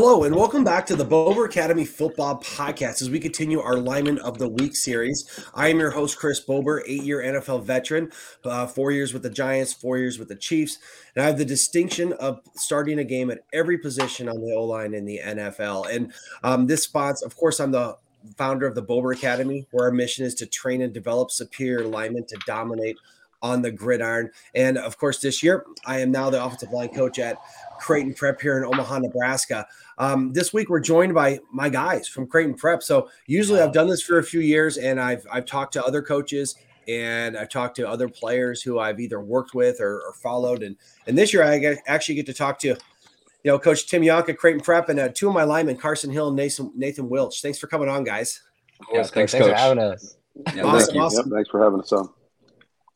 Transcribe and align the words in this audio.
Hello, 0.00 0.22
and 0.22 0.32
welcome 0.32 0.62
back 0.62 0.86
to 0.86 0.94
the 0.94 1.04
Bober 1.04 1.44
Academy 1.44 1.84
Football 1.84 2.40
Podcast 2.40 3.02
as 3.02 3.10
we 3.10 3.18
continue 3.18 3.60
our 3.60 3.74
Lineman 3.74 4.18
of 4.20 4.38
the 4.38 4.48
Week 4.48 4.76
series. 4.76 5.28
I 5.54 5.70
am 5.70 5.80
your 5.80 5.90
host, 5.90 6.16
Chris 6.20 6.38
Bober, 6.38 6.84
eight 6.86 7.02
year 7.02 7.18
NFL 7.20 7.64
veteran, 7.64 8.12
uh, 8.44 8.68
four 8.68 8.92
years 8.92 9.12
with 9.12 9.24
the 9.24 9.30
Giants, 9.30 9.72
four 9.72 9.98
years 9.98 10.16
with 10.16 10.28
the 10.28 10.36
Chiefs. 10.36 10.78
And 11.16 11.24
I 11.24 11.26
have 11.26 11.36
the 11.36 11.44
distinction 11.44 12.12
of 12.12 12.40
starting 12.54 13.00
a 13.00 13.04
game 13.04 13.28
at 13.28 13.40
every 13.52 13.76
position 13.76 14.28
on 14.28 14.40
the 14.40 14.54
O 14.54 14.62
line 14.62 14.94
in 14.94 15.04
the 15.04 15.18
NFL. 15.18 15.92
And 15.92 16.12
um, 16.44 16.68
this 16.68 16.84
sponsor, 16.84 17.26
of 17.26 17.34
course, 17.34 17.58
I'm 17.58 17.72
the 17.72 17.96
founder 18.36 18.68
of 18.68 18.76
the 18.76 18.82
Bober 18.82 19.10
Academy, 19.10 19.66
where 19.72 19.86
our 19.86 19.92
mission 19.92 20.24
is 20.24 20.36
to 20.36 20.46
train 20.46 20.80
and 20.80 20.94
develop 20.94 21.32
superior 21.32 21.88
linemen 21.88 22.24
to 22.26 22.38
dominate 22.46 22.98
on 23.42 23.62
the 23.62 23.70
gridiron. 23.70 24.30
And 24.54 24.78
of 24.78 24.98
course, 24.98 25.20
this 25.20 25.42
year, 25.42 25.64
I 25.86 26.00
am 26.00 26.10
now 26.10 26.30
the 26.30 26.44
offensive 26.44 26.70
line 26.70 26.88
coach 26.88 27.18
at 27.18 27.38
Creighton 27.78 28.14
Prep 28.14 28.40
here 28.40 28.58
in 28.58 28.64
Omaha, 28.64 28.98
Nebraska. 28.98 29.66
Um, 29.98 30.32
this 30.32 30.52
week 30.52 30.68
we're 30.68 30.80
joined 30.80 31.14
by 31.14 31.40
my 31.52 31.68
guys 31.68 32.08
from 32.08 32.26
Creighton 32.26 32.54
Prep. 32.54 32.82
So 32.82 33.10
usually 33.26 33.60
I've 33.60 33.72
done 33.72 33.88
this 33.88 34.02
for 34.02 34.18
a 34.18 34.22
few 34.22 34.40
years, 34.40 34.76
and 34.78 35.00
I've 35.00 35.26
I've 35.30 35.46
talked 35.46 35.72
to 35.74 35.84
other 35.84 36.02
coaches 36.02 36.56
and 36.88 37.36
I've 37.36 37.50
talked 37.50 37.76
to 37.76 37.88
other 37.88 38.08
players 38.08 38.62
who 38.62 38.78
I've 38.78 38.98
either 38.98 39.20
worked 39.20 39.54
with 39.54 39.80
or, 39.80 40.00
or 40.00 40.12
followed. 40.14 40.62
And 40.62 40.76
and 41.06 41.16
this 41.16 41.32
year 41.32 41.44
I 41.44 41.58
get, 41.58 41.78
actually 41.86 42.16
get 42.16 42.26
to 42.26 42.34
talk 42.34 42.58
to, 42.60 42.68
you 42.68 42.76
know, 43.44 43.58
Coach 43.58 43.86
Tim 43.86 44.02
Johnk 44.02 44.28
at 44.28 44.38
Creighton 44.38 44.62
Prep 44.62 44.88
and 44.88 44.98
uh, 44.98 45.08
two 45.14 45.28
of 45.28 45.34
my 45.34 45.44
linemen, 45.44 45.76
Carson 45.76 46.10
Hill 46.10 46.28
and 46.28 46.36
Nathan 46.36 46.72
Nathan 46.74 47.08
Wilch. 47.08 47.42
Thanks 47.42 47.58
for 47.58 47.66
coming 47.66 47.88
on, 47.88 48.04
guys. 48.04 48.40
Yeah, 48.92 49.02
thanks, 49.02 49.32
thanks, 49.32 49.46
for 49.46 49.54
having 49.54 49.78
us. 49.78 50.16
Yeah, 50.54 50.62
awesome, 50.62 50.94
thank 50.94 51.02
awesome. 51.02 51.30
Yep, 51.30 51.36
thanks 51.36 51.50
for 51.50 51.62
having 51.62 51.80
us 51.80 51.92
on. 51.92 52.08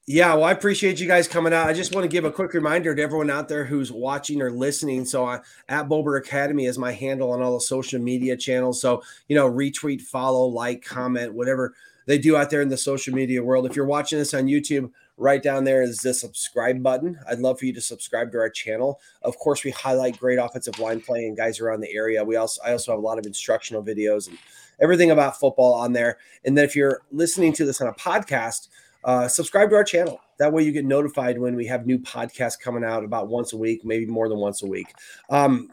Yeah, 0.08 0.34
well, 0.34 0.44
I 0.44 0.50
appreciate 0.50 0.98
you 0.98 1.06
guys 1.06 1.28
coming 1.28 1.52
out. 1.52 1.68
I 1.68 1.72
just 1.72 1.94
want 1.94 2.02
to 2.02 2.08
give 2.08 2.24
a 2.24 2.32
quick 2.32 2.54
reminder 2.54 2.92
to 2.92 3.00
everyone 3.00 3.30
out 3.30 3.48
there 3.48 3.64
who's 3.64 3.92
watching 3.92 4.42
or 4.42 4.50
listening. 4.50 5.04
So, 5.04 5.24
I, 5.24 5.40
at 5.68 5.88
Bober 5.88 6.16
Academy 6.16 6.66
is 6.66 6.76
my 6.76 6.90
handle 6.90 7.30
on 7.30 7.40
all 7.40 7.54
the 7.54 7.60
social 7.60 8.00
media 8.00 8.36
channels. 8.36 8.80
So, 8.80 9.04
you 9.28 9.36
know, 9.36 9.48
retweet, 9.48 10.00
follow, 10.00 10.46
like, 10.46 10.84
comment, 10.84 11.34
whatever 11.34 11.74
they 12.06 12.18
do 12.18 12.36
out 12.36 12.50
there 12.50 12.62
in 12.62 12.68
the 12.68 12.76
social 12.76 13.14
media 13.14 13.44
world. 13.44 13.64
If 13.64 13.76
you're 13.76 13.86
watching 13.86 14.18
this 14.18 14.34
on 14.34 14.46
YouTube, 14.46 14.90
right 15.18 15.40
down 15.40 15.62
there 15.62 15.82
is 15.82 15.98
the 15.98 16.12
subscribe 16.12 16.82
button. 16.82 17.16
I'd 17.28 17.38
love 17.38 17.60
for 17.60 17.66
you 17.66 17.72
to 17.72 17.80
subscribe 17.80 18.32
to 18.32 18.38
our 18.38 18.50
channel. 18.50 19.00
Of 19.22 19.38
course, 19.38 19.62
we 19.62 19.70
highlight 19.70 20.18
great 20.18 20.38
offensive 20.40 20.80
line 20.80 21.00
play 21.00 21.26
and 21.26 21.36
guys 21.36 21.60
around 21.60 21.80
the 21.80 21.94
area. 21.94 22.24
We 22.24 22.34
also 22.34 22.60
I 22.64 22.72
also 22.72 22.90
have 22.90 22.98
a 22.98 23.06
lot 23.06 23.20
of 23.20 23.26
instructional 23.26 23.84
videos 23.84 24.26
and 24.26 24.36
everything 24.80 25.12
about 25.12 25.38
football 25.38 25.74
on 25.74 25.92
there. 25.92 26.18
And 26.44 26.58
then 26.58 26.64
if 26.64 26.74
you're 26.74 27.02
listening 27.12 27.52
to 27.52 27.64
this 27.64 27.80
on 27.80 27.86
a 27.86 27.92
podcast 27.92 28.66
uh, 29.04 29.28
subscribe 29.28 29.70
to 29.70 29.76
our 29.76 29.84
channel. 29.84 30.20
That 30.38 30.52
way 30.52 30.62
you 30.62 30.72
get 30.72 30.84
notified 30.84 31.38
when 31.38 31.54
we 31.54 31.66
have 31.66 31.86
new 31.86 31.98
podcasts 31.98 32.58
coming 32.58 32.84
out 32.84 33.04
about 33.04 33.28
once 33.28 33.52
a 33.52 33.56
week, 33.56 33.84
maybe 33.84 34.06
more 34.06 34.28
than 34.28 34.38
once 34.38 34.62
a 34.62 34.66
week. 34.66 34.92
Um, 35.30 35.70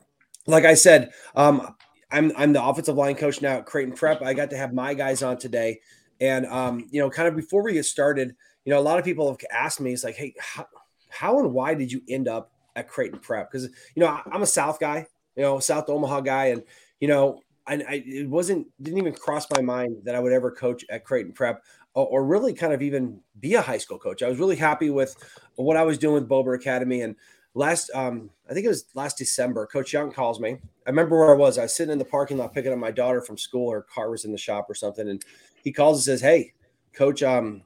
like 0.47 0.65
I 0.65 0.73
said, 0.73 1.11
um, 1.35 1.75
I'm 2.11 2.31
I'm 2.35 2.53
the 2.53 2.63
offensive 2.63 2.95
line 2.95 3.15
coach 3.15 3.41
now 3.41 3.57
at 3.57 3.65
Creighton 3.65 3.93
Prep. 3.93 4.21
I 4.21 4.33
got 4.33 4.49
to 4.49 4.57
have 4.57 4.73
my 4.73 4.93
guys 4.93 5.21
on 5.21 5.37
today, 5.37 5.79
and 6.19 6.45
um, 6.47 6.87
you 6.89 6.99
know, 6.99 7.09
kind 7.09 7.27
of 7.27 7.35
before 7.35 7.63
we 7.63 7.73
get 7.73 7.85
started, 7.85 8.35
you 8.65 8.73
know, 8.73 8.79
a 8.79 8.81
lot 8.81 8.99
of 8.99 9.05
people 9.05 9.29
have 9.29 9.37
asked 9.51 9.79
me, 9.79 9.93
it's 9.93 10.03
like, 10.03 10.15
hey, 10.15 10.33
how, 10.39 10.65
how 11.09 11.39
and 11.39 11.53
why 11.53 11.73
did 11.75 11.91
you 11.91 12.01
end 12.09 12.27
up 12.27 12.51
at 12.75 12.87
Creighton 12.87 13.19
Prep? 13.19 13.51
Because 13.51 13.65
you 13.65 13.99
know, 14.01 14.19
I'm 14.31 14.41
a 14.41 14.47
South 14.47 14.79
guy, 14.79 15.05
you 15.35 15.43
know, 15.43 15.59
South 15.59 15.89
Omaha 15.89 16.21
guy, 16.21 16.45
and 16.45 16.63
you 16.99 17.07
know, 17.07 17.41
I, 17.67 17.73
I, 17.75 18.03
it 18.05 18.27
wasn't 18.27 18.67
didn't 18.81 18.97
even 18.97 19.13
cross 19.13 19.45
my 19.51 19.61
mind 19.61 19.97
that 20.03 20.15
I 20.15 20.19
would 20.19 20.33
ever 20.33 20.49
coach 20.49 20.83
at 20.89 21.05
Creighton 21.05 21.33
Prep 21.33 21.63
or, 21.93 22.23
really 22.23 22.53
kind 22.53 22.73
of 22.73 22.81
even 22.81 23.19
be 23.39 23.55
a 23.55 23.61
high 23.61 23.77
school 23.77 23.97
coach. 23.97 24.21
I 24.21 24.29
was 24.29 24.39
really 24.39 24.55
happy 24.55 24.89
with 24.89 25.15
what 25.55 25.77
I 25.77 25.83
was 25.83 25.97
doing 25.97 26.15
with 26.15 26.27
Bober 26.27 26.53
Academy. 26.53 27.01
And 27.01 27.15
last, 27.53 27.89
um, 27.93 28.29
I 28.49 28.53
think 28.53 28.65
it 28.65 28.69
was 28.69 28.85
last 28.93 29.17
December, 29.17 29.65
Coach 29.65 29.91
Johnk 29.91 30.13
calls 30.13 30.39
me. 30.39 30.57
I 30.85 30.89
remember 30.89 31.17
where 31.17 31.33
I 31.33 31.37
was. 31.37 31.57
I 31.57 31.63
was 31.63 31.75
sitting 31.75 31.91
in 31.91 31.99
the 31.99 32.05
parking 32.05 32.37
lot 32.37 32.53
picking 32.53 32.71
up 32.71 32.79
my 32.79 32.91
daughter 32.91 33.21
from 33.21 33.37
school. 33.37 33.71
Her 33.71 33.81
car 33.81 34.09
was 34.09 34.25
in 34.25 34.31
the 34.31 34.37
shop 34.37 34.69
or 34.69 34.75
something, 34.75 35.09
and 35.09 35.23
he 35.63 35.71
calls 35.71 35.97
and 35.97 36.03
says, 36.03 36.21
"Hey, 36.21 36.53
Coach, 36.93 37.21
um, 37.23 37.61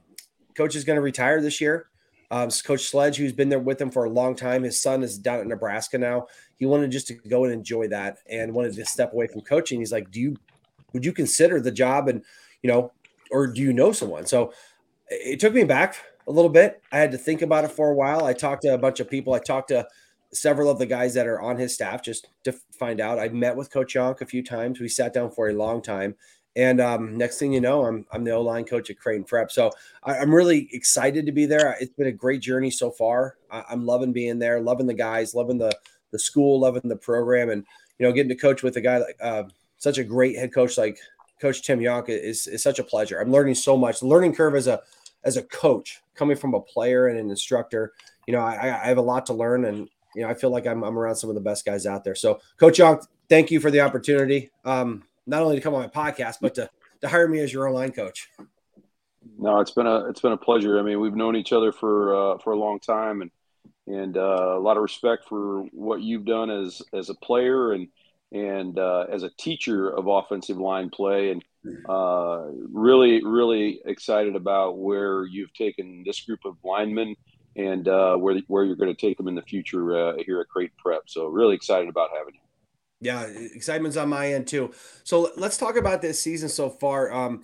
Coach 0.54 0.74
is 0.74 0.84
going 0.84 0.96
to 0.96 1.02
retire 1.02 1.40
this 1.40 1.60
year." 1.60 1.86
Um, 2.30 2.50
Coach 2.50 2.86
Sledge, 2.86 3.16
who's 3.16 3.32
been 3.32 3.48
there 3.48 3.60
with 3.60 3.80
him 3.80 3.90
for 3.90 4.04
a 4.04 4.10
long 4.10 4.34
time, 4.34 4.62
his 4.62 4.80
son 4.80 5.02
is 5.02 5.18
down 5.18 5.40
at 5.40 5.46
Nebraska 5.46 5.98
now. 5.98 6.26
He 6.56 6.66
wanted 6.66 6.90
just 6.90 7.06
to 7.08 7.14
go 7.14 7.44
and 7.44 7.52
enjoy 7.52 7.88
that, 7.88 8.18
and 8.28 8.52
wanted 8.52 8.74
to 8.74 8.84
step 8.84 9.12
away 9.12 9.26
from 9.26 9.42
coaching. 9.42 9.78
He's 9.78 9.92
like, 9.92 10.10
"Do 10.10 10.20
you, 10.20 10.36
would 10.92 11.04
you 11.04 11.12
consider 11.12 11.60
the 11.60 11.70
job?" 11.70 12.08
And 12.08 12.24
you 12.62 12.68
know, 12.70 12.92
or 13.34 13.48
do 13.48 13.60
you 13.60 13.72
know 13.72 13.90
someone? 13.90 14.26
So 14.26 14.52
it 15.08 15.40
took 15.40 15.52
me 15.52 15.64
back 15.64 15.96
a 16.26 16.32
little 16.32 16.48
bit. 16.48 16.80
I 16.92 16.98
had 16.98 17.10
to 17.12 17.18
think 17.18 17.42
about 17.42 17.64
it 17.64 17.72
for 17.72 17.90
a 17.90 17.94
while. 17.94 18.24
I 18.24 18.32
talked 18.32 18.62
to 18.62 18.72
a 18.72 18.78
bunch 18.78 19.00
of 19.00 19.10
people. 19.10 19.34
I 19.34 19.40
talked 19.40 19.68
to 19.68 19.86
several 20.32 20.70
of 20.70 20.78
the 20.78 20.86
guys 20.86 21.14
that 21.14 21.26
are 21.26 21.40
on 21.40 21.56
his 21.56 21.74
staff 21.74 22.02
just 22.02 22.28
to 22.44 22.52
find 22.78 23.00
out. 23.00 23.18
I 23.18 23.28
met 23.28 23.56
with 23.56 23.72
Coach 23.72 23.92
Johnk 23.92 24.20
a 24.20 24.26
few 24.26 24.42
times. 24.42 24.80
We 24.80 24.88
sat 24.88 25.12
down 25.12 25.32
for 25.32 25.48
a 25.48 25.52
long 25.52 25.82
time. 25.82 26.14
And 26.56 26.80
um, 26.80 27.18
next 27.18 27.40
thing 27.40 27.52
you 27.52 27.60
know, 27.60 27.84
I'm 27.84 28.06
I'm 28.12 28.22
the 28.22 28.30
O 28.30 28.40
line 28.40 28.64
coach 28.64 28.88
at 28.88 28.98
Creighton 28.98 29.24
Prep. 29.24 29.50
So 29.50 29.72
I, 30.04 30.18
am 30.18 30.32
really 30.32 30.68
excited 30.70 31.26
to 31.26 31.32
be 31.32 31.46
there. 31.46 31.76
It's 31.80 31.92
been 31.92 32.06
a 32.06 32.12
great 32.12 32.40
journey 32.40 32.70
so 32.70 32.92
far. 32.92 33.36
I, 33.50 33.64
am 33.70 33.84
loving 33.84 34.12
being 34.12 34.38
there, 34.38 34.60
loving 34.60 34.86
the 34.86 34.94
guys, 34.94 35.34
loving 35.34 35.58
the 35.58 35.76
the 36.12 36.18
school, 36.20 36.60
loving 36.60 36.88
the 36.88 36.96
program, 36.96 37.50
and 37.50 37.64
you 37.98 38.06
know, 38.06 38.12
getting 38.12 38.28
to 38.28 38.36
coach 38.36 38.62
with 38.62 38.76
a 38.76 38.80
guy 38.80 38.98
like 38.98 39.16
uh, 39.20 39.42
such 39.78 39.98
a 39.98 40.04
great 40.04 40.36
head 40.36 40.54
coach 40.54 40.78
like 40.78 40.96
Coach 41.44 41.60
Tim 41.60 41.82
Johnk 41.82 42.08
is, 42.08 42.46
is 42.46 42.62
such 42.62 42.78
a 42.78 42.82
pleasure. 42.82 43.20
I'm 43.20 43.30
learning 43.30 43.56
so 43.56 43.76
much. 43.76 44.00
The 44.00 44.06
learning 44.06 44.34
curve 44.34 44.54
as 44.54 44.66
a 44.66 44.80
as 45.24 45.36
a 45.36 45.42
coach, 45.42 46.00
coming 46.14 46.38
from 46.38 46.54
a 46.54 46.60
player 46.60 47.08
and 47.08 47.18
an 47.18 47.28
instructor, 47.28 47.92
you 48.26 48.32
know, 48.32 48.40
I, 48.40 48.82
I 48.82 48.86
have 48.86 48.96
a 48.96 49.02
lot 49.02 49.26
to 49.26 49.34
learn, 49.34 49.66
and 49.66 49.86
you 50.14 50.22
know, 50.22 50.30
I 50.30 50.32
feel 50.32 50.48
like 50.48 50.66
I'm, 50.66 50.82
I'm 50.82 50.98
around 50.98 51.16
some 51.16 51.28
of 51.28 51.34
the 51.34 51.42
best 51.42 51.66
guys 51.66 51.84
out 51.84 52.02
there. 52.02 52.14
So, 52.14 52.40
Coach 52.56 52.78
Johnk, 52.78 53.02
thank 53.28 53.50
you 53.50 53.60
for 53.60 53.70
the 53.70 53.82
opportunity, 53.82 54.52
um, 54.64 55.04
not 55.26 55.42
only 55.42 55.56
to 55.56 55.60
come 55.60 55.74
on 55.74 55.82
my 55.82 55.88
podcast, 55.88 56.36
but 56.40 56.54
to 56.54 56.70
to 57.02 57.08
hire 57.08 57.28
me 57.28 57.40
as 57.40 57.52
your 57.52 57.68
O 57.68 57.72
line 57.74 57.92
coach. 57.92 58.30
No, 59.36 59.60
it's 59.60 59.72
been 59.72 59.86
a 59.86 60.08
it's 60.08 60.22
been 60.22 60.32
a 60.32 60.38
pleasure. 60.38 60.78
I 60.78 60.82
mean, 60.82 60.98
we've 60.98 61.14
known 61.14 61.36
each 61.36 61.52
other 61.52 61.72
for 61.72 62.14
uh, 62.16 62.38
for 62.38 62.54
a 62.54 62.56
long 62.56 62.80
time, 62.80 63.20
and 63.20 63.30
and 63.86 64.16
uh, 64.16 64.56
a 64.56 64.60
lot 64.60 64.78
of 64.78 64.82
respect 64.82 65.28
for 65.28 65.64
what 65.72 66.00
you've 66.00 66.24
done 66.24 66.48
as 66.48 66.80
as 66.94 67.10
a 67.10 67.14
player 67.16 67.72
and 67.72 67.88
and 68.34 68.78
uh, 68.78 69.06
as 69.10 69.22
a 69.22 69.30
teacher 69.38 69.88
of 69.88 70.08
offensive 70.08 70.58
line 70.58 70.90
play, 70.90 71.30
and 71.30 71.42
uh, 71.88 72.48
really, 72.72 73.24
really 73.24 73.80
excited 73.86 74.36
about 74.36 74.78
where 74.78 75.24
you've 75.24 75.54
taken 75.54 76.02
this 76.04 76.20
group 76.20 76.40
of 76.44 76.56
linemen 76.64 77.14
and 77.56 77.88
uh, 77.88 78.16
where 78.16 78.38
where 78.48 78.64
you're 78.64 78.76
going 78.76 78.94
to 78.94 79.00
take 79.00 79.16
them 79.16 79.28
in 79.28 79.36
the 79.36 79.42
future 79.42 79.96
uh, 79.96 80.14
here 80.26 80.40
at 80.40 80.48
Creighton 80.48 80.76
Prep. 80.76 81.02
So, 81.06 81.26
really 81.28 81.54
excited 81.54 81.88
about 81.88 82.10
having 82.10 82.34
you. 82.34 82.40
Yeah, 83.00 83.26
excitement's 83.54 83.96
on 83.96 84.08
my 84.08 84.32
end 84.32 84.46
too. 84.46 84.72
So 85.04 85.30
let's 85.36 85.56
talk 85.56 85.76
about 85.76 86.00
this 86.00 86.20
season 86.20 86.48
so 86.48 86.70
far. 86.70 87.12
Um, 87.12 87.42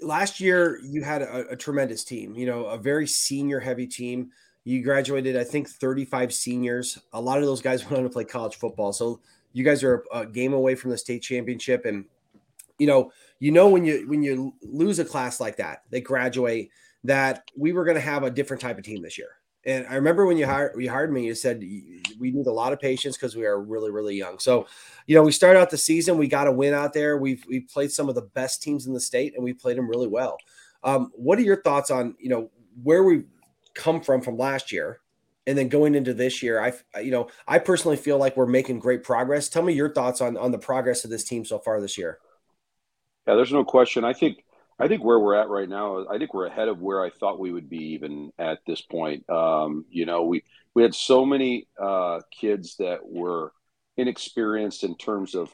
last 0.00 0.40
year, 0.40 0.78
you 0.84 1.02
had 1.02 1.22
a, 1.22 1.48
a 1.50 1.56
tremendous 1.56 2.04
team. 2.04 2.34
You 2.34 2.46
know, 2.46 2.66
a 2.66 2.78
very 2.78 3.06
senior 3.06 3.60
heavy 3.60 3.86
team. 3.86 4.30
You 4.62 4.82
graduated, 4.82 5.36
I 5.36 5.44
think, 5.44 5.68
35 5.68 6.32
seniors. 6.32 6.98
A 7.12 7.20
lot 7.20 7.38
of 7.38 7.44
those 7.44 7.60
guys 7.60 7.84
went 7.90 7.98
on 7.98 8.02
to 8.04 8.08
play 8.08 8.24
college 8.24 8.56
football. 8.56 8.92
So 8.92 9.20
you 9.54 9.64
guys 9.64 9.82
are 9.82 10.04
a 10.12 10.26
game 10.26 10.52
away 10.52 10.74
from 10.74 10.90
the 10.90 10.98
state 10.98 11.22
championship, 11.22 11.86
and 11.86 12.04
you 12.78 12.86
know, 12.86 13.10
you 13.38 13.52
know 13.52 13.68
when 13.68 13.84
you 13.84 14.04
when 14.08 14.22
you 14.22 14.52
lose 14.62 14.98
a 14.98 15.04
class 15.04 15.40
like 15.40 15.56
that, 15.56 15.82
they 15.90 16.02
graduate. 16.02 16.70
That 17.04 17.44
we 17.54 17.72
were 17.72 17.84
going 17.84 17.96
to 17.96 18.00
have 18.00 18.22
a 18.22 18.30
different 18.30 18.62
type 18.62 18.78
of 18.78 18.84
team 18.84 19.02
this 19.02 19.18
year. 19.18 19.28
And 19.66 19.86
I 19.86 19.94
remember 19.94 20.26
when 20.26 20.36
you 20.36 20.46
hired 20.46 20.80
you 20.80 20.90
hired 20.90 21.12
me, 21.12 21.26
you 21.26 21.34
said 21.34 21.60
we 21.60 22.30
need 22.30 22.46
a 22.46 22.52
lot 22.52 22.72
of 22.72 22.80
patience 22.80 23.16
because 23.16 23.36
we 23.36 23.46
are 23.46 23.60
really 23.60 23.90
really 23.90 24.16
young. 24.16 24.38
So, 24.38 24.66
you 25.06 25.14
know, 25.14 25.22
we 25.22 25.30
start 25.30 25.56
out 25.56 25.70
the 25.70 25.78
season, 25.78 26.18
we 26.18 26.28
got 26.28 26.46
a 26.46 26.52
win 26.52 26.74
out 26.74 26.92
there. 26.92 27.18
We've 27.18 27.44
we've 27.48 27.68
played 27.68 27.92
some 27.92 28.08
of 28.08 28.14
the 28.14 28.22
best 28.22 28.62
teams 28.62 28.86
in 28.86 28.94
the 28.94 29.00
state, 29.00 29.34
and 29.34 29.44
we 29.44 29.52
played 29.52 29.76
them 29.76 29.88
really 29.88 30.08
well. 30.08 30.38
Um, 30.82 31.12
what 31.14 31.38
are 31.38 31.42
your 31.42 31.62
thoughts 31.62 31.90
on 31.90 32.16
you 32.18 32.28
know 32.28 32.50
where 32.82 33.04
we 33.04 33.24
come 33.74 34.00
from 34.00 34.20
from 34.20 34.36
last 34.36 34.72
year 34.72 35.00
and 35.46 35.58
then 35.58 35.68
going 35.68 35.94
into 35.94 36.14
this 36.14 36.42
year, 36.42 36.60
I 36.60 37.00
you 37.00 37.10
know 37.10 37.28
I 37.46 37.58
personally 37.58 37.96
feel 37.96 38.18
like 38.18 38.36
we're 38.36 38.46
making 38.46 38.78
great 38.78 39.02
progress. 39.02 39.48
Tell 39.48 39.62
me 39.62 39.72
your 39.72 39.92
thoughts 39.92 40.20
on 40.20 40.36
on 40.36 40.52
the 40.52 40.58
progress 40.58 41.04
of 41.04 41.10
this 41.10 41.24
team 41.24 41.44
so 41.44 41.58
far 41.58 41.80
this 41.80 41.98
year. 41.98 42.18
Yeah, 43.26 43.34
there's 43.34 43.52
no 43.52 43.64
question. 43.64 44.04
I 44.04 44.12
think 44.12 44.44
I 44.78 44.88
think 44.88 45.04
where 45.04 45.18
we're 45.18 45.36
at 45.36 45.48
right 45.48 45.68
now, 45.68 46.06
I 46.08 46.18
think 46.18 46.34
we're 46.34 46.46
ahead 46.46 46.68
of 46.68 46.80
where 46.80 47.02
I 47.02 47.10
thought 47.10 47.38
we 47.38 47.52
would 47.52 47.68
be 47.68 47.92
even 47.94 48.32
at 48.38 48.58
this 48.66 48.80
point. 48.80 49.28
Um, 49.30 49.84
you 49.90 50.06
know, 50.06 50.24
we 50.24 50.42
we 50.74 50.82
had 50.82 50.94
so 50.94 51.24
many 51.24 51.68
uh, 51.80 52.20
kids 52.30 52.76
that 52.78 53.00
were 53.04 53.52
inexperienced 53.96 54.82
in 54.82 54.96
terms 54.96 55.34
of 55.34 55.52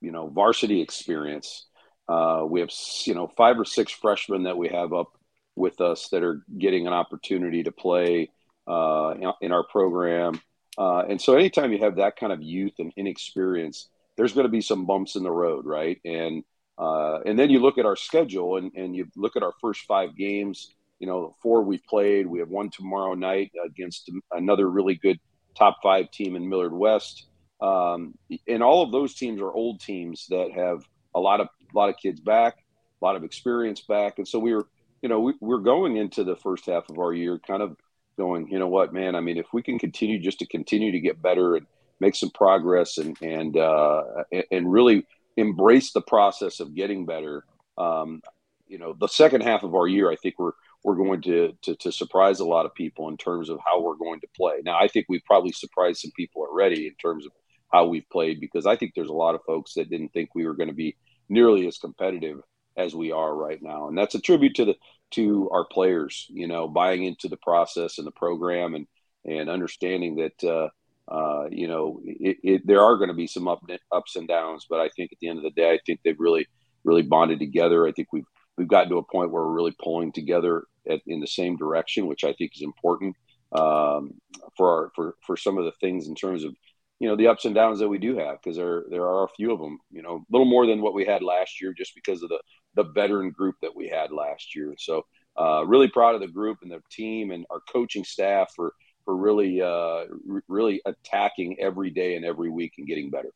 you 0.00 0.12
know 0.12 0.28
varsity 0.28 0.80
experience. 0.80 1.66
Uh, 2.08 2.44
we 2.46 2.60
have 2.60 2.70
you 3.04 3.14
know 3.14 3.28
five 3.36 3.58
or 3.58 3.64
six 3.64 3.92
freshmen 3.92 4.44
that 4.44 4.58
we 4.58 4.68
have 4.68 4.92
up 4.92 5.12
with 5.54 5.80
us 5.80 6.08
that 6.08 6.22
are 6.22 6.42
getting 6.58 6.86
an 6.86 6.92
opportunity 6.92 7.62
to 7.62 7.72
play 7.72 8.30
uh, 8.66 9.14
in 9.40 9.52
our 9.52 9.64
program. 9.64 10.40
Uh, 10.78 11.04
and 11.08 11.20
so, 11.20 11.34
anytime 11.34 11.72
you 11.72 11.78
have 11.78 11.96
that 11.96 12.16
kind 12.16 12.32
of 12.32 12.42
youth 12.42 12.72
and 12.78 12.92
inexperience, 12.96 13.88
there's 14.16 14.32
going 14.32 14.46
to 14.46 14.50
be 14.50 14.60
some 14.60 14.86
bumps 14.86 15.16
in 15.16 15.22
the 15.22 15.30
road, 15.30 15.66
right? 15.66 16.00
And 16.04 16.44
uh, 16.78 17.20
and 17.26 17.38
then 17.38 17.50
you 17.50 17.60
look 17.60 17.78
at 17.78 17.86
our 17.86 17.96
schedule 17.96 18.56
and, 18.56 18.72
and 18.74 18.96
you 18.96 19.06
look 19.16 19.36
at 19.36 19.42
our 19.42 19.52
first 19.60 19.82
five 19.82 20.16
games. 20.16 20.74
You 20.98 21.06
know, 21.08 21.34
four 21.42 21.62
we've 21.62 21.84
played. 21.84 22.26
We 22.26 22.38
have 22.38 22.48
one 22.48 22.70
tomorrow 22.70 23.14
night 23.14 23.50
against 23.64 24.10
another 24.30 24.70
really 24.70 24.94
good 24.94 25.18
top 25.58 25.78
five 25.82 26.10
team 26.10 26.36
in 26.36 26.48
Millard 26.48 26.72
West. 26.72 27.26
um, 27.62 28.14
and 28.48 28.62
all 28.62 28.82
of 28.82 28.92
those 28.92 29.14
teams 29.14 29.40
are 29.40 29.52
old 29.52 29.80
teams 29.80 30.26
that 30.30 30.50
have 30.52 30.84
a 31.14 31.20
lot 31.20 31.40
of 31.40 31.48
a 31.72 31.76
lot 31.78 31.88
of 31.88 31.96
kids 31.96 32.20
back, 32.20 32.54
a 33.00 33.04
lot 33.04 33.16
of 33.16 33.24
experience 33.24 33.80
back, 33.82 34.18
and 34.18 34.26
so 34.26 34.38
we 34.38 34.54
were, 34.54 34.66
you 35.00 35.08
know, 35.08 35.20
we, 35.20 35.34
we're 35.40 35.58
going 35.58 35.96
into 35.96 36.24
the 36.24 36.36
first 36.36 36.66
half 36.66 36.88
of 36.90 36.98
our 36.98 37.12
year 37.12 37.38
kind 37.46 37.62
of 37.62 37.76
going, 38.16 38.48
you 38.48 38.58
know 38.58 38.68
what, 38.68 38.92
man? 38.92 39.14
I 39.14 39.20
mean, 39.20 39.38
if 39.38 39.46
we 39.52 39.62
can 39.62 39.78
continue 39.78 40.18
just 40.18 40.38
to 40.40 40.46
continue 40.46 40.92
to 40.92 41.00
get 41.00 41.22
better 41.22 41.56
and 41.56 41.66
make 42.00 42.14
some 42.14 42.30
progress 42.30 42.98
and 42.98 43.16
and 43.22 43.56
uh, 43.56 44.02
and 44.50 44.72
really 44.72 45.06
embrace 45.36 45.92
the 45.92 46.02
process 46.02 46.60
of 46.60 46.74
getting 46.74 47.06
better, 47.06 47.44
um, 47.78 48.22
you 48.66 48.78
know, 48.78 48.94
the 48.98 49.08
second 49.08 49.42
half 49.42 49.62
of 49.62 49.74
our 49.74 49.86
year, 49.86 50.10
I 50.10 50.16
think 50.16 50.34
we're 50.38 50.52
we're 50.84 50.96
going 50.96 51.22
to, 51.22 51.52
to, 51.62 51.76
to 51.76 51.92
surprise 51.92 52.40
a 52.40 52.44
lot 52.44 52.66
of 52.66 52.74
people 52.74 53.08
in 53.08 53.16
terms 53.16 53.48
of 53.48 53.58
how 53.64 53.80
we're 53.80 53.94
going 53.94 54.20
to 54.20 54.26
play. 54.36 54.54
Now, 54.64 54.78
I 54.78 54.88
think 54.88 55.06
we've 55.08 55.24
probably 55.24 55.52
surprised 55.52 56.00
some 56.00 56.10
people 56.16 56.42
already 56.42 56.88
in 56.88 56.94
terms 56.94 57.24
of 57.24 57.32
how 57.72 57.86
we've 57.86 58.08
played 58.10 58.40
because 58.40 58.66
I 58.66 58.76
think 58.76 58.92
there's 58.94 59.08
a 59.08 59.14
lot 59.14 59.34
of 59.34 59.42
folks 59.46 59.74
that 59.74 59.90
didn't 59.90 60.12
think 60.12 60.34
we 60.34 60.44
were 60.44 60.54
going 60.54 60.68
to 60.68 60.74
be 60.74 60.96
nearly 61.28 61.66
as 61.66 61.78
competitive 61.78 62.40
as 62.76 62.94
we 62.94 63.12
are 63.12 63.34
right 63.34 63.62
now, 63.62 63.88
and 63.88 63.96
that's 63.96 64.14
a 64.14 64.20
tribute 64.20 64.54
to 64.56 64.64
the 64.64 64.74
to 65.12 65.48
our 65.50 65.66
players. 65.66 66.26
You 66.30 66.46
know, 66.46 66.68
buying 66.68 67.04
into 67.04 67.28
the 67.28 67.36
process 67.36 67.98
and 67.98 68.06
the 68.06 68.12
program, 68.12 68.74
and 68.74 68.86
and 69.24 69.48
understanding 69.48 70.16
that 70.16 70.44
uh, 70.44 70.68
uh, 71.12 71.48
you 71.50 71.68
know 71.68 72.00
it, 72.04 72.36
it, 72.42 72.66
there 72.66 72.82
are 72.82 72.96
going 72.96 73.08
to 73.08 73.14
be 73.14 73.26
some 73.26 73.48
up, 73.48 73.62
ups 73.90 74.16
and 74.16 74.28
downs, 74.28 74.66
but 74.68 74.80
I 74.80 74.88
think 74.96 75.12
at 75.12 75.18
the 75.20 75.28
end 75.28 75.38
of 75.38 75.44
the 75.44 75.50
day, 75.50 75.70
I 75.70 75.78
think 75.86 76.00
they've 76.04 76.18
really 76.18 76.46
really 76.84 77.02
bonded 77.02 77.38
together. 77.38 77.86
I 77.86 77.92
think 77.92 78.08
we've 78.12 78.26
we've 78.56 78.68
gotten 78.68 78.90
to 78.90 78.98
a 78.98 79.02
point 79.02 79.30
where 79.30 79.42
we're 79.42 79.52
really 79.52 79.74
pulling 79.82 80.12
together 80.12 80.64
at, 80.88 81.00
in 81.06 81.20
the 81.20 81.26
same 81.26 81.56
direction, 81.56 82.06
which 82.06 82.24
I 82.24 82.32
think 82.32 82.52
is 82.54 82.62
important 82.62 83.16
um, 83.52 84.14
for 84.56 84.70
our 84.70 84.90
for 84.94 85.14
for 85.26 85.36
some 85.36 85.58
of 85.58 85.64
the 85.64 85.72
things 85.80 86.08
in 86.08 86.14
terms 86.14 86.44
of 86.44 86.54
you 87.02 87.08
know 87.08 87.16
the 87.16 87.26
ups 87.26 87.44
and 87.46 87.54
downs 87.54 87.80
that 87.80 87.88
we 87.88 87.98
do 87.98 88.16
have 88.16 88.40
because 88.40 88.56
there 88.56 88.84
there 88.88 89.08
are 89.08 89.24
a 89.24 89.28
few 89.30 89.50
of 89.52 89.58
them 89.58 89.76
you 89.90 90.02
know 90.02 90.18
a 90.18 90.24
little 90.30 90.46
more 90.46 90.66
than 90.68 90.80
what 90.80 90.94
we 90.94 91.04
had 91.04 91.20
last 91.20 91.60
year 91.60 91.74
just 91.76 91.96
because 91.96 92.22
of 92.22 92.28
the 92.28 92.38
the 92.74 92.84
veteran 92.84 93.30
group 93.30 93.56
that 93.60 93.74
we 93.74 93.88
had 93.88 94.12
last 94.12 94.54
year. 94.54 94.72
So 94.78 95.04
uh, 95.38 95.64
really 95.66 95.88
proud 95.88 96.14
of 96.14 96.20
the 96.20 96.28
group 96.28 96.58
and 96.62 96.70
the 96.70 96.80
team 96.92 97.32
and 97.32 97.44
our 97.50 97.60
coaching 97.68 98.04
staff 98.04 98.52
for 98.54 98.72
for 99.04 99.16
really 99.16 99.60
uh, 99.60 100.04
really 100.46 100.80
attacking 100.86 101.56
every 101.58 101.90
day 101.90 102.14
and 102.14 102.24
every 102.24 102.50
week 102.50 102.74
and 102.78 102.86
getting 102.86 103.10
better. 103.10 103.30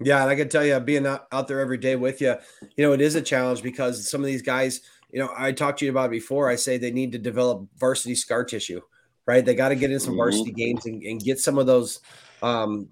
Yeah 0.00 0.22
and 0.22 0.30
i 0.30 0.34
can 0.34 0.48
tell 0.48 0.66
you 0.66 0.80
being 0.80 1.06
out, 1.06 1.28
out 1.30 1.46
there 1.46 1.60
every 1.60 1.78
day 1.78 1.94
with 1.94 2.20
you 2.20 2.34
you 2.76 2.84
know 2.84 2.92
it 2.92 3.00
is 3.00 3.14
a 3.14 3.22
challenge 3.22 3.62
because 3.62 4.10
some 4.10 4.20
of 4.20 4.26
these 4.26 4.42
guys 4.42 4.80
you 5.12 5.20
know 5.20 5.32
i 5.38 5.52
talked 5.52 5.78
to 5.78 5.84
you 5.84 5.92
about 5.92 6.10
before. 6.10 6.50
I 6.50 6.56
say 6.56 6.76
they 6.76 6.90
need 6.90 7.12
to 7.12 7.18
develop 7.18 7.68
varsity 7.78 8.16
scar 8.16 8.42
tissue 8.42 8.80
right 9.26 9.44
they 9.44 9.54
got 9.54 9.70
to 9.70 9.76
get 9.76 9.90
in 9.90 10.00
some 10.00 10.12
mm-hmm. 10.12 10.18
varsity 10.18 10.52
games 10.52 10.86
and, 10.86 11.02
and 11.02 11.22
get 11.22 11.38
some 11.38 11.58
of 11.58 11.66
those 11.66 12.00
um, 12.42 12.88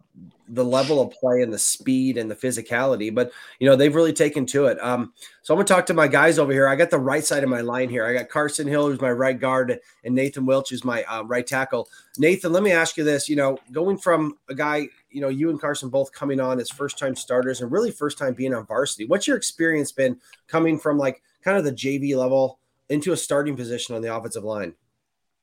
the 0.48 0.64
level 0.64 1.00
of 1.00 1.10
play 1.12 1.42
and 1.42 1.52
the 1.52 1.58
speed 1.58 2.16
and 2.16 2.30
the 2.30 2.34
physicality. 2.34 3.14
But 3.14 3.32
you 3.58 3.68
know 3.68 3.76
they've 3.76 3.94
really 3.94 4.12
taken 4.12 4.46
to 4.46 4.66
it. 4.66 4.82
Um, 4.82 5.12
so 5.42 5.52
I'm 5.52 5.58
gonna 5.58 5.66
talk 5.66 5.86
to 5.86 5.94
my 5.94 6.08
guys 6.08 6.38
over 6.38 6.52
here. 6.52 6.68
I 6.68 6.76
got 6.76 6.90
the 6.90 6.98
right 6.98 7.24
side 7.24 7.42
of 7.42 7.50
my 7.50 7.60
line 7.60 7.88
here. 7.88 8.06
I 8.06 8.14
got 8.14 8.28
Carson 8.28 8.66
Hill, 8.66 8.88
who's 8.88 9.00
my 9.00 9.12
right 9.12 9.38
guard, 9.38 9.78
and 10.04 10.14
Nathan 10.14 10.46
Wilch, 10.46 10.70
who's 10.70 10.84
my 10.84 11.04
uh, 11.04 11.22
right 11.24 11.46
tackle. 11.46 11.88
Nathan, 12.18 12.52
let 12.52 12.62
me 12.62 12.72
ask 12.72 12.96
you 12.96 13.04
this. 13.04 13.28
You 13.28 13.36
know, 13.36 13.58
going 13.72 13.98
from 13.98 14.38
a 14.48 14.54
guy, 14.54 14.88
you 15.10 15.20
know, 15.20 15.28
you 15.28 15.50
and 15.50 15.60
Carson 15.60 15.90
both 15.90 16.12
coming 16.12 16.40
on 16.40 16.58
as 16.60 16.70
first 16.70 16.98
time 16.98 17.14
starters 17.14 17.60
and 17.60 17.70
really 17.70 17.90
first 17.90 18.18
time 18.18 18.34
being 18.34 18.54
on 18.54 18.66
varsity. 18.66 19.06
What's 19.06 19.26
your 19.26 19.36
experience 19.36 19.92
been 19.92 20.18
coming 20.48 20.78
from 20.78 20.98
like 20.98 21.22
kind 21.42 21.58
of 21.58 21.64
the 21.64 21.72
JV 21.72 22.16
level 22.16 22.58
into 22.88 23.12
a 23.12 23.16
starting 23.16 23.56
position 23.56 23.94
on 23.94 24.02
the 24.02 24.14
offensive 24.14 24.44
line? 24.44 24.74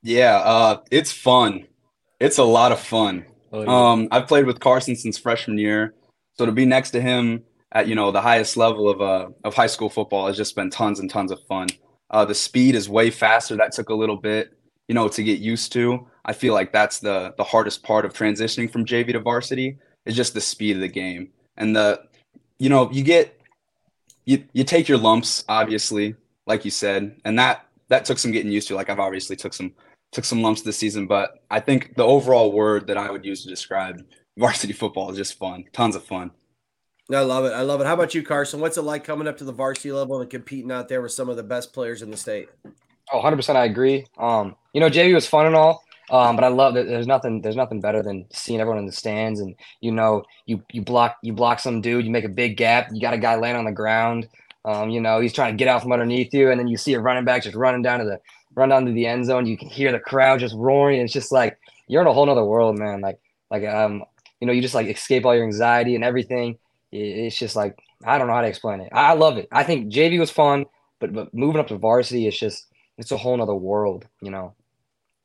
Yeah, 0.01 0.37
uh, 0.37 0.81
it's 0.91 1.11
fun. 1.11 1.67
It's 2.19 2.37
a 2.37 2.43
lot 2.43 2.71
of 2.71 2.79
fun. 2.79 3.25
Oh, 3.51 3.61
yeah. 3.61 3.91
Um, 3.91 4.07
I've 4.11 4.27
played 4.27 4.45
with 4.45 4.59
Carson 4.59 4.95
since 4.95 5.17
freshman 5.17 5.57
year, 5.57 5.93
so 6.33 6.45
to 6.45 6.51
be 6.51 6.65
next 6.65 6.91
to 6.91 7.01
him 7.01 7.43
at 7.71 7.87
you 7.87 7.95
know 7.95 8.11
the 8.11 8.21
highest 8.21 8.57
level 8.57 8.89
of 8.89 9.01
uh 9.01 9.29
of 9.43 9.53
high 9.53 9.67
school 9.67 9.89
football 9.89 10.25
has 10.27 10.35
just 10.35 10.55
been 10.55 10.69
tons 10.69 10.99
and 10.99 11.09
tons 11.09 11.31
of 11.31 11.41
fun. 11.47 11.67
Uh, 12.09 12.25
the 12.25 12.35
speed 12.35 12.75
is 12.75 12.89
way 12.89 13.09
faster. 13.09 13.55
That 13.55 13.71
took 13.71 13.89
a 13.89 13.93
little 13.93 14.17
bit, 14.17 14.57
you 14.87 14.95
know, 14.95 15.07
to 15.07 15.23
get 15.23 15.39
used 15.39 15.71
to. 15.73 16.07
I 16.25 16.33
feel 16.33 16.53
like 16.53 16.71
that's 16.71 16.99
the 16.99 17.33
the 17.37 17.43
hardest 17.43 17.83
part 17.83 18.05
of 18.05 18.13
transitioning 18.13 18.71
from 18.71 18.85
JV 18.85 19.13
to 19.13 19.19
varsity 19.19 19.77
is 20.05 20.15
just 20.15 20.33
the 20.33 20.41
speed 20.41 20.75
of 20.75 20.81
the 20.81 20.87
game 20.87 21.29
and 21.57 21.75
the, 21.75 22.01
you 22.57 22.69
know, 22.69 22.89
you 22.91 23.03
get 23.03 23.39
you 24.25 24.43
you 24.53 24.63
take 24.63 24.87
your 24.87 24.97
lumps 24.97 25.43
obviously, 25.47 26.15
like 26.47 26.65
you 26.65 26.71
said, 26.71 27.15
and 27.25 27.37
that 27.37 27.65
that 27.89 28.05
took 28.05 28.17
some 28.17 28.31
getting 28.31 28.51
used 28.51 28.67
to. 28.69 28.75
Like 28.75 28.89
I've 28.89 28.99
obviously 28.99 29.35
took 29.35 29.53
some 29.53 29.73
took 30.11 30.25
some 30.25 30.41
lumps 30.41 30.61
this 30.61 30.77
season, 30.77 31.07
but 31.07 31.43
I 31.49 31.59
think 31.59 31.95
the 31.95 32.03
overall 32.03 32.51
word 32.51 32.87
that 32.87 32.97
I 32.97 33.11
would 33.11 33.25
use 33.25 33.43
to 33.43 33.49
describe 33.49 34.03
varsity 34.37 34.73
football 34.73 35.09
is 35.11 35.17
just 35.17 35.37
fun. 35.37 35.65
Tons 35.73 35.95
of 35.95 36.03
fun. 36.03 36.31
I 37.11 37.21
love 37.21 37.45
it. 37.45 37.53
I 37.53 37.61
love 37.61 37.81
it. 37.81 37.87
How 37.87 37.95
about 37.95 38.13
you, 38.13 38.21
Carson? 38.21 38.59
What's 38.59 38.77
it 38.77 38.83
like 38.83 39.03
coming 39.03 39.27
up 39.27 39.37
to 39.37 39.43
the 39.43 39.51
varsity 39.51 39.91
level 39.91 40.21
and 40.21 40.29
competing 40.29 40.71
out 40.71 40.87
there 40.89 41.01
with 41.01 41.11
some 41.11 41.27
of 41.27 41.37
the 41.37 41.43
best 41.43 41.73
players 41.73 42.01
in 42.01 42.11
the 42.11 42.17
state? 42.17 42.49
Oh, 43.11 43.21
100% 43.21 43.55
I 43.55 43.65
agree. 43.65 44.05
Um, 44.17 44.55
you 44.73 44.79
know, 44.79 44.89
JV 44.89 45.15
was 45.15 45.25
fun 45.25 45.47
and 45.47 45.55
all, 45.55 45.83
um, 46.11 46.35
but 46.35 46.45
I 46.45 46.49
love 46.49 46.75
that 46.75 46.85
there's 46.85 47.07
nothing 47.07 47.41
there's 47.41 47.55
nothing 47.55 47.81
better 47.81 48.03
than 48.03 48.27
seeing 48.31 48.59
everyone 48.59 48.77
in 48.77 48.85
the 48.85 48.91
stands 48.91 49.39
and 49.39 49.55
you 49.81 49.91
know, 49.91 50.23
you 50.45 50.63
you 50.71 50.83
block 50.83 51.17
you 51.23 51.33
block 51.33 51.59
some 51.59 51.81
dude, 51.81 52.05
you 52.05 52.11
make 52.11 52.25
a 52.25 52.29
big 52.29 52.57
gap, 52.57 52.89
you 52.93 53.01
got 53.01 53.15
a 53.15 53.17
guy 53.17 53.35
laying 53.35 53.55
on 53.55 53.65
the 53.65 53.71
ground. 53.71 54.27
Um, 54.65 54.89
you 54.91 55.01
know, 55.01 55.19
he's 55.19 55.33
trying 55.33 55.53
to 55.53 55.57
get 55.57 55.67
out 55.67 55.81
from 55.81 55.91
underneath 55.91 56.33
you, 56.33 56.51
and 56.51 56.59
then 56.59 56.67
you 56.67 56.77
see 56.77 56.93
a 56.93 56.99
running 56.99 57.25
back 57.25 57.43
just 57.43 57.55
running 57.55 57.81
down 57.81 57.99
to 57.99 58.05
the 58.05 58.19
run 58.59 58.69
down 58.69 58.85
to 58.85 58.91
the 58.91 59.07
end 59.07 59.25
zone. 59.25 59.45
You 59.45 59.57
can 59.57 59.69
hear 59.69 59.91
the 59.91 59.99
crowd 59.99 60.41
just 60.41 60.55
roaring. 60.55 61.01
It's 61.01 61.13
just 61.13 61.31
like 61.31 61.57
you're 61.87 62.01
in 62.01 62.07
a 62.07 62.13
whole 62.13 62.25
nother 62.25 62.43
world, 62.43 62.77
man. 62.77 63.01
Like 63.01 63.19
like 63.49 63.65
um, 63.65 64.03
you 64.39 64.47
know, 64.47 64.53
you 64.53 64.61
just 64.61 64.75
like 64.75 64.87
escape 64.87 65.25
all 65.25 65.35
your 65.35 65.45
anxiety 65.45 65.95
and 65.95 66.03
everything. 66.03 66.57
It's 66.91 67.37
just 67.37 67.55
like 67.55 67.77
I 68.05 68.17
don't 68.17 68.27
know 68.27 68.33
how 68.33 68.41
to 68.41 68.47
explain 68.47 68.81
it. 68.81 68.89
I 68.91 69.13
love 69.13 69.37
it. 69.37 69.47
I 69.51 69.63
think 69.63 69.91
JV 69.91 70.19
was 70.19 70.31
fun, 70.31 70.65
but 70.99 71.13
but 71.13 71.33
moving 71.33 71.59
up 71.59 71.67
to 71.67 71.77
varsity, 71.77 72.27
it's 72.27 72.39
just 72.39 72.67
it's 72.97 73.11
a 73.11 73.17
whole 73.17 73.37
nother 73.37 73.55
world. 73.55 74.05
You 74.21 74.31
know, 74.31 74.55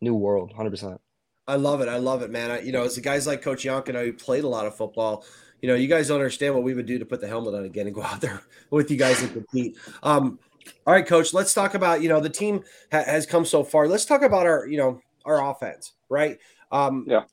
new 0.00 0.14
world, 0.14 0.52
hundred 0.52 0.70
percent. 0.70 1.00
I 1.46 1.56
love 1.56 1.82
it. 1.82 1.88
I 1.88 1.98
love 1.98 2.22
it, 2.22 2.30
man. 2.30 2.50
I, 2.50 2.60
you 2.62 2.72
know, 2.72 2.84
as 2.84 2.94
the 2.94 3.02
guys 3.02 3.26
like 3.26 3.42
Coach 3.42 3.62
Johnk 3.62 3.88
and 3.90 3.98
I 3.98 4.06
who 4.06 4.12
played 4.14 4.44
a 4.44 4.48
lot 4.48 4.66
of 4.66 4.74
football, 4.74 5.24
you 5.60 5.68
know, 5.68 5.74
you 5.74 5.88
guys 5.88 6.08
don't 6.08 6.16
understand 6.16 6.54
what 6.54 6.62
we 6.62 6.72
would 6.72 6.86
do 6.86 6.98
to 6.98 7.04
put 7.04 7.20
the 7.20 7.28
helmet 7.28 7.54
on 7.54 7.64
again 7.64 7.86
and 7.86 7.94
go 7.94 8.02
out 8.02 8.20
there 8.20 8.42
with 8.70 8.90
you 8.90 8.96
guys 8.96 9.22
and 9.22 9.32
compete. 9.32 9.76
Um, 10.02 10.38
all 10.86 10.94
right, 10.94 11.06
coach, 11.06 11.32
let's 11.32 11.54
talk 11.54 11.74
about, 11.74 12.02
you 12.02 12.08
know, 12.08 12.20
the 12.20 12.30
team 12.30 12.62
ha- 12.92 13.04
has 13.04 13.26
come 13.26 13.44
so 13.44 13.64
far. 13.64 13.88
Let's 13.88 14.04
talk 14.04 14.22
about 14.22 14.46
our, 14.46 14.66
you 14.66 14.78
know, 14.78 15.00
our 15.24 15.50
offense, 15.50 15.92
right? 16.08 16.38
Um, 16.70 17.04
yeah. 17.08 17.24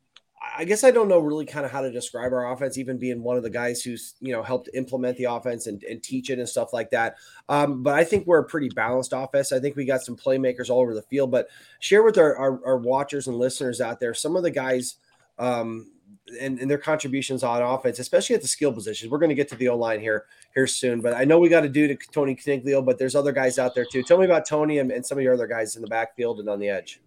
I 0.57 0.65
guess 0.65 0.83
I 0.83 0.89
don't 0.89 1.07
know 1.07 1.19
really 1.19 1.45
kind 1.45 1.65
of 1.65 1.71
how 1.71 1.81
to 1.81 1.91
describe 1.91 2.33
our 2.33 2.51
offense, 2.51 2.77
even 2.77 2.97
being 2.97 3.21
one 3.21 3.37
of 3.37 3.43
the 3.43 3.49
guys 3.49 3.83
who's, 3.83 4.15
you 4.21 4.31
know, 4.31 4.41
helped 4.41 4.69
implement 4.73 5.17
the 5.17 5.25
offense 5.25 5.67
and, 5.67 5.83
and 5.83 6.01
teach 6.01 6.31
it 6.31 6.39
and 6.39 6.49
stuff 6.49 6.73
like 6.73 6.89
that. 6.91 7.17
Um, 7.47 7.83
but 7.83 7.93
I 7.93 8.03
think 8.03 8.25
we're 8.25 8.39
a 8.39 8.43
pretty 8.43 8.69
balanced 8.69 9.13
offense. 9.15 9.51
I 9.51 9.59
think 9.59 9.75
we 9.75 9.85
got 9.85 10.01
some 10.01 10.17
playmakers 10.17 10.69
all 10.69 10.79
over 10.79 10.95
the 10.95 11.03
field, 11.03 11.29
but 11.29 11.47
share 11.79 12.01
with 12.01 12.17
our, 12.17 12.35
our, 12.35 12.65
our 12.65 12.77
watchers 12.77 13.27
and 13.27 13.37
listeners 13.37 13.81
out 13.81 13.99
there 13.99 14.15
some 14.15 14.35
of 14.35 14.41
the 14.41 14.49
guys 14.49 14.95
um, 15.37 15.91
and, 16.39 16.59
and, 16.59 16.69
their 16.69 16.77
contributions 16.77 17.43
on 17.43 17.61
offense, 17.61 17.99
especially 17.99 18.35
at 18.35 18.41
the 18.41 18.47
skill 18.47 18.73
positions. 18.73 19.11
We're 19.11 19.19
going 19.19 19.29
to 19.29 19.35
get 19.35 19.47
to 19.49 19.55
the 19.55 19.69
O 19.69 19.77
line 19.77 19.99
here 19.99 20.25
here 20.53 20.67
soon, 20.67 21.01
but 21.01 21.13
I 21.13 21.23
know 21.23 21.39
we 21.39 21.49
got 21.49 21.61
to 21.61 21.69
do 21.69 21.87
to 21.87 21.97
Tony 22.11 22.35
Caniglio, 22.35 22.83
but 22.85 22.97
there's 22.97 23.15
other 23.15 23.31
guys 23.31 23.57
out 23.57 23.73
there 23.75 23.85
too. 23.85 24.03
Tell 24.03 24.17
me 24.17 24.25
about 24.25 24.45
Tony 24.45 24.79
and, 24.79 24.91
and, 24.91 25.05
some 25.05 25.17
of 25.17 25.23
your 25.23 25.33
other 25.33 25.47
guys 25.47 25.75
in 25.75 25.81
the 25.81 25.87
backfield 25.87 26.39
and 26.39 26.49
on 26.49 26.59
the 26.59 26.69
edge. 26.69 26.99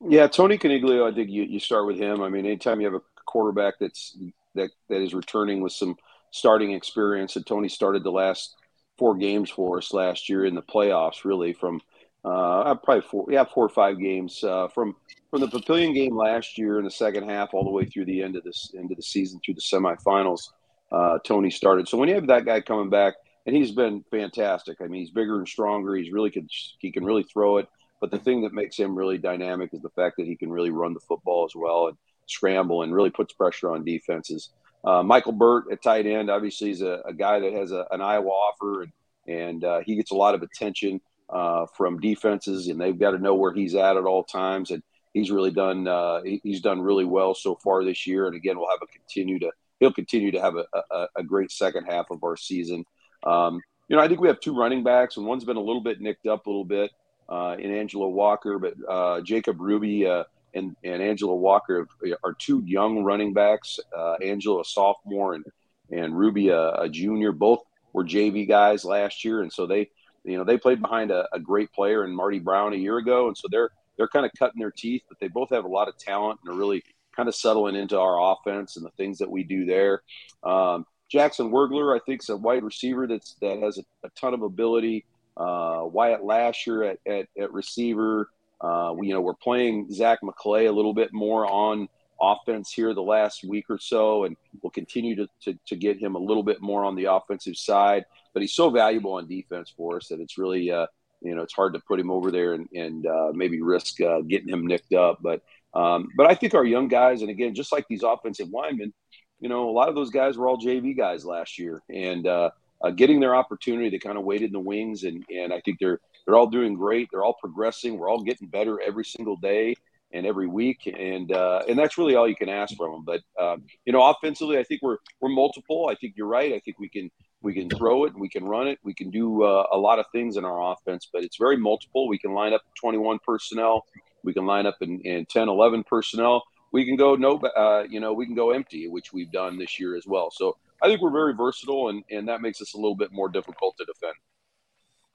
Yeah, 0.00 0.26
Tony 0.26 0.58
Caniglio, 0.58 1.10
I 1.10 1.14
think 1.14 1.30
you, 1.30 1.44
you 1.44 1.60
start 1.60 1.86
with 1.86 1.96
him. 1.96 2.22
I 2.22 2.28
mean, 2.28 2.44
anytime 2.44 2.80
you 2.80 2.86
have 2.86 2.94
a 2.94 3.02
quarterback 3.24 3.74
that's 3.78 4.16
that 4.54 4.70
that 4.88 5.00
is 5.00 5.14
returning 5.14 5.60
with 5.60 5.72
some 5.72 5.96
starting 6.32 6.72
experience, 6.72 7.36
and 7.36 7.46
Tony 7.46 7.68
started 7.68 8.02
the 8.02 8.10
last 8.10 8.56
four 8.98 9.14
games 9.14 9.50
for 9.50 9.78
us 9.78 9.92
last 9.92 10.28
year 10.28 10.44
in 10.44 10.54
the 10.54 10.62
playoffs, 10.62 11.24
really 11.24 11.52
from 11.52 11.80
uh, 12.24 12.74
probably 12.76 13.02
four, 13.02 13.26
yeah, 13.30 13.44
four 13.44 13.64
or 13.64 13.68
five 13.68 13.98
games 13.98 14.42
uh, 14.44 14.68
from 14.68 14.96
from 15.30 15.40
the 15.40 15.48
Papillion 15.48 15.94
game 15.94 16.14
last 16.14 16.58
year 16.58 16.78
in 16.78 16.84
the 16.84 16.90
second 16.90 17.28
half 17.28 17.54
all 17.54 17.64
the 17.64 17.70
way 17.70 17.86
through 17.86 18.04
the 18.04 18.22
end 18.22 18.36
of 18.36 18.44
this 18.44 18.72
end 18.76 18.90
of 18.90 18.96
the 18.96 19.02
season 19.02 19.40
through 19.44 19.54
the 19.54 19.60
semifinals. 19.60 20.50
Uh, 20.92 21.18
Tony 21.24 21.50
started. 21.50 21.88
So 21.88 21.96
when 21.96 22.08
you 22.08 22.14
have 22.16 22.26
that 22.26 22.44
guy 22.44 22.60
coming 22.60 22.90
back, 22.90 23.14
and 23.46 23.56
he's 23.56 23.72
been 23.72 24.04
fantastic. 24.10 24.80
I 24.80 24.86
mean, 24.86 25.00
he's 25.00 25.10
bigger 25.10 25.38
and 25.38 25.48
stronger. 25.48 25.96
He's 25.96 26.12
really 26.12 26.30
can 26.30 26.48
he 26.78 26.92
can 26.92 27.04
really 27.04 27.24
throw 27.24 27.58
it. 27.58 27.68
But 28.00 28.10
the 28.10 28.18
thing 28.18 28.42
that 28.42 28.52
makes 28.52 28.76
him 28.76 28.96
really 28.96 29.18
dynamic 29.18 29.70
is 29.72 29.80
the 29.80 29.90
fact 29.90 30.16
that 30.18 30.26
he 30.26 30.36
can 30.36 30.50
really 30.50 30.70
run 30.70 30.94
the 30.94 31.00
football 31.00 31.44
as 31.44 31.54
well 31.54 31.88
and 31.88 31.96
scramble 32.26 32.82
and 32.82 32.94
really 32.94 33.10
puts 33.10 33.32
pressure 33.32 33.72
on 33.72 33.84
defenses. 33.84 34.50
Uh, 34.84 35.02
Michael 35.02 35.32
Burt 35.32 35.64
at 35.70 35.82
tight 35.82 36.06
end, 36.06 36.28
obviously, 36.28 36.70
is 36.70 36.82
a, 36.82 37.00
a 37.04 37.14
guy 37.14 37.38
that 37.40 37.52
has 37.52 37.70
a, 37.70 37.86
an 37.90 38.00
Iowa 38.00 38.28
offer 38.28 38.82
and 38.82 38.92
and 39.26 39.64
uh, 39.64 39.80
he 39.84 39.96
gets 39.96 40.10
a 40.10 40.16
lot 40.16 40.34
of 40.34 40.42
attention 40.42 41.00
uh, 41.30 41.66
from 41.76 42.00
defenses, 42.00 42.68
and 42.68 42.80
they've 42.80 42.98
got 42.98 43.12
to 43.12 43.18
know 43.18 43.34
where 43.34 43.52
he's 43.52 43.74
at 43.74 43.96
at 43.96 44.04
all 44.04 44.24
times. 44.24 44.70
And 44.70 44.82
he's 45.14 45.30
really 45.30 45.52
done 45.52 45.86
uh, 45.86 46.22
he's 46.42 46.60
done 46.60 46.80
really 46.80 47.04
well 47.04 47.34
so 47.34 47.56
far 47.56 47.84
this 47.84 48.06
year. 48.06 48.26
And 48.26 48.36
again, 48.36 48.58
we'll 48.58 48.70
have 48.70 48.82
a 48.82 48.86
continue 48.86 49.38
to 49.40 49.50
he'll 49.82 49.92
continue 49.92 50.30
to 50.30 50.40
have 50.40 50.54
a, 50.54 50.64
a, 50.92 51.06
a 51.16 51.22
great 51.24 51.50
second 51.50 51.86
half 51.86 52.06
of 52.12 52.22
our 52.22 52.36
season. 52.36 52.84
Um, 53.24 53.60
you 53.88 53.96
know, 53.96 54.02
I 54.02 54.06
think 54.06 54.20
we 54.20 54.28
have 54.28 54.38
two 54.38 54.54
running 54.54 54.84
backs, 54.84 55.16
and 55.16 55.26
one's 55.26 55.44
been 55.44 55.56
a 55.56 55.60
little 55.60 55.82
bit 55.82 56.00
nicked 56.00 56.26
up 56.28 56.46
a 56.46 56.48
little 56.48 56.64
bit 56.64 56.92
uh, 57.28 57.56
in 57.58 57.74
Angelo 57.74 58.08
Walker, 58.08 58.60
but 58.60 58.74
uh, 58.88 59.20
Jacob 59.22 59.60
Ruby 59.60 60.06
uh, 60.06 60.22
and 60.54 60.76
and 60.84 61.02
Angelo 61.02 61.34
Walker 61.34 61.88
are 62.22 62.34
two 62.34 62.62
young 62.64 63.02
running 63.02 63.32
backs. 63.32 63.80
Uh, 63.96 64.14
Angelo, 64.22 64.60
a 64.60 64.64
sophomore, 64.64 65.34
and 65.34 65.44
and 65.90 66.16
Ruby, 66.16 66.50
a, 66.50 66.74
a, 66.74 66.88
junior. 66.88 67.32
Both 67.32 67.60
were 67.92 68.04
JV 68.04 68.46
guys 68.46 68.84
last 68.84 69.24
year, 69.24 69.42
and 69.42 69.52
so 69.52 69.66
they, 69.66 69.90
you 70.24 70.38
know, 70.38 70.44
they 70.44 70.58
played 70.58 70.80
behind 70.80 71.10
a, 71.10 71.26
a 71.32 71.40
great 71.40 71.72
player 71.72 72.04
in 72.04 72.14
Marty 72.14 72.38
Brown 72.38 72.72
a 72.72 72.76
year 72.76 72.98
ago, 72.98 73.26
and 73.26 73.36
so 73.36 73.48
they're 73.50 73.70
they're 73.96 74.08
kind 74.08 74.24
of 74.24 74.30
cutting 74.38 74.60
their 74.60 74.70
teeth. 74.70 75.02
But 75.08 75.18
they 75.18 75.28
both 75.28 75.50
have 75.50 75.64
a 75.64 75.68
lot 75.68 75.88
of 75.88 75.98
talent 75.98 76.38
and 76.44 76.54
are 76.54 76.56
really 76.56 76.84
kind 77.14 77.28
of 77.28 77.34
settling 77.34 77.76
into 77.76 77.98
our 77.98 78.32
offense 78.32 78.76
and 78.76 78.84
the 78.84 78.90
things 78.90 79.18
that 79.18 79.30
we 79.30 79.44
do 79.44 79.64
there. 79.64 80.02
Um, 80.42 80.86
Jackson 81.10 81.50
Wergler, 81.50 81.94
I 81.94 82.00
think, 82.04 82.22
is 82.22 82.30
a 82.30 82.36
wide 82.36 82.64
receiver 82.64 83.06
that's 83.06 83.34
that 83.42 83.60
has 83.60 83.78
a, 83.78 83.82
a 84.04 84.10
ton 84.10 84.34
of 84.34 84.42
ability. 84.42 85.04
Uh, 85.36 85.82
Wyatt 85.84 86.24
Lasher 86.24 86.84
at, 86.84 86.98
at, 87.06 87.26
at 87.38 87.52
receiver. 87.52 88.30
Uh, 88.60 88.94
we, 88.96 89.08
you 89.08 89.14
know, 89.14 89.20
we're 89.20 89.34
playing 89.34 89.90
Zach 89.92 90.20
McClay 90.22 90.68
a 90.68 90.72
little 90.72 90.94
bit 90.94 91.12
more 91.12 91.44
on 91.46 91.88
offense 92.20 92.72
here 92.72 92.94
the 92.94 93.02
last 93.02 93.44
week 93.44 93.66
or 93.68 93.78
so, 93.78 94.24
and 94.24 94.36
we'll 94.62 94.70
continue 94.70 95.16
to, 95.16 95.26
to, 95.42 95.58
to, 95.66 95.76
get 95.76 95.98
him 95.98 96.14
a 96.14 96.18
little 96.18 96.44
bit 96.44 96.62
more 96.62 96.84
on 96.84 96.94
the 96.94 97.06
offensive 97.06 97.56
side. 97.56 98.04
But 98.32 98.42
he's 98.42 98.52
so 98.52 98.70
valuable 98.70 99.14
on 99.14 99.26
defense 99.26 99.72
for 99.76 99.96
us 99.96 100.08
that 100.08 100.20
it's 100.20 100.38
really, 100.38 100.70
uh, 100.70 100.86
you 101.20 101.34
know, 101.34 101.42
it's 101.42 101.54
hard 101.54 101.74
to 101.74 101.80
put 101.80 101.98
him 101.98 102.10
over 102.10 102.30
there 102.30 102.54
and, 102.54 102.68
and 102.72 103.06
uh, 103.06 103.32
maybe 103.34 103.60
risk 103.60 104.00
uh, 104.00 104.20
getting 104.20 104.48
him 104.48 104.66
nicked 104.66 104.94
up. 104.94 105.18
But 105.20 105.42
um, 105.74 106.08
but 106.16 106.30
I 106.30 106.34
think 106.34 106.54
our 106.54 106.64
young 106.64 106.88
guys, 106.88 107.22
and 107.22 107.30
again, 107.30 107.54
just 107.54 107.72
like 107.72 107.86
these 107.88 108.02
offensive 108.02 108.48
linemen, 108.50 108.92
you 109.40 109.48
know, 109.48 109.68
a 109.68 109.72
lot 109.72 109.88
of 109.88 109.94
those 109.94 110.10
guys 110.10 110.36
were 110.36 110.48
all 110.48 110.58
JV 110.58 110.96
guys 110.96 111.24
last 111.24 111.58
year, 111.58 111.82
and 111.92 112.26
uh, 112.26 112.50
uh, 112.82 112.90
getting 112.90 113.20
their 113.20 113.34
opportunity, 113.34 113.88
they 113.88 113.98
kind 113.98 114.18
of 114.18 114.24
waited 114.24 114.46
in 114.46 114.52
the 114.52 114.60
wings, 114.60 115.04
and 115.04 115.24
and 115.30 115.52
I 115.52 115.60
think 115.60 115.78
they're 115.80 115.98
they're 116.26 116.36
all 116.36 116.46
doing 116.46 116.74
great. 116.74 117.08
They're 117.10 117.24
all 117.24 117.36
progressing. 117.40 117.98
We're 117.98 118.10
all 118.10 118.22
getting 118.22 118.48
better 118.48 118.80
every 118.80 119.04
single 119.04 119.36
day 119.36 119.74
and 120.12 120.26
every 120.26 120.46
week, 120.46 120.92
and 120.98 121.32
uh, 121.32 121.62
and 121.68 121.78
that's 121.78 121.98
really 121.98 122.14
all 122.14 122.28
you 122.28 122.36
can 122.36 122.48
ask 122.48 122.76
from 122.76 122.92
them. 122.92 123.04
But 123.04 123.42
um, 123.42 123.64
you 123.84 123.92
know, 123.92 124.02
offensively, 124.08 124.58
I 124.58 124.64
think 124.64 124.82
we're 124.82 124.98
we're 125.20 125.30
multiple. 125.30 125.88
I 125.90 125.94
think 125.94 126.14
you're 126.16 126.26
right. 126.26 126.52
I 126.52 126.60
think 126.60 126.78
we 126.78 126.88
can 126.88 127.10
we 127.42 127.54
can 127.54 127.68
throw 127.68 128.04
it, 128.04 128.14
we 128.16 128.28
can 128.28 128.44
run 128.44 128.68
it, 128.68 128.78
we 128.84 128.94
can 128.94 129.10
do 129.10 129.42
uh, 129.42 129.66
a 129.72 129.76
lot 129.76 129.98
of 129.98 130.06
things 130.12 130.36
in 130.36 130.44
our 130.44 130.72
offense. 130.72 131.08
But 131.12 131.24
it's 131.24 131.36
very 131.36 131.56
multiple. 131.56 132.08
We 132.08 132.18
can 132.18 132.32
line 132.32 132.52
up 132.52 132.62
21 132.80 133.18
personnel. 133.26 133.84
We 134.24 134.34
can 134.34 134.46
line 134.46 134.66
up 134.66 134.76
in, 134.80 135.00
in 135.00 135.26
10, 135.26 135.48
11 135.48 135.84
personnel. 135.84 136.42
We 136.72 136.84
can 136.84 136.96
go 136.96 137.16
no, 137.16 137.38
uh, 137.38 137.84
you 137.88 138.00
know, 138.00 138.12
we 138.12 138.26
can 138.26 138.34
go 138.34 138.50
empty, 138.50 138.88
which 138.88 139.12
we've 139.12 139.30
done 139.30 139.58
this 139.58 139.78
year 139.78 139.96
as 139.96 140.06
well. 140.06 140.30
So 140.30 140.56
I 140.82 140.86
think 140.86 141.00
we're 141.00 141.10
very 141.10 141.34
versatile, 141.34 141.90
and 141.90 142.02
and 142.10 142.26
that 142.28 142.40
makes 142.40 142.60
us 142.60 142.74
a 142.74 142.76
little 142.76 142.96
bit 142.96 143.12
more 143.12 143.28
difficult 143.28 143.76
to 143.78 143.84
defend. 143.84 144.14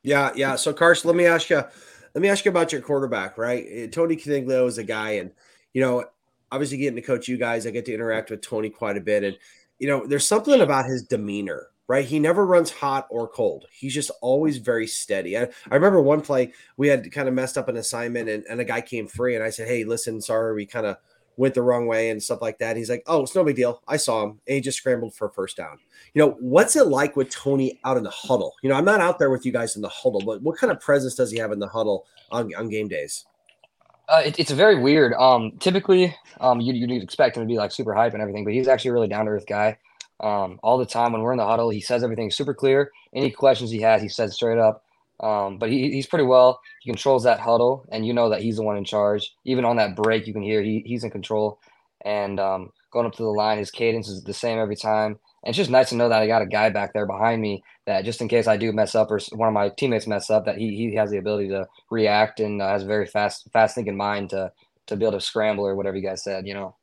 Yeah, 0.03 0.31
yeah. 0.35 0.55
So 0.55 0.71
Carson, 0.71 1.09
let 1.09 1.17
me 1.17 1.25
ask 1.25 1.49
you, 1.49 1.63
let 2.13 2.21
me 2.21 2.29
ask 2.29 2.45
you 2.45 2.51
about 2.51 2.71
your 2.71 2.81
quarterback. 2.81 3.37
Right, 3.37 3.65
eh, 3.69 3.87
Tony 3.87 4.15
Caniglio 4.15 4.67
is 4.67 4.77
a 4.77 4.83
guy, 4.83 5.11
and 5.11 5.31
you 5.73 5.81
know, 5.81 6.05
obviously 6.51 6.77
getting 6.77 6.95
to 6.95 7.01
coach 7.01 7.27
you 7.27 7.37
guys, 7.37 7.67
I 7.67 7.71
get 7.71 7.85
to 7.85 7.93
interact 7.93 8.29
with 8.29 8.41
Tony 8.41 8.69
quite 8.69 8.97
a 8.97 9.01
bit, 9.01 9.23
and 9.23 9.37
you 9.79 9.87
know, 9.87 10.05
there's 10.07 10.27
something 10.27 10.61
about 10.61 10.85
his 10.85 11.03
demeanor 11.03 11.67
right? 11.87 12.05
He 12.05 12.19
never 12.19 12.45
runs 12.45 12.69
hot 12.69 13.07
or 13.09 13.27
cold. 13.27 13.65
He's 13.71 13.93
just 13.93 14.11
always 14.21 14.57
very 14.57 14.87
steady. 14.87 15.37
I, 15.37 15.43
I 15.71 15.75
remember 15.75 16.01
one 16.01 16.21
play 16.21 16.53
we 16.75 16.87
had 16.87 17.11
kind 17.11 17.27
of 17.27 17.33
messed 17.33 17.57
up 17.57 17.69
an 17.69 17.77
assignment 17.77 18.29
and, 18.29 18.43
and 18.49 18.59
a 18.59 18.65
guy 18.65 18.81
came 18.81 19.07
free 19.07 19.35
and 19.35 19.43
I 19.43 19.49
said, 19.49 19.67
Hey, 19.67 19.83
listen, 19.83 20.21
sorry, 20.21 20.53
we 20.53 20.65
kind 20.65 20.85
of 20.85 20.97
went 21.37 21.53
the 21.53 21.61
wrong 21.61 21.87
way 21.87 22.09
and 22.09 22.21
stuff 22.21 22.41
like 22.41 22.57
that. 22.59 22.75
He's 22.75 22.89
like, 22.89 23.03
Oh, 23.07 23.23
it's 23.23 23.35
no 23.35 23.43
big 23.43 23.55
deal. 23.55 23.81
I 23.87 23.97
saw 23.97 24.23
him 24.23 24.39
and 24.47 24.55
he 24.55 24.61
just 24.61 24.77
scrambled 24.77 25.15
for 25.15 25.29
first 25.29 25.55
down. 25.55 25.77
You 26.13 26.21
know, 26.21 26.31
what's 26.39 26.75
it 26.75 26.87
like 26.87 27.15
with 27.15 27.29
Tony 27.29 27.79
out 27.85 27.97
in 27.97 28.03
the 28.03 28.09
huddle? 28.09 28.55
You 28.61 28.69
know, 28.69 28.75
I'm 28.75 28.85
not 28.85 29.01
out 29.01 29.17
there 29.17 29.29
with 29.29 29.45
you 29.45 29.51
guys 29.51 29.75
in 29.75 29.81
the 29.81 29.89
huddle, 29.89 30.21
but 30.25 30.41
what 30.41 30.57
kind 30.57 30.71
of 30.71 30.79
presence 30.79 31.15
does 31.15 31.31
he 31.31 31.37
have 31.37 31.51
in 31.51 31.59
the 31.59 31.67
huddle 31.67 32.05
on, 32.31 32.53
on 32.55 32.69
game 32.69 32.87
days? 32.87 33.25
Uh, 34.09 34.21
it, 34.25 34.39
it's 34.39 34.51
very 34.51 34.79
weird. 34.79 35.13
Um, 35.13 35.51
typically, 35.59 36.15
um, 36.39 36.61
you, 36.61 36.73
you'd 36.73 37.03
expect 37.03 37.35
him 37.35 37.43
to 37.43 37.47
be 37.47 37.57
like 37.57 37.73
super 37.73 37.93
hype 37.93 38.13
and 38.13 38.21
everything, 38.21 38.45
but 38.45 38.53
he's 38.53 38.69
actually 38.69 38.91
a 38.91 38.93
really 38.93 39.09
down 39.09 39.25
to 39.25 39.31
earth 39.31 39.45
guy 39.45 39.77
um, 40.19 40.59
all 40.63 40.77
the 40.77 40.85
time 40.85 41.11
when 41.11 41.21
we're 41.21 41.31
in 41.31 41.37
the 41.37 41.45
huddle. 41.45 41.69
He 41.69 41.81
says 41.81 42.03
everything 42.03 42.31
super 42.31 42.53
clear. 42.53 42.91
Any 43.13 43.31
questions 43.31 43.71
he 43.71 43.81
has, 43.81 44.01
he 44.01 44.09
says 44.09 44.33
straight 44.35 44.57
up. 44.57 44.83
Um, 45.19 45.57
but 45.57 45.69
he, 45.69 45.91
he's 45.91 46.07
pretty 46.07 46.25
well. 46.25 46.59
He 46.81 46.91
controls 46.91 47.23
that 47.23 47.39
huddle, 47.39 47.85
and 47.91 48.05
you 48.05 48.13
know 48.13 48.29
that 48.29 48.41
he's 48.41 48.57
the 48.57 48.63
one 48.63 48.77
in 48.77 48.85
charge. 48.85 49.33
Even 49.45 49.65
on 49.65 49.77
that 49.77 49.95
break, 49.95 50.27
you 50.27 50.33
can 50.33 50.43
hear 50.43 50.61
he, 50.61 50.83
he's 50.85 51.03
in 51.03 51.09
control. 51.09 51.59
And 52.05 52.39
um, 52.39 52.71
going 52.91 53.07
up 53.07 53.13
to 53.13 53.23
the 53.23 53.29
line, 53.29 53.57
his 53.57 53.71
cadence 53.71 54.07
is 54.07 54.23
the 54.23 54.33
same 54.33 54.59
every 54.59 54.75
time. 54.75 55.19
And 55.43 55.49
it's 55.49 55.57
just 55.57 55.71
nice 55.71 55.89
to 55.89 55.95
know 55.95 56.09
that 56.09 56.21
I 56.21 56.27
got 56.27 56.41
a 56.41 56.47
guy 56.47 56.69
back 56.69 56.93
there 56.93 57.07
behind 57.07 57.41
me 57.41 57.63
that 57.85 58.05
just 58.05 58.21
in 58.21 58.27
case 58.27 58.47
I 58.47 58.57
do 58.57 58.71
mess 58.71 58.95
up 58.95 59.09
or 59.09 59.19
one 59.31 59.47
of 59.47 59.53
my 59.53 59.69
teammates 59.69 60.07
mess 60.07 60.29
up, 60.29 60.45
that 60.45 60.57
he, 60.57 60.75
he 60.75 60.95
has 60.95 61.09
the 61.09 61.17
ability 61.17 61.49
to 61.49 61.67
react 61.89 62.39
and 62.39 62.61
uh, 62.61 62.69
has 62.69 62.83
a 62.83 62.87
very 62.87 63.07
fast 63.07 63.47
fast 63.51 63.75
thinking 63.75 63.97
mind 63.97 64.29
to 64.31 64.51
to 64.87 64.93
able 64.93 65.11
to 65.11 65.21
scramble 65.21 65.65
or 65.65 65.75
whatever 65.75 65.97
you 65.97 66.03
guys 66.03 66.23
said. 66.23 66.45
You 66.47 66.53
know. 66.53 66.75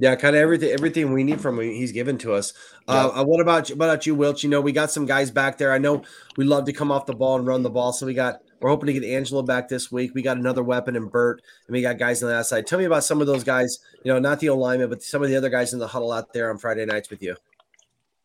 Yeah, 0.00 0.16
kind 0.16 0.34
of 0.34 0.40
everything 0.40 0.70
everything 0.70 1.12
we 1.12 1.24
need 1.24 1.42
from 1.42 1.60
him, 1.60 1.70
he's 1.70 1.92
given 1.92 2.16
to 2.18 2.32
us. 2.32 2.54
Uh, 2.88 3.10
uh, 3.14 3.24
what 3.24 3.38
about 3.38 3.68
what 3.68 3.84
about 3.84 4.06
you, 4.06 4.16
Wilch? 4.16 4.42
You 4.42 4.48
know, 4.48 4.62
we 4.62 4.72
got 4.72 4.90
some 4.90 5.04
guys 5.04 5.30
back 5.30 5.58
there. 5.58 5.74
I 5.74 5.78
know 5.78 6.02
we 6.38 6.46
love 6.46 6.64
to 6.64 6.72
come 6.72 6.90
off 6.90 7.04
the 7.04 7.14
ball 7.14 7.36
and 7.36 7.46
run 7.46 7.62
the 7.62 7.68
ball. 7.68 7.92
So 7.92 8.06
we 8.06 8.14
got 8.14 8.40
we're 8.60 8.70
hoping 8.70 8.86
to 8.86 8.94
get 8.94 9.04
Angelo 9.04 9.42
back 9.42 9.68
this 9.68 9.92
week. 9.92 10.12
We 10.14 10.22
got 10.22 10.38
another 10.38 10.62
weapon 10.62 10.96
in 10.96 11.08
Burt, 11.08 11.42
and 11.66 11.74
we 11.74 11.82
got 11.82 11.98
guys 11.98 12.22
on 12.22 12.30
the 12.30 12.36
outside. 12.36 12.66
Tell 12.66 12.78
me 12.78 12.86
about 12.86 13.04
some 13.04 13.20
of 13.20 13.26
those 13.26 13.44
guys. 13.44 13.78
You 14.02 14.10
know, 14.10 14.18
not 14.18 14.40
the 14.40 14.46
alignment, 14.46 14.88
but 14.88 15.02
some 15.02 15.22
of 15.22 15.28
the 15.28 15.36
other 15.36 15.50
guys 15.50 15.74
in 15.74 15.78
the 15.78 15.86
huddle 15.86 16.12
out 16.12 16.32
there 16.32 16.50
on 16.50 16.56
Friday 16.56 16.86
nights 16.86 17.10
with 17.10 17.22
you. 17.22 17.36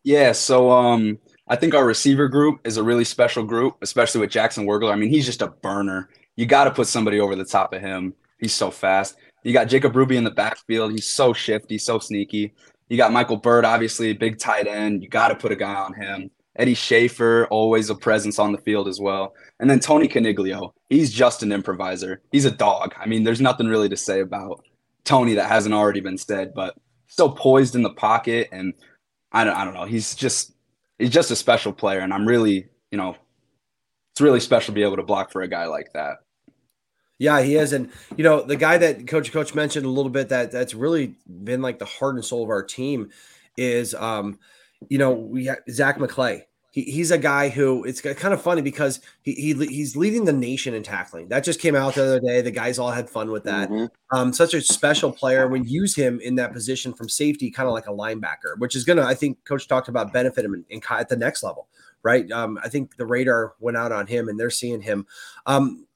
Yeah, 0.03 0.31
so 0.31 0.71
um, 0.71 1.19
I 1.49 1.57
think 1.57 1.75
our 1.75 1.85
receiver 1.85 2.29
group 2.29 2.61
is 2.63 2.77
a 2.77 2.83
really 2.83 3.03
special 3.03 3.43
group, 3.43 3.75
especially 3.81 4.21
with 4.21 4.29
Jackson 4.29 4.65
Wergler. 4.65 4.93
I 4.93 4.95
mean, 4.95 5.09
he's 5.09 5.25
just 5.25 5.41
a 5.41 5.47
burner. 5.47 6.07
You 6.37 6.45
got 6.45 6.65
to 6.65 6.71
put 6.71 6.87
somebody 6.87 7.19
over 7.19 7.35
the 7.35 7.43
top 7.43 7.73
of 7.73 7.81
him. 7.81 8.13
He's 8.39 8.53
so 8.53 8.71
fast. 8.71 9.17
You 9.45 9.53
got 9.53 9.65
Jacob 9.65 9.95
Ruby 9.95 10.17
in 10.17 10.23
the 10.23 10.31
backfield. 10.31 10.91
He's 10.91 11.05
so 11.05 11.31
shifty, 11.31 11.77
so 11.77 11.99
sneaky. 11.99 12.51
You 12.89 12.97
got 12.97 13.13
Michael 13.13 13.37
Burt, 13.37 13.63
obviously, 13.63 14.11
big 14.11 14.39
tight 14.39 14.65
end. 14.65 15.03
You 15.03 15.07
got 15.07 15.27
to 15.27 15.35
put 15.35 15.51
a 15.51 15.55
guy 15.55 15.75
on 15.75 15.93
him. 15.93 16.31
Eddie 16.55 16.73
Schaefer, 16.73 17.45
always 17.51 17.91
a 17.91 17.95
presence 17.95 18.39
on 18.39 18.51
the 18.51 18.57
field 18.57 18.87
as 18.87 18.99
well. 18.99 19.35
And 19.59 19.69
then 19.69 19.79
Tony 19.79 20.07
Caniglio, 20.07 20.71
he's 20.89 21.11
just 21.11 21.43
an 21.43 21.51
improviser. 21.51 22.23
He's 22.31 22.45
a 22.45 22.51
dog. 22.51 22.95
I 22.99 23.05
mean, 23.05 23.23
there's 23.23 23.39
nothing 23.39 23.67
really 23.67 23.87
to 23.89 23.95
say 23.95 24.21
about 24.21 24.65
Tony 25.03 25.35
that 25.35 25.47
hasn't 25.47 25.75
already 25.75 25.99
been 25.99 26.17
said, 26.17 26.55
but 26.55 26.75
so 27.05 27.29
poised 27.29 27.75
in 27.75 27.83
the 27.83 27.93
pocket. 27.93 28.49
And 28.51 28.73
I 29.31 29.43
don't, 29.43 29.55
I 29.55 29.63
don't 29.63 29.75
know. 29.75 29.85
He's 29.85 30.15
just, 30.15 30.55
he's 30.97 31.11
just 31.11 31.29
a 31.29 31.35
special 31.35 31.71
player. 31.71 31.99
And 31.99 32.11
I'm 32.11 32.27
really, 32.27 32.67
you 32.89 32.97
know, 32.97 33.15
it's 34.11 34.21
really 34.21 34.39
special 34.39 34.73
to 34.73 34.75
be 34.75 34.81
able 34.81 34.95
to 34.95 35.03
block 35.03 35.31
for 35.31 35.43
a 35.43 35.47
guy 35.47 35.67
like 35.67 35.93
that. 35.93 36.17
Yeah, 37.17 37.41
he 37.41 37.55
is, 37.55 37.71
and 37.71 37.89
you 38.17 38.23
know 38.23 38.41
the 38.41 38.57
guy 38.57 38.77
that 38.77 39.07
Coach 39.07 39.31
Coach 39.31 39.55
mentioned 39.55 39.85
a 39.85 39.89
little 39.89 40.11
bit 40.11 40.29
that 40.29 40.51
that's 40.51 40.73
really 40.73 41.15
been 41.43 41.61
like 41.61 41.79
the 41.79 41.85
heart 41.85 42.15
and 42.15 42.25
soul 42.25 42.43
of 42.43 42.49
our 42.49 42.63
team 42.63 43.09
is, 43.55 43.95
um, 43.95 44.37
you 44.89 44.97
know, 44.97 45.11
we 45.11 45.45
have 45.45 45.59
Zach 45.69 45.97
McClay. 45.97 46.43
He, 46.71 46.81
he's 46.81 47.11
a 47.11 47.17
guy 47.17 47.47
who 47.47 47.85
it's 47.85 48.01
kind 48.01 48.33
of 48.33 48.41
funny 48.41 48.61
because 48.61 48.99
he, 49.21 49.31
he 49.31 49.53
he's 49.53 49.95
leading 49.95 50.25
the 50.25 50.33
nation 50.33 50.73
in 50.73 50.83
tackling. 50.83 51.29
That 51.29 51.45
just 51.45 51.61
came 51.61 51.73
out 51.73 51.95
the 51.95 52.03
other 52.03 52.19
day. 52.19 52.41
The 52.41 52.51
guys 52.51 52.77
all 52.77 52.91
had 52.91 53.09
fun 53.09 53.31
with 53.31 53.45
that. 53.45 53.69
Mm-hmm. 53.69 54.17
Um, 54.17 54.33
such 54.33 54.53
a 54.53 54.61
special 54.61 55.09
player. 55.09 55.47
We 55.47 55.61
use 55.61 55.95
him 55.95 56.19
in 56.19 56.35
that 56.35 56.51
position 56.51 56.93
from 56.93 57.07
safety, 57.07 57.49
kind 57.49 57.67
of 57.67 57.73
like 57.73 57.87
a 57.87 57.91
linebacker, 57.91 58.57
which 58.57 58.75
is 58.75 58.83
gonna. 58.83 59.03
I 59.03 59.13
think 59.13 59.41
Coach 59.45 59.69
talked 59.69 59.87
about 59.87 60.11
benefit 60.11 60.43
him 60.43 60.53
in, 60.53 60.65
in 60.69 60.81
at 60.89 61.07
the 61.07 61.15
next 61.15 61.43
level 61.43 61.69
right? 62.03 62.31
Um, 62.31 62.59
I 62.63 62.69
think 62.69 62.97
the 62.97 63.05
radar 63.05 63.55
went 63.59 63.77
out 63.77 63.91
on 63.91 64.05
him, 64.05 64.29
and 64.29 64.39
they're 64.39 64.51
seeing 64.51 64.79
him. 64.79 65.07
Um, 65.47 65.87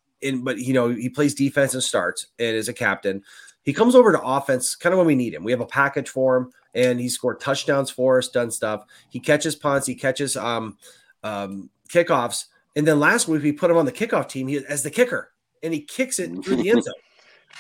but 0.42 0.58
you 0.58 0.74
know 0.74 0.90
he 0.90 1.10
plays 1.10 1.34
defense 1.34 1.74
and 1.74 1.84
starts 1.84 2.28
and 2.38 2.56
is 2.56 2.70
a 2.70 2.74
captain. 2.74 3.24
He 3.64 3.74
comes 3.74 3.96
over 3.96 4.12
to 4.12 4.22
offense 4.22 4.76
kind 4.76 4.94
of 4.94 4.98
when 4.98 5.08
we 5.08 5.16
need 5.16 5.34
him. 5.34 5.44
We 5.44 5.52
have 5.52 5.62
a 5.62 5.66
package 5.66 6.10
for 6.10 6.38
him, 6.38 6.52
and 6.74 7.00
he 7.00 7.10
scored 7.10 7.40
touchdowns 7.40 7.90
for 7.90 8.18
us, 8.18 8.30
done 8.30 8.52
stuff. 8.52 8.86
He 9.10 9.20
catches 9.20 9.56
punts, 9.56 9.88
he 9.88 9.96
catches 9.96 10.38
um, 10.38 10.78
um, 11.24 11.70
kickoffs, 11.90 12.46
and 12.76 12.88
then 12.88 13.00
last 13.00 13.28
week 13.28 13.44
we 13.44 13.52
put 13.52 13.72
him 13.72 13.78
on 13.78 13.86
the 13.86 13.92
kickoff 13.92 14.30
team 14.30 14.48
he, 14.48 14.58
as 14.68 14.84
the 14.84 14.92
kicker, 14.92 15.32
and 15.64 15.74
he 15.74 15.82
kicks 15.82 16.20
it 16.20 16.32
through 16.44 16.58
the 16.58 16.70
end 16.70 16.84
zone. 16.84 16.94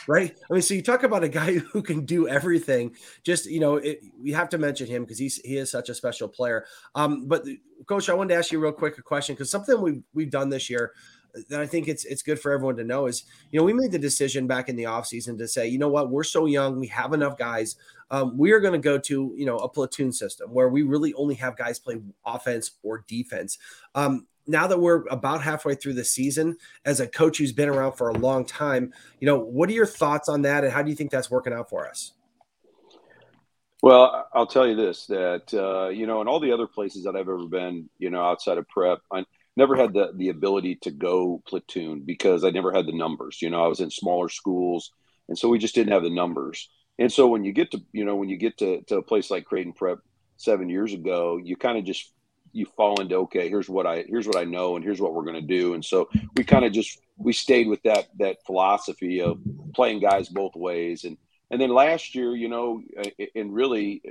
Right. 0.07 0.35
I 0.49 0.53
mean, 0.53 0.61
so 0.61 0.73
you 0.73 0.81
talk 0.81 1.03
about 1.03 1.23
a 1.23 1.29
guy 1.29 1.53
who 1.71 1.81
can 1.81 2.05
do 2.05 2.27
everything. 2.27 2.95
Just 3.23 3.47
you 3.47 3.59
know, 3.59 3.77
it, 3.77 4.01
we 4.21 4.31
have 4.31 4.49
to 4.49 4.57
mention 4.57 4.87
him 4.87 5.03
because 5.03 5.17
he's 5.17 5.37
he 5.37 5.57
is 5.57 5.71
such 5.71 5.89
a 5.89 5.95
special 5.95 6.27
player. 6.27 6.65
Um, 6.95 7.27
but 7.27 7.43
coach, 7.85 8.09
I 8.09 8.13
wanted 8.13 8.33
to 8.33 8.39
ask 8.39 8.51
you 8.51 8.59
real 8.59 8.71
quick 8.71 8.97
a 8.97 9.01
question 9.01 9.35
because 9.35 9.51
something 9.51 9.81
we've 9.81 10.03
we've 10.13 10.31
done 10.31 10.49
this 10.49 10.69
year 10.69 10.93
that 11.49 11.61
I 11.61 11.65
think 11.65 11.87
it's 11.87 12.05
it's 12.05 12.21
good 12.21 12.39
for 12.39 12.51
everyone 12.51 12.75
to 12.77 12.83
know 12.83 13.07
is, 13.07 13.23
you 13.51 13.59
know, 13.59 13.65
we 13.65 13.73
made 13.73 13.91
the 13.91 13.99
decision 13.99 14.47
back 14.47 14.69
in 14.69 14.75
the 14.75 14.83
offseason 14.83 15.37
to 15.37 15.47
say, 15.47 15.67
you 15.67 15.79
know 15.79 15.89
what, 15.89 16.09
we're 16.09 16.23
so 16.23 16.45
young, 16.45 16.79
we 16.79 16.87
have 16.87 17.13
enough 17.13 17.37
guys. 17.37 17.75
Um, 18.11 18.37
we 18.37 18.51
are 18.51 18.59
going 18.59 18.73
to 18.73 18.79
go 18.79 18.97
to, 18.97 19.33
you 19.37 19.45
know, 19.45 19.57
a 19.57 19.69
platoon 19.69 20.11
system 20.11 20.51
where 20.51 20.69
we 20.69 20.81
really 20.81 21.13
only 21.13 21.35
have 21.35 21.57
guys 21.57 21.79
play 21.79 22.01
offense 22.25 22.71
or 22.83 23.05
defense. 23.07 23.57
Um, 23.93 24.27
now 24.47 24.65
that 24.65 24.79
we're 24.79 25.05
about 25.09 25.43
halfway 25.43 25.75
through 25.75 25.93
the 25.93 26.03
season, 26.03 26.57
as 26.85 26.99
a 26.99 27.07
coach 27.07 27.37
who's 27.37 27.51
been 27.51 27.69
around 27.69 27.93
for 27.93 28.09
a 28.09 28.17
long 28.17 28.45
time, 28.45 28.91
you 29.19 29.27
know, 29.27 29.37
what 29.37 29.69
are 29.69 29.73
your 29.73 29.85
thoughts 29.85 30.27
on 30.27 30.41
that, 30.41 30.63
and 30.63 30.73
how 30.73 30.81
do 30.81 30.89
you 30.89 30.95
think 30.95 31.11
that's 31.11 31.29
working 31.29 31.53
out 31.53 31.69
for 31.69 31.87
us? 31.87 32.13
Well, 33.81 34.27
I'll 34.33 34.47
tell 34.47 34.67
you 34.67 34.75
this: 34.75 35.05
that 35.05 35.53
uh, 35.53 35.89
you 35.89 36.07
know, 36.07 36.19
in 36.21 36.27
all 36.27 36.39
the 36.39 36.51
other 36.51 36.67
places 36.67 37.03
that 37.03 37.15
I've 37.15 37.29
ever 37.29 37.45
been, 37.45 37.89
you 37.99 38.09
know, 38.09 38.23
outside 38.23 38.57
of 38.57 38.67
prep, 38.67 38.99
I, 39.11 39.23
never 39.59 39.75
had 39.75 39.93
the 39.93 40.11
the 40.15 40.29
ability 40.29 40.75
to 40.77 40.91
go 40.91 41.43
platoon 41.45 42.01
because 42.01 42.43
I 42.43 42.49
never 42.49 42.71
had 42.71 42.87
the 42.87 42.97
numbers. 42.97 43.41
You 43.41 43.49
know, 43.51 43.63
I 43.63 43.67
was 43.67 43.79
in 43.79 43.91
smaller 43.91 44.29
schools 44.29 44.91
and 45.29 45.37
so 45.37 45.47
we 45.47 45.59
just 45.59 45.75
didn't 45.75 45.93
have 45.93 46.03
the 46.03 46.09
numbers. 46.09 46.69
And 46.97 47.11
so 47.13 47.27
when 47.27 47.45
you 47.45 47.53
get 47.53 47.71
to 47.71 47.81
you 47.93 48.03
know 48.03 48.17
when 48.17 48.27
you 48.27 48.35
get 48.35 48.57
to, 48.57 48.81
to 48.87 48.97
a 48.97 49.01
place 49.01 49.31
like 49.31 49.45
Creighton 49.45 49.71
Prep 49.71 49.99
seven 50.35 50.69
years 50.69 50.93
ago, 50.93 51.39
you 51.41 51.55
kind 51.55 51.77
of 51.77 51.85
just 51.85 52.11
you 52.51 52.65
fall 52.75 52.99
into 52.99 53.15
okay, 53.15 53.47
here's 53.47 53.69
what 53.69 53.85
I 53.85 54.03
here's 54.07 54.27
what 54.27 54.35
I 54.35 54.43
know, 54.43 54.75
and 54.75 54.83
here's 54.83 54.99
what 54.99 55.13
we're 55.13 55.23
going 55.23 55.39
to 55.39 55.41
do. 55.41 55.75
And 55.75 55.85
so 55.85 56.09
we 56.35 56.43
kind 56.43 56.65
of 56.65 56.73
just 56.73 56.99
we 57.15 57.31
stayed 57.31 57.67
with 57.67 57.81
that 57.83 58.07
that 58.17 58.43
philosophy 58.45 59.21
of 59.21 59.39
playing 59.73 60.01
guys 60.01 60.27
both 60.27 60.55
ways. 60.55 61.05
And 61.05 61.17
and 61.51 61.61
then 61.61 61.69
last 61.69 62.15
year, 62.15 62.35
you 62.35 62.49
know, 62.49 62.81
and 63.35 63.53
really 63.53 64.01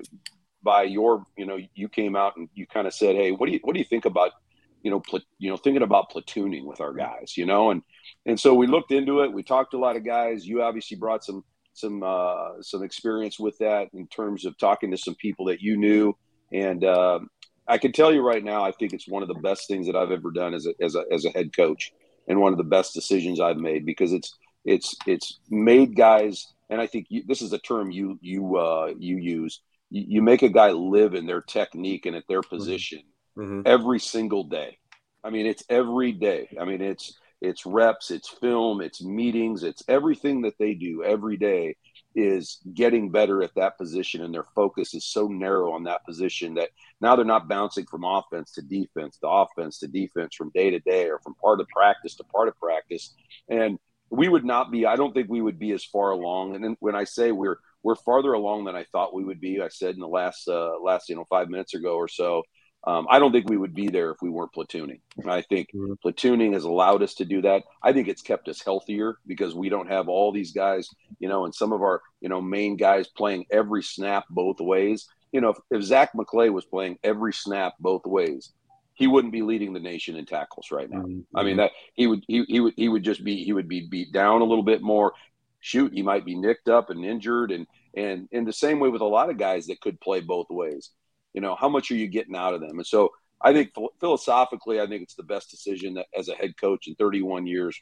by 0.63 0.85
your 0.85 1.27
you 1.37 1.45
know 1.45 1.59
you 1.75 1.89
came 1.89 2.17
out 2.17 2.37
and 2.37 2.49
you 2.55 2.67
kind 2.67 2.87
of 2.87 2.95
said, 2.95 3.17
hey, 3.17 3.33
what 3.33 3.47
do 3.47 3.53
you 3.53 3.61
what 3.65 3.75
do 3.75 3.81
you 3.81 3.85
think 3.85 4.07
about 4.07 4.33
you 4.83 4.91
know, 4.91 5.01
pl- 5.01 5.21
you 5.39 5.51
know, 5.51 5.57
thinking 5.57 5.83
about 5.83 6.11
platooning 6.11 6.65
with 6.65 6.81
our 6.81 6.93
guys, 6.93 7.37
you 7.37 7.47
know, 7.47 7.71
and 7.71 7.83
and 8.27 8.39
so 8.39 8.55
we 8.55 8.67
looked 8.67 8.93
into 8.93 9.21
it. 9.21 9.33
We 9.33 9.43
talked 9.43 9.73
to 9.73 9.77
a 9.77 9.81
lot 9.81 9.97
of 9.97 10.05
guys. 10.05 10.47
You 10.47 10.63
obviously 10.63 10.97
brought 10.97 11.25
some 11.25 11.45
some 11.73 12.03
uh, 12.03 12.63
some 12.63 12.83
experience 12.83 13.39
with 13.39 13.59
that 13.59 13.89
in 13.93 14.07
terms 14.09 14.45
of 14.45 14.57
talking 14.59 14.91
to 14.91 14.99
some 14.99 15.15
people 15.17 15.47
that 15.47 15.61
you 15.61 15.77
knew, 15.77 16.17
and 16.53 16.85
uh, 16.85 17.21
I 17.67 17.79
can 17.79 17.93
tell 17.93 18.13
you 18.13 18.27
right 18.27 18.43
now, 18.43 18.65
I 18.65 18.73
think 18.73 18.93
it's 18.93 19.09
one 19.09 19.23
of 19.23 19.29
the 19.29 19.35
best 19.35 19.69
things 19.69 19.87
that 19.87 19.97
I've 19.97 20.11
ever 20.11 20.31
done 20.31 20.55
as 20.55 20.67
a 20.67 20.75
as 20.83 20.95
a 20.95 21.05
as 21.13 21.25
a 21.25 21.31
head 21.31 21.55
coach, 21.55 21.93
and 22.27 22.41
one 22.41 22.53
of 22.53 22.59
the 22.59 22.65
best 22.65 22.95
decisions 22.95 23.41
I've 23.41 23.59
made 23.59 23.85
because 23.85 24.13
it's 24.13 24.37
it's 24.65 24.97
it's 25.07 25.39
made 25.51 25.97
guys, 25.97 26.53
and 26.71 26.81
I 26.81 26.87
think 26.87 27.07
you, 27.09 27.25
this 27.27 27.43
is 27.43 27.53
a 27.53 27.59
term 27.59 27.91
you 27.91 28.19
you 28.21 28.57
uh, 28.57 28.93
you 28.99 29.17
use. 29.17 29.61
You, 29.91 30.05
you 30.07 30.23
make 30.23 30.43
a 30.43 30.51
guy 30.51 30.71
live 30.71 31.15
in 31.15 31.27
their 31.27 31.41
technique 31.41 32.05
and 32.07 32.15
at 32.15 32.25
their 32.29 32.41
mm-hmm. 32.41 32.57
position 32.57 32.99
mm-hmm. 32.99 33.18
Every 33.67 34.01
single 34.01 34.45
day. 34.45 34.79
I 35.23 35.31
mean, 35.31 35.47
it's 35.47 35.65
every 35.69 36.13
day. 36.13 36.57
I 36.61 36.65
mean, 36.65 36.81
it's 36.81 37.19
it's 37.41 37.65
reps, 37.65 38.11
it's 38.11 38.29
film, 38.29 38.81
it's 38.81 39.03
meetings, 39.03 39.63
it's 39.63 39.83
everything 39.89 40.43
that 40.43 40.59
they 40.59 40.75
do 40.75 41.05
every 41.05 41.37
day 41.37 41.77
is 42.15 42.59
getting 42.75 43.11
better 43.11 43.43
at 43.43 43.55
that 43.55 43.79
position 43.79 44.25
and 44.25 44.35
their 44.35 44.45
focus 44.55 44.93
is 44.95 45.05
so 45.05 45.29
narrow 45.29 45.73
on 45.73 45.85
that 45.85 46.05
position 46.05 46.55
that 46.55 46.71
now 47.01 47.15
they're 47.15 47.25
not 47.25 47.49
bouncing 47.49 47.87
from 47.87 48.05
offense 48.05 48.51
to 48.53 48.63
defense 48.63 49.19
to 49.19 49.29
offense 49.29 49.79
to 49.79 49.87
defense 49.87 50.35
from 50.35 50.51
day 50.51 50.71
to 50.71 50.81
day 50.81 51.09
or 51.09 51.21
from 51.21 51.35
part 51.35 51.61
of 51.61 51.69
practice 51.69 52.17
to 52.17 52.25
part 52.25 52.49
of 52.49 52.59
practice 52.59 53.15
and 53.49 53.79
we 54.11 54.27
would 54.27 54.45
not 54.45 54.73
be 54.73 54.87
i 54.87 54.97
don't 54.97 55.13
think 55.13 55.29
we 55.29 55.43
would 55.43 55.59
be 55.59 55.71
as 55.73 55.85
far 55.85 56.11
along 56.11 56.57
and 56.57 56.77
when 56.81 56.97
i 56.97 57.05
say 57.05 57.31
we're 57.31 57.59
we're 57.83 57.95
farther 57.95 58.33
along 58.33 58.65
than 58.65 58.75
i 58.75 58.85
thought 58.91 59.15
we 59.15 59.25
would 59.25 59.41
be 59.41 59.61
i 59.61 59.69
said 59.69 59.95
in 59.95 60.01
the 60.01 60.09
last 60.09 60.49
uh 60.49 60.73
last 60.83 61.09
you 61.09 61.15
know 61.15 61.27
five 61.29 61.49
minutes 61.49 61.75
ago 61.75 61.95
or 61.95 62.09
so 62.09 62.43
um, 62.85 63.07
I 63.11 63.19
don't 63.19 63.33
think 63.33 63.49
we 63.49 63.57
would 63.57 63.75
be 63.75 63.89
there 63.89 64.11
if 64.11 64.23
we 64.23 64.31
weren't 64.31 64.53
platooning. 64.53 65.01
I 65.27 65.43
think 65.43 65.69
mm-hmm. 65.75 65.95
platooning 66.05 66.53
has 66.55 66.65
allowed 66.65 67.03
us 67.03 67.15
to 67.15 67.25
do 67.25 67.43
that. 67.43 67.65
I 67.83 67.93
think 67.93 68.09
it's 68.09 68.23
kept 68.23 68.49
us 68.49 68.63
healthier 68.63 69.19
because 69.27 69.55
we 69.55 69.69
don't 69.69 69.91
have 69.91 70.09
all 70.09 70.33
these 70.33 70.53
guys, 70.53 70.89
you 71.19 71.29
know, 71.29 71.45
and 71.45 71.55
some 71.55 71.73
of 71.73 71.83
our, 71.83 72.01
you 72.21 72.29
know, 72.29 72.41
main 72.41 72.77
guys 72.77 73.09
playing 73.09 73.47
every 73.51 73.83
snap 73.83 74.25
both 74.31 74.61
ways. 74.61 75.09
You 75.33 75.41
know, 75.41 75.51
if, 75.51 75.59
if 75.71 75.83
Zach 75.83 76.13
McClay 76.15 76.51
was 76.53 76.65
playing 76.65 76.99
every 77.03 77.33
snap 77.33 77.75
both 77.81 78.07
ways, 78.07 78.53
he 78.95 79.07
wouldn't 79.07 79.33
be 79.33 79.43
leading 79.43 79.73
the 79.73 79.81
nation 79.81 80.17
in 80.17 80.25
tackles 80.25 80.71
right 80.71 80.89
now. 80.89 81.03
Mm-hmm. 81.03 81.37
I 81.37 81.43
mean 81.43 81.57
that 81.59 81.73
he 81.95 82.07
would 82.07 82.25
he, 82.27 82.45
he 82.49 82.61
would 82.61 82.75
he 82.77 82.89
would 82.89 83.03
just 83.03 83.23
be 83.23 83.45
he 83.45 83.53
would 83.53 83.69
be 83.69 83.87
beat 83.87 84.13
down 84.13 84.41
a 84.41 84.45
little 84.45 84.65
bit 84.65 84.83
more. 84.83 85.13
Shoot, 85.61 85.93
he 85.93 86.03
might 86.03 86.25
be 86.25 86.37
nicked 86.37 86.69
up 86.69 86.91
and 86.91 87.05
injured 87.05 87.51
and 87.51 87.67
and 87.97 88.29
in 88.33 88.45
the 88.45 88.53
same 88.53 88.81
way 88.81 88.89
with 88.89 89.01
a 89.01 89.07
lot 89.07 89.31
of 89.31 89.37
guys 89.37 89.67
that 89.67 89.81
could 89.81 90.01
play 90.01 90.21
both 90.21 90.47
ways. 90.49 90.91
You 91.35 91.41
know, 91.41 91.55
how 91.55 91.69
much 91.69 91.91
are 91.91 91.97
you 91.97 92.09
getting 92.09 92.37
out 92.37 92.55
of 92.55 92.61
them? 92.61 92.79
And 92.79 92.87
so 92.87 93.11
I 93.41 93.53
think 93.53 93.73
philosophically, 94.01 94.81
I 94.81 94.87
think 94.87 95.03
it's 95.03 95.15
the 95.15 95.23
best 95.23 95.51
decision 95.51 95.95
that 95.95 96.07
as 96.17 96.29
a 96.29 96.35
head 96.35 96.57
coach 96.61 96.89
in 96.89 96.95
31 96.95 97.47
years 97.47 97.81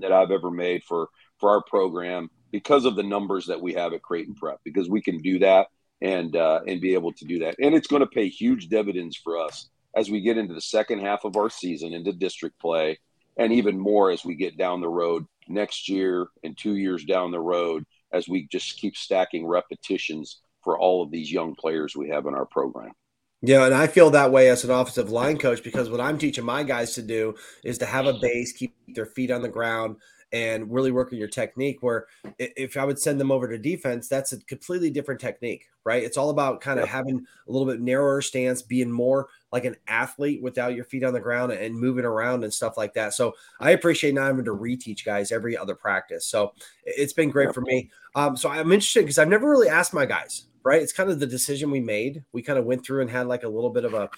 that 0.00 0.12
I've 0.12 0.30
ever 0.30 0.50
made 0.50 0.82
for 0.84 1.08
for 1.38 1.50
our 1.50 1.62
program 1.62 2.30
because 2.50 2.84
of 2.84 2.96
the 2.96 3.02
numbers 3.02 3.46
that 3.46 3.60
we 3.60 3.74
have 3.74 3.92
at 3.92 4.02
Creighton 4.02 4.34
Prep 4.34 4.60
because 4.64 4.88
we 4.88 5.02
can 5.02 5.18
do 5.18 5.38
that 5.40 5.68
and 6.00 6.34
uh, 6.36 6.60
and 6.66 6.80
be 6.80 6.94
able 6.94 7.12
to 7.12 7.24
do 7.24 7.40
that 7.40 7.56
and 7.60 7.74
it's 7.74 7.86
going 7.86 8.00
to 8.00 8.06
pay 8.06 8.28
huge 8.28 8.68
dividends 8.68 9.16
for 9.16 9.38
us 9.38 9.68
as 9.94 10.10
we 10.10 10.20
get 10.20 10.38
into 10.38 10.54
the 10.54 10.60
second 10.60 11.00
half 11.00 11.24
of 11.24 11.36
our 11.36 11.50
season 11.50 11.92
into 11.92 12.12
district 12.12 12.58
play 12.58 12.98
and 13.36 13.52
even 13.52 13.78
more 13.78 14.10
as 14.10 14.24
we 14.24 14.34
get 14.34 14.56
down 14.56 14.80
the 14.80 14.88
road 14.88 15.24
next 15.48 15.88
year 15.88 16.28
and 16.44 16.56
two 16.56 16.76
years 16.76 17.04
down 17.04 17.30
the 17.30 17.40
road 17.40 17.84
as 18.12 18.28
we 18.28 18.46
just 18.50 18.78
keep 18.78 18.96
stacking 18.96 19.46
repetitions 19.46 20.40
for 20.62 20.78
all 20.78 21.02
of 21.02 21.10
these 21.10 21.32
young 21.32 21.54
players 21.54 21.96
we 21.96 22.08
have 22.08 22.26
in 22.26 22.34
our 22.34 22.46
program. 22.46 22.92
Yeah, 23.44 23.66
and 23.66 23.74
I 23.74 23.88
feel 23.88 24.10
that 24.10 24.30
way 24.30 24.48
as 24.50 24.62
an 24.62 24.70
offensive 24.70 25.10
line 25.10 25.36
coach 25.36 25.64
because 25.64 25.90
what 25.90 26.00
I'm 26.00 26.16
teaching 26.16 26.44
my 26.44 26.62
guys 26.62 26.94
to 26.94 27.02
do 27.02 27.34
is 27.64 27.76
to 27.78 27.86
have 27.86 28.06
a 28.06 28.14
base, 28.14 28.52
keep 28.52 28.72
their 28.94 29.06
feet 29.06 29.32
on 29.32 29.42
the 29.42 29.48
ground, 29.48 29.96
and 30.32 30.72
really 30.72 30.92
work 30.92 31.12
on 31.12 31.18
your 31.18 31.28
technique. 31.28 31.82
Where 31.82 32.06
if 32.38 32.76
I 32.76 32.84
would 32.84 33.00
send 33.00 33.20
them 33.20 33.32
over 33.32 33.48
to 33.48 33.58
defense, 33.58 34.06
that's 34.06 34.32
a 34.32 34.38
completely 34.44 34.90
different 34.90 35.20
technique, 35.20 35.66
right? 35.84 36.04
It's 36.04 36.16
all 36.16 36.30
about 36.30 36.60
kind 36.60 36.78
of 36.78 36.88
having 36.88 37.26
a 37.48 37.52
little 37.52 37.66
bit 37.66 37.80
narrower 37.80 38.22
stance, 38.22 38.62
being 38.62 38.92
more 38.92 39.28
like 39.50 39.64
an 39.64 39.76
athlete 39.88 40.40
without 40.40 40.76
your 40.76 40.84
feet 40.84 41.02
on 41.02 41.12
the 41.12 41.20
ground 41.20 41.50
and 41.50 41.74
moving 41.74 42.04
around 42.04 42.44
and 42.44 42.54
stuff 42.54 42.76
like 42.76 42.94
that. 42.94 43.12
So 43.12 43.34
I 43.60 43.72
appreciate 43.72 44.14
not 44.14 44.28
having 44.28 44.44
to 44.44 44.54
reteach 44.54 45.04
guys 45.04 45.32
every 45.32 45.56
other 45.56 45.74
practice. 45.74 46.26
So 46.26 46.54
it's 46.84 47.12
been 47.12 47.30
great 47.30 47.52
for 47.52 47.60
me. 47.60 47.90
Um, 48.14 48.36
so 48.36 48.48
I'm 48.48 48.70
interested 48.72 49.00
because 49.00 49.18
I've 49.18 49.28
never 49.28 49.50
really 49.50 49.68
asked 49.68 49.92
my 49.92 50.06
guys, 50.06 50.44
right? 50.64 50.82
It's 50.82 50.92
kind 50.92 51.10
of 51.10 51.20
the 51.20 51.26
decision 51.26 51.70
we 51.70 51.80
made. 51.80 52.24
We 52.32 52.42
kind 52.42 52.58
of 52.58 52.64
went 52.64 52.84
through 52.84 53.02
and 53.02 53.10
had 53.10 53.26
like 53.26 53.42
a 53.42 53.48
little 53.48 53.70
bit 53.70 53.84
of 53.84 53.94
a, 53.94 54.02
I 54.02 54.08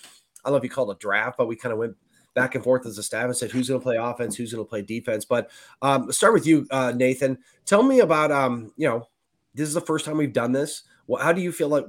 don't 0.44 0.52
know 0.52 0.57
if 0.57 0.64
you 0.64 0.70
call 0.70 0.90
it 0.90 0.96
a 0.96 0.98
draft, 0.98 1.38
but 1.38 1.46
we 1.46 1.57
kind 1.57 1.72
of 1.72 1.78
went 1.78 1.96
back 2.35 2.54
and 2.54 2.64
forth 2.64 2.85
as 2.85 2.98
a 2.98 3.02
staff 3.02 3.24
and 3.24 3.37
said 3.37 3.50
who's 3.50 3.68
going 3.68 3.80
to 3.80 3.85
play 3.85 3.96
offense, 3.96 4.37
who's 4.37 4.52
going 4.52 4.64
to 4.64 4.68
play 4.68 4.83
defense. 4.83 5.24
But 5.24 5.50
um, 5.83 6.11
start 6.12 6.35
with 6.35 6.46
you, 6.46 6.66
uh, 6.70 6.92
Nathan. 6.94 7.38
Tell 7.64 7.83
me 7.83 8.00
about 8.00 8.30
um, 8.30 8.72
you 8.76 8.88
know, 8.88 9.09
this 9.54 9.68
is 9.68 9.74
the 9.74 9.80
first 9.80 10.04
time 10.04 10.16
we've 10.16 10.33
done 10.33 10.52
this. 10.52 10.83
Well, 11.07 11.22
how 11.22 11.33
do 11.33 11.40
you 11.40 11.52
feel 11.52 11.68
like 11.68 11.87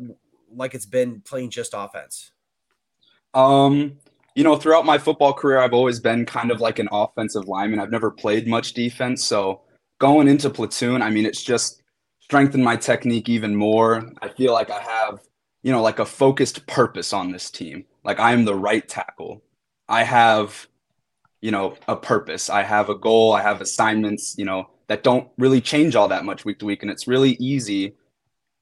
like 0.53 0.75
it's 0.75 0.85
been 0.85 1.21
playing 1.21 1.49
just 1.49 1.73
offense? 1.75 2.31
Um, 3.33 3.97
you 4.35 4.43
know, 4.43 4.55
throughout 4.55 4.85
my 4.85 4.97
football 4.97 5.33
career, 5.33 5.59
I've 5.59 5.73
always 5.73 5.99
been 5.99 6.25
kind 6.25 6.51
of 6.51 6.61
like 6.61 6.79
an 6.79 6.87
offensive 6.91 7.47
lineman. 7.47 7.79
I've 7.79 7.91
never 7.91 8.11
played 8.11 8.47
much 8.47 8.73
defense, 8.73 9.25
so 9.25 9.61
going 9.99 10.27
into 10.27 10.49
platoon, 10.49 11.01
I 11.01 11.09
mean, 11.09 11.25
it's 11.25 11.43
just 11.43 11.81
strengthened 12.25 12.63
my 12.63 12.75
technique 12.75 13.29
even 13.29 13.55
more. 13.55 14.11
I 14.19 14.29
feel 14.29 14.51
like 14.51 14.71
I 14.71 14.81
have, 14.81 15.19
you 15.61 15.71
know, 15.71 15.83
like 15.83 15.99
a 15.99 16.05
focused 16.05 16.65
purpose 16.65 17.13
on 17.13 17.31
this 17.31 17.51
team. 17.51 17.85
Like 18.03 18.19
I 18.19 18.33
am 18.33 18.45
the 18.45 18.55
right 18.55 18.87
tackle. 18.87 19.43
I 19.87 20.01
have, 20.01 20.67
you 21.39 21.51
know, 21.51 21.75
a 21.87 21.95
purpose. 21.95 22.49
I 22.49 22.63
have 22.63 22.89
a 22.89 22.95
goal. 22.95 23.33
I 23.33 23.43
have 23.43 23.61
assignments, 23.61 24.35
you 24.39 24.45
know, 24.45 24.71
that 24.87 25.03
don't 25.03 25.29
really 25.37 25.61
change 25.61 25.95
all 25.95 26.07
that 26.07 26.25
much 26.25 26.45
week 26.45 26.57
to 26.59 26.65
week. 26.65 26.81
And 26.81 26.89
it's 26.89 27.07
really 27.07 27.33
easy, 27.33 27.93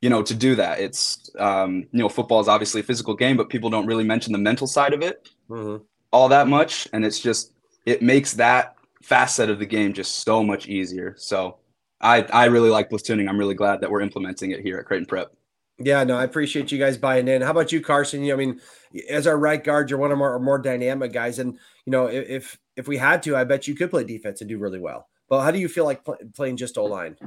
you 0.01 0.09
know, 0.09 0.21
to 0.23 0.35
do 0.35 0.55
that. 0.55 0.81
It's, 0.81 1.31
um, 1.39 1.87
you 1.93 1.99
know, 1.99 2.09
football 2.09 2.41
is 2.41 2.49
obviously 2.49 2.81
a 2.81 2.83
physical 2.83 3.15
game, 3.15 3.37
but 3.37 3.47
people 3.47 3.69
don't 3.69 3.87
really 3.87 4.03
mention 4.03 4.33
the 4.33 4.39
mental 4.39 4.67
side 4.67 4.93
of 4.93 5.01
it 5.01 5.29
mm-hmm. 5.49 5.81
all 6.11 6.27
that 6.27 6.49
much. 6.49 6.89
And 6.91 7.05
it's 7.05 7.19
just, 7.21 7.53
it 7.85 8.01
makes 8.01 8.33
that 8.33 8.75
facet 9.01 9.49
of 9.49 9.59
the 9.59 9.65
game 9.65 9.93
just 9.93 10.19
so 10.25 10.43
much 10.43 10.67
easier. 10.67 11.15
So 11.17 11.59
I, 12.03 12.21
I 12.33 12.45
really 12.45 12.69
like 12.69 12.89
platooning. 12.89 13.27
I'm 13.27 13.37
really 13.37 13.55
glad 13.55 13.81
that 13.81 13.89
we're 13.89 14.01
implementing 14.01 14.51
it 14.51 14.59
here 14.59 14.77
at 14.77 14.85
Creighton 14.85 15.05
Prep. 15.07 15.33
Yeah, 15.79 16.03
no, 16.03 16.17
I 16.17 16.23
appreciate 16.23 16.71
you 16.71 16.77
guys 16.77 16.97
buying 16.97 17.27
in. 17.27 17.41
How 17.41 17.51
about 17.51 17.71
you, 17.71 17.81
Carson? 17.81 18.23
You, 18.23 18.33
I 18.33 18.35
mean, 18.35 18.61
as 19.09 19.25
our 19.25 19.37
right 19.37 19.63
guard, 19.63 19.89
you're 19.89 19.97
one 19.97 20.11
of 20.11 20.21
our 20.21 20.37
more 20.39 20.59
dynamic 20.59 21.11
guys, 21.11 21.39
and 21.39 21.53
you 21.85 21.91
know, 21.91 22.05
if 22.05 22.59
if 22.75 22.87
we 22.87 22.97
had 22.97 23.23
to, 23.23 23.35
I 23.35 23.43
bet 23.43 23.67
you 23.67 23.75
could 23.75 23.89
play 23.89 24.03
defense 24.03 24.41
and 24.41 24.49
do 24.49 24.59
really 24.59 24.79
well. 24.79 25.07
But 25.29 25.41
how 25.41 25.49
do 25.49 25.57
you 25.57 25.67
feel 25.67 25.85
like 25.85 26.05
pl- 26.05 26.17
playing 26.35 26.57
just 26.57 26.77
O 26.77 26.85
line? 26.85 27.17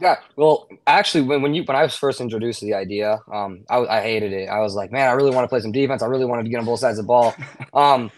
Yeah, 0.00 0.16
well, 0.36 0.68
actually, 0.86 1.24
when, 1.24 1.42
when 1.42 1.52
you 1.52 1.62
when 1.64 1.76
I 1.76 1.82
was 1.82 1.94
first 1.94 2.22
introduced 2.22 2.60
to 2.60 2.66
the 2.66 2.74
idea, 2.74 3.18
um, 3.30 3.64
I, 3.68 3.78
I 3.80 4.00
hated 4.00 4.32
it. 4.32 4.48
I 4.48 4.60
was 4.60 4.74
like, 4.74 4.90
man, 4.90 5.08
I 5.08 5.12
really 5.12 5.30
want 5.30 5.44
to 5.44 5.48
play 5.48 5.60
some 5.60 5.72
defense. 5.72 6.02
I 6.02 6.06
really 6.06 6.24
wanted 6.24 6.44
to 6.44 6.48
get 6.48 6.60
on 6.60 6.64
both 6.64 6.80
sides 6.80 6.98
of 6.98 7.04
the 7.04 7.08
ball. 7.08 7.34
Um, 7.74 8.10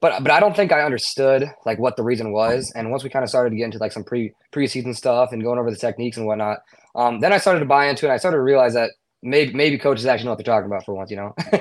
but 0.00 0.22
but 0.22 0.30
I 0.30 0.40
don't 0.40 0.56
think 0.56 0.72
I 0.72 0.82
understood 0.82 1.44
like 1.66 1.78
what 1.78 1.96
the 1.96 2.02
reason 2.02 2.32
was. 2.32 2.72
And 2.74 2.90
once 2.90 3.04
we 3.04 3.10
kind 3.10 3.22
of 3.22 3.28
started 3.28 3.50
to 3.50 3.56
get 3.56 3.64
into 3.64 3.78
like 3.78 3.92
some 3.92 4.04
pre 4.04 4.32
preseason 4.52 4.96
stuff 4.96 5.32
and 5.32 5.42
going 5.42 5.58
over 5.58 5.70
the 5.70 5.76
techniques 5.76 6.16
and 6.16 6.26
whatnot, 6.26 6.58
um, 6.94 7.20
then 7.20 7.32
I 7.32 7.38
started 7.38 7.60
to 7.60 7.66
buy 7.66 7.86
into 7.86 8.06
it. 8.06 8.10
I 8.10 8.16
started 8.16 8.38
to 8.38 8.42
realize 8.42 8.74
that 8.74 8.90
maybe 9.22 9.52
maybe 9.52 9.78
coaches 9.78 10.06
actually 10.06 10.26
know 10.26 10.30
what 10.32 10.38
they're 10.38 10.54
talking 10.54 10.66
about 10.66 10.84
for 10.84 10.94
once, 10.94 11.10
you 11.10 11.16
know. 11.16 11.34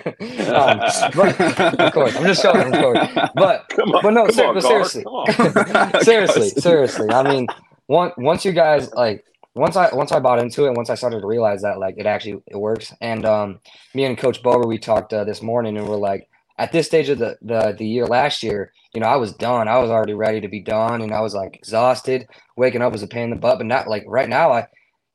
um, 0.55 0.79
but, 1.15 1.79
of 1.79 1.93
course, 1.93 2.15
I'm 2.15 2.25
just 2.25 2.41
showing, 2.41 2.73
of 2.73 2.81
course. 2.81 3.09
But 3.35 3.79
on, 3.79 4.01
but 4.01 4.11
no, 4.11 4.29
ser- 4.29 4.47
on, 4.47 4.53
but 4.53 4.63
seriously, 4.63 5.03
seriously, 6.01 6.49
seriously. 6.49 7.09
I 7.09 7.23
mean, 7.23 7.47
once 7.87 8.13
once 8.17 8.45
you 8.45 8.51
guys 8.51 8.91
like 8.93 9.25
once 9.55 9.75
I 9.75 9.93
once 9.93 10.11
I 10.11 10.19
bought 10.19 10.39
into 10.39 10.65
it, 10.65 10.73
once 10.73 10.89
I 10.89 10.95
started 10.95 11.21
to 11.21 11.27
realize 11.27 11.61
that 11.63 11.79
like 11.79 11.95
it 11.97 12.05
actually 12.05 12.41
it 12.47 12.57
works, 12.57 12.93
and 13.01 13.25
um, 13.25 13.59
me 13.93 14.05
and 14.05 14.17
Coach 14.17 14.41
Bober 14.41 14.67
we 14.67 14.77
talked 14.77 15.13
uh, 15.13 15.23
this 15.23 15.41
morning, 15.41 15.77
and 15.77 15.87
we're 15.87 15.97
like, 15.97 16.28
at 16.59 16.71
this 16.71 16.85
stage 16.85 17.09
of 17.09 17.17
the, 17.17 17.37
the 17.41 17.75
the 17.77 17.87
year 17.87 18.05
last 18.05 18.43
year, 18.43 18.71
you 18.93 19.01
know, 19.01 19.07
I 19.07 19.15
was 19.15 19.33
done. 19.33 19.67
I 19.67 19.79
was 19.79 19.89
already 19.89 20.13
ready 20.13 20.41
to 20.41 20.47
be 20.47 20.61
done, 20.61 21.01
and 21.01 21.11
I 21.13 21.21
was 21.21 21.33
like 21.33 21.55
exhausted. 21.55 22.27
Waking 22.55 22.83
up 22.83 22.91
was 22.91 23.03
a 23.03 23.07
pain 23.07 23.23
in 23.23 23.29
the 23.31 23.35
butt, 23.37 23.57
but 23.57 23.65
not 23.65 23.87
like 23.87 24.03
right 24.07 24.29
now. 24.29 24.51
I, 24.51 24.67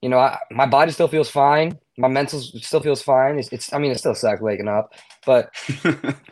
you 0.02 0.08
know, 0.08 0.18
I, 0.18 0.38
my 0.50 0.66
body 0.66 0.90
still 0.90 1.08
feels 1.08 1.30
fine 1.30 1.78
my 1.96 2.08
mental 2.08 2.40
still 2.40 2.80
feels 2.80 3.02
fine. 3.02 3.38
It's, 3.38 3.48
it's 3.52 3.72
I 3.72 3.78
mean, 3.78 3.92
it 3.92 3.98
still 3.98 4.14
sucks 4.14 4.40
waking 4.40 4.68
up, 4.68 4.94
but 5.24 5.50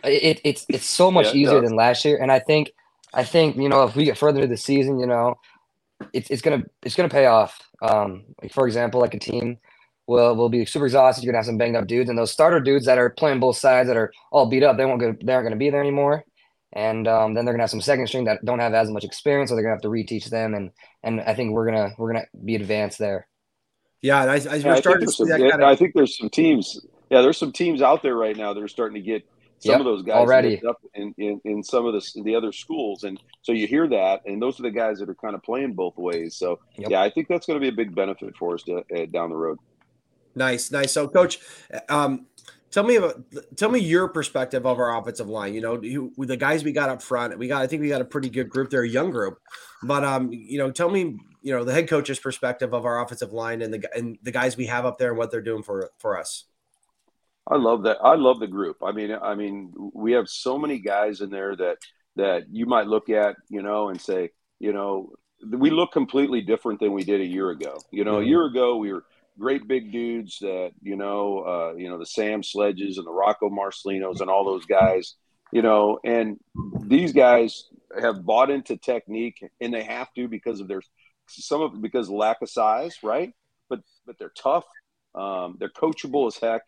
it, 0.04 0.40
it's 0.44 0.66
it's 0.68 0.86
so 0.88 1.10
much 1.10 1.26
yeah, 1.26 1.40
easier 1.40 1.60
than 1.60 1.76
last 1.76 2.04
year. 2.04 2.18
And 2.20 2.32
I 2.32 2.40
think 2.40 2.72
I 3.14 3.24
think 3.24 3.56
you 3.56 3.68
know 3.68 3.84
if 3.84 3.94
we 3.94 4.04
get 4.04 4.18
further 4.18 4.40
into 4.40 4.48
the 4.48 4.56
season, 4.56 4.98
you 4.98 5.06
know, 5.06 5.36
it's 6.12 6.30
it's 6.30 6.42
gonna 6.42 6.64
it's 6.82 6.96
gonna 6.96 7.08
pay 7.08 7.26
off. 7.26 7.60
Um, 7.80 8.24
like 8.42 8.52
for 8.52 8.66
example, 8.66 9.00
like 9.00 9.14
a 9.14 9.18
team 9.18 9.58
will 10.12 10.36
will 10.36 10.48
be 10.48 10.64
super 10.64 10.86
exhausted. 10.86 11.24
You're 11.24 11.32
gonna 11.32 11.40
have 11.40 11.46
some 11.46 11.58
banged 11.58 11.76
up 11.76 11.86
dudes, 11.86 12.08
and 12.10 12.18
those 12.18 12.30
starter 12.30 12.60
dudes 12.60 12.86
that 12.86 12.98
are 12.98 13.10
playing 13.10 13.40
both 13.40 13.56
sides 13.56 13.88
that 13.88 13.96
are 13.96 14.12
all 14.30 14.46
beat 14.46 14.62
up, 14.62 14.76
they 14.76 14.84
won't 14.84 15.00
go, 15.00 15.14
they 15.24 15.32
aren't 15.32 15.46
gonna 15.46 15.56
be 15.56 15.70
there 15.70 15.80
anymore. 15.80 16.24
And 16.74 17.08
um, 17.08 17.34
then 17.34 17.44
they're 17.44 17.54
gonna 17.54 17.64
have 17.64 17.70
some 17.70 17.80
second 17.80 18.06
string 18.06 18.24
that 18.24 18.44
don't 18.44 18.60
have 18.60 18.74
as 18.74 18.90
much 18.90 19.04
experience, 19.04 19.50
so 19.50 19.56
they're 19.56 19.64
gonna 19.64 19.74
have 19.74 19.82
to 19.82 19.88
reteach 19.88 20.30
them. 20.30 20.54
And 20.54 20.70
and 21.02 21.20
I 21.20 21.34
think 21.34 21.52
we're 21.52 21.66
gonna 21.66 21.90
we're 21.98 22.12
gonna 22.12 22.26
be 22.44 22.54
advanced 22.54 22.98
there. 22.98 23.26
Yeah, 24.02 24.22
and 24.22 24.30
I, 24.30 24.34
I, 24.34 24.56
yeah, 24.56 24.72
I 24.74 24.80
think, 24.80 25.10
some, 25.10 25.28
yeah, 25.28 25.38
kind 25.38 25.62
of... 25.62 25.68
I 25.68 25.76
think 25.76 25.94
there's 25.94 26.18
some 26.18 26.28
teams. 26.28 26.84
Yeah, 27.08 27.20
there's 27.20 27.38
some 27.38 27.52
teams 27.52 27.82
out 27.82 28.02
there 28.02 28.16
right 28.16 28.36
now 28.36 28.52
that 28.52 28.60
are 28.60 28.68
starting 28.68 28.96
to 28.96 29.00
get 29.00 29.22
some 29.60 29.72
yep, 29.72 29.80
of 29.80 29.84
those 29.84 30.02
guys 30.02 30.16
already 30.16 30.60
up 30.66 30.78
in, 30.94 31.14
in, 31.18 31.40
in 31.44 31.62
some 31.62 31.86
of 31.86 31.92
the, 31.94 32.22
the 32.24 32.34
other 32.34 32.50
schools. 32.50 33.04
And 33.04 33.20
so 33.42 33.52
you 33.52 33.68
hear 33.68 33.86
that, 33.86 34.22
and 34.26 34.42
those 34.42 34.58
are 34.58 34.64
the 34.64 34.72
guys 34.72 34.98
that 34.98 35.08
are 35.08 35.14
kind 35.14 35.36
of 35.36 35.42
playing 35.44 35.74
both 35.74 35.96
ways. 35.96 36.34
So, 36.34 36.58
yep. 36.76 36.90
yeah, 36.90 37.00
I 37.00 37.10
think 37.10 37.28
that's 37.28 37.46
going 37.46 37.60
to 37.60 37.60
be 37.60 37.68
a 37.68 37.76
big 37.76 37.94
benefit 37.94 38.34
for 38.36 38.54
us 38.54 38.64
to, 38.64 38.78
uh, 38.78 39.06
down 39.12 39.30
the 39.30 39.36
road. 39.36 39.58
Nice, 40.34 40.70
nice. 40.70 40.92
So, 40.92 41.08
coach, 41.08 41.38
um, 41.88 42.26
tell 42.70 42.84
me 42.84 42.96
about 42.96 43.22
tell 43.56 43.70
me 43.70 43.78
your 43.78 44.08
perspective 44.08 44.66
of 44.66 44.78
our 44.78 44.98
offensive 44.98 45.28
line. 45.28 45.54
You 45.54 45.60
know, 45.60 45.80
you, 45.80 46.12
the 46.16 46.36
guys 46.36 46.64
we 46.64 46.72
got 46.72 46.88
up 46.88 47.02
front, 47.02 47.38
we 47.38 47.48
got 47.48 47.62
I 47.62 47.66
think 47.66 47.82
we 47.82 47.88
got 47.88 48.00
a 48.00 48.06
pretty 48.06 48.30
good 48.30 48.48
group. 48.48 48.70
They're 48.70 48.82
a 48.82 48.88
young 48.88 49.10
group, 49.10 49.38
but 49.82 50.04
um, 50.04 50.32
you 50.32 50.58
know, 50.58 50.70
tell 50.70 50.90
me, 50.90 51.16
you 51.42 51.52
know, 51.52 51.64
the 51.64 51.72
head 51.72 51.88
coach's 51.88 52.18
perspective 52.18 52.72
of 52.72 52.84
our 52.84 53.02
offensive 53.02 53.32
line 53.32 53.62
and 53.62 53.72
the 53.72 53.88
and 53.94 54.18
the 54.22 54.32
guys 54.32 54.56
we 54.56 54.66
have 54.66 54.86
up 54.86 54.98
there 54.98 55.10
and 55.10 55.18
what 55.18 55.30
they're 55.30 55.42
doing 55.42 55.62
for 55.62 55.90
for 55.98 56.18
us. 56.18 56.44
I 57.46 57.56
love 57.56 57.82
that. 57.84 57.98
I 58.02 58.14
love 58.14 58.40
the 58.40 58.46
group. 58.46 58.78
I 58.82 58.92
mean, 58.92 59.16
I 59.20 59.34
mean, 59.34 59.72
we 59.92 60.12
have 60.12 60.28
so 60.28 60.58
many 60.58 60.78
guys 60.78 61.20
in 61.20 61.30
there 61.30 61.54
that 61.56 61.78
that 62.16 62.44
you 62.50 62.66
might 62.66 62.86
look 62.86 63.08
at, 63.08 63.36
you 63.48 63.62
know, 63.62 63.88
and 63.88 64.00
say, 64.00 64.30
you 64.60 64.72
know, 64.72 65.12
we 65.50 65.70
look 65.70 65.92
completely 65.92 66.40
different 66.40 66.78
than 66.78 66.92
we 66.92 67.04
did 67.04 67.20
a 67.20 67.26
year 67.26 67.50
ago. 67.50 67.78
You 67.90 68.04
know, 68.04 68.14
mm-hmm. 68.14 68.24
a 68.24 68.28
year 68.28 68.44
ago 68.44 68.76
we 68.76 68.92
were 68.92 69.04
great 69.38 69.66
big 69.66 69.92
dudes 69.92 70.38
that 70.40 70.72
you 70.82 70.96
know, 70.96 71.40
uh, 71.40 71.76
you 71.76 71.88
know, 71.88 71.98
the 71.98 72.06
Sam 72.06 72.42
Sledges 72.42 72.98
and 72.98 73.06
the 73.06 73.12
Rocco 73.12 73.48
Marcelinos 73.50 74.20
and 74.20 74.30
all 74.30 74.44
those 74.44 74.66
guys. 74.66 75.16
You 75.52 75.62
know, 75.62 75.98
and 76.04 76.38
these 76.86 77.12
guys 77.12 77.68
have 78.00 78.24
bought 78.24 78.50
into 78.50 78.76
technique, 78.76 79.44
and 79.60 79.72
they 79.72 79.82
have 79.82 80.12
to 80.14 80.28
because 80.28 80.60
of 80.60 80.68
their 80.68 80.82
some 81.28 81.60
of 81.60 81.80
because 81.82 82.08
of 82.08 82.14
lack 82.14 82.42
of 82.42 82.50
size, 82.50 82.96
right? 83.02 83.32
But 83.68 83.80
but 84.06 84.18
they're 84.18 84.32
tough. 84.36 84.64
Um, 85.14 85.56
they're 85.58 85.68
coachable 85.68 86.26
as 86.26 86.36
heck 86.36 86.62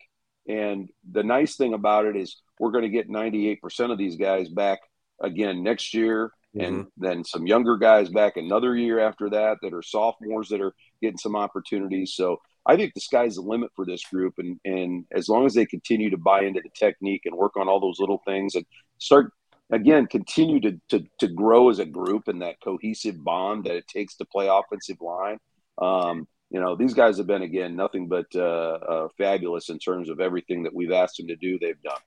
and 0.47 0.89
the 1.11 1.23
nice 1.23 1.55
thing 1.55 1.73
about 1.73 2.05
it 2.05 2.15
is 2.15 2.37
we're 2.59 2.71
going 2.71 2.83
to 2.83 2.89
get 2.89 3.09
98% 3.09 3.91
of 3.91 3.97
these 3.97 4.15
guys 4.15 4.49
back 4.49 4.79
again 5.21 5.63
next 5.63 5.93
year. 5.93 6.31
Mm-hmm. 6.55 6.65
And 6.65 6.87
then 6.97 7.23
some 7.23 7.47
younger 7.47 7.77
guys 7.77 8.09
back 8.09 8.37
another 8.37 8.75
year 8.75 8.99
after 8.99 9.29
that 9.31 9.57
that 9.61 9.73
are 9.73 9.81
sophomores 9.81 10.49
that 10.49 10.61
are 10.61 10.73
getting 11.01 11.17
some 11.17 11.35
opportunities. 11.35 12.13
So 12.13 12.37
I 12.65 12.75
think 12.75 12.93
the 12.93 13.01
sky's 13.01 13.35
the 13.35 13.41
limit 13.41 13.71
for 13.75 13.85
this 13.85 14.03
group. 14.05 14.35
And, 14.37 14.59
and 14.65 15.05
as 15.11 15.29
long 15.29 15.45
as 15.45 15.53
they 15.53 15.65
continue 15.65 16.09
to 16.09 16.17
buy 16.17 16.41
into 16.43 16.61
the 16.61 16.69
technique 16.75 17.21
and 17.25 17.35
work 17.35 17.57
on 17.57 17.67
all 17.67 17.79
those 17.79 17.99
little 17.99 18.21
things 18.25 18.55
and 18.55 18.65
start 18.97 19.31
again 19.71 20.05
continue 20.05 20.59
to, 20.59 20.79
to 20.89 21.03
to 21.19 21.27
grow 21.27 21.69
as 21.69 21.79
a 21.79 21.85
group 21.85 22.27
and 22.27 22.41
that 22.41 22.61
cohesive 22.63 23.23
bond 23.23 23.63
that 23.63 23.75
it 23.75 23.87
takes 23.87 24.15
to 24.15 24.25
play 24.25 24.47
offensive 24.47 25.01
line 25.01 25.39
um, 25.81 26.27
you 26.49 26.59
know, 26.59 26.75
these 26.75 26.93
guys 26.93 27.17
have 27.17 27.27
been 27.27 27.41
again 27.41 27.75
nothing 27.75 28.07
but 28.07 28.27
uh, 28.35 28.39
uh, 28.39 29.07
fabulous 29.17 29.69
in 29.69 29.79
terms 29.79 30.09
of 30.09 30.19
everything 30.19 30.63
that 30.63 30.73
we've 30.73 30.91
asked 30.91 31.17
them 31.17 31.27
to 31.27 31.35
do. 31.35 31.57
They've 31.59 31.81
done. 31.81 31.99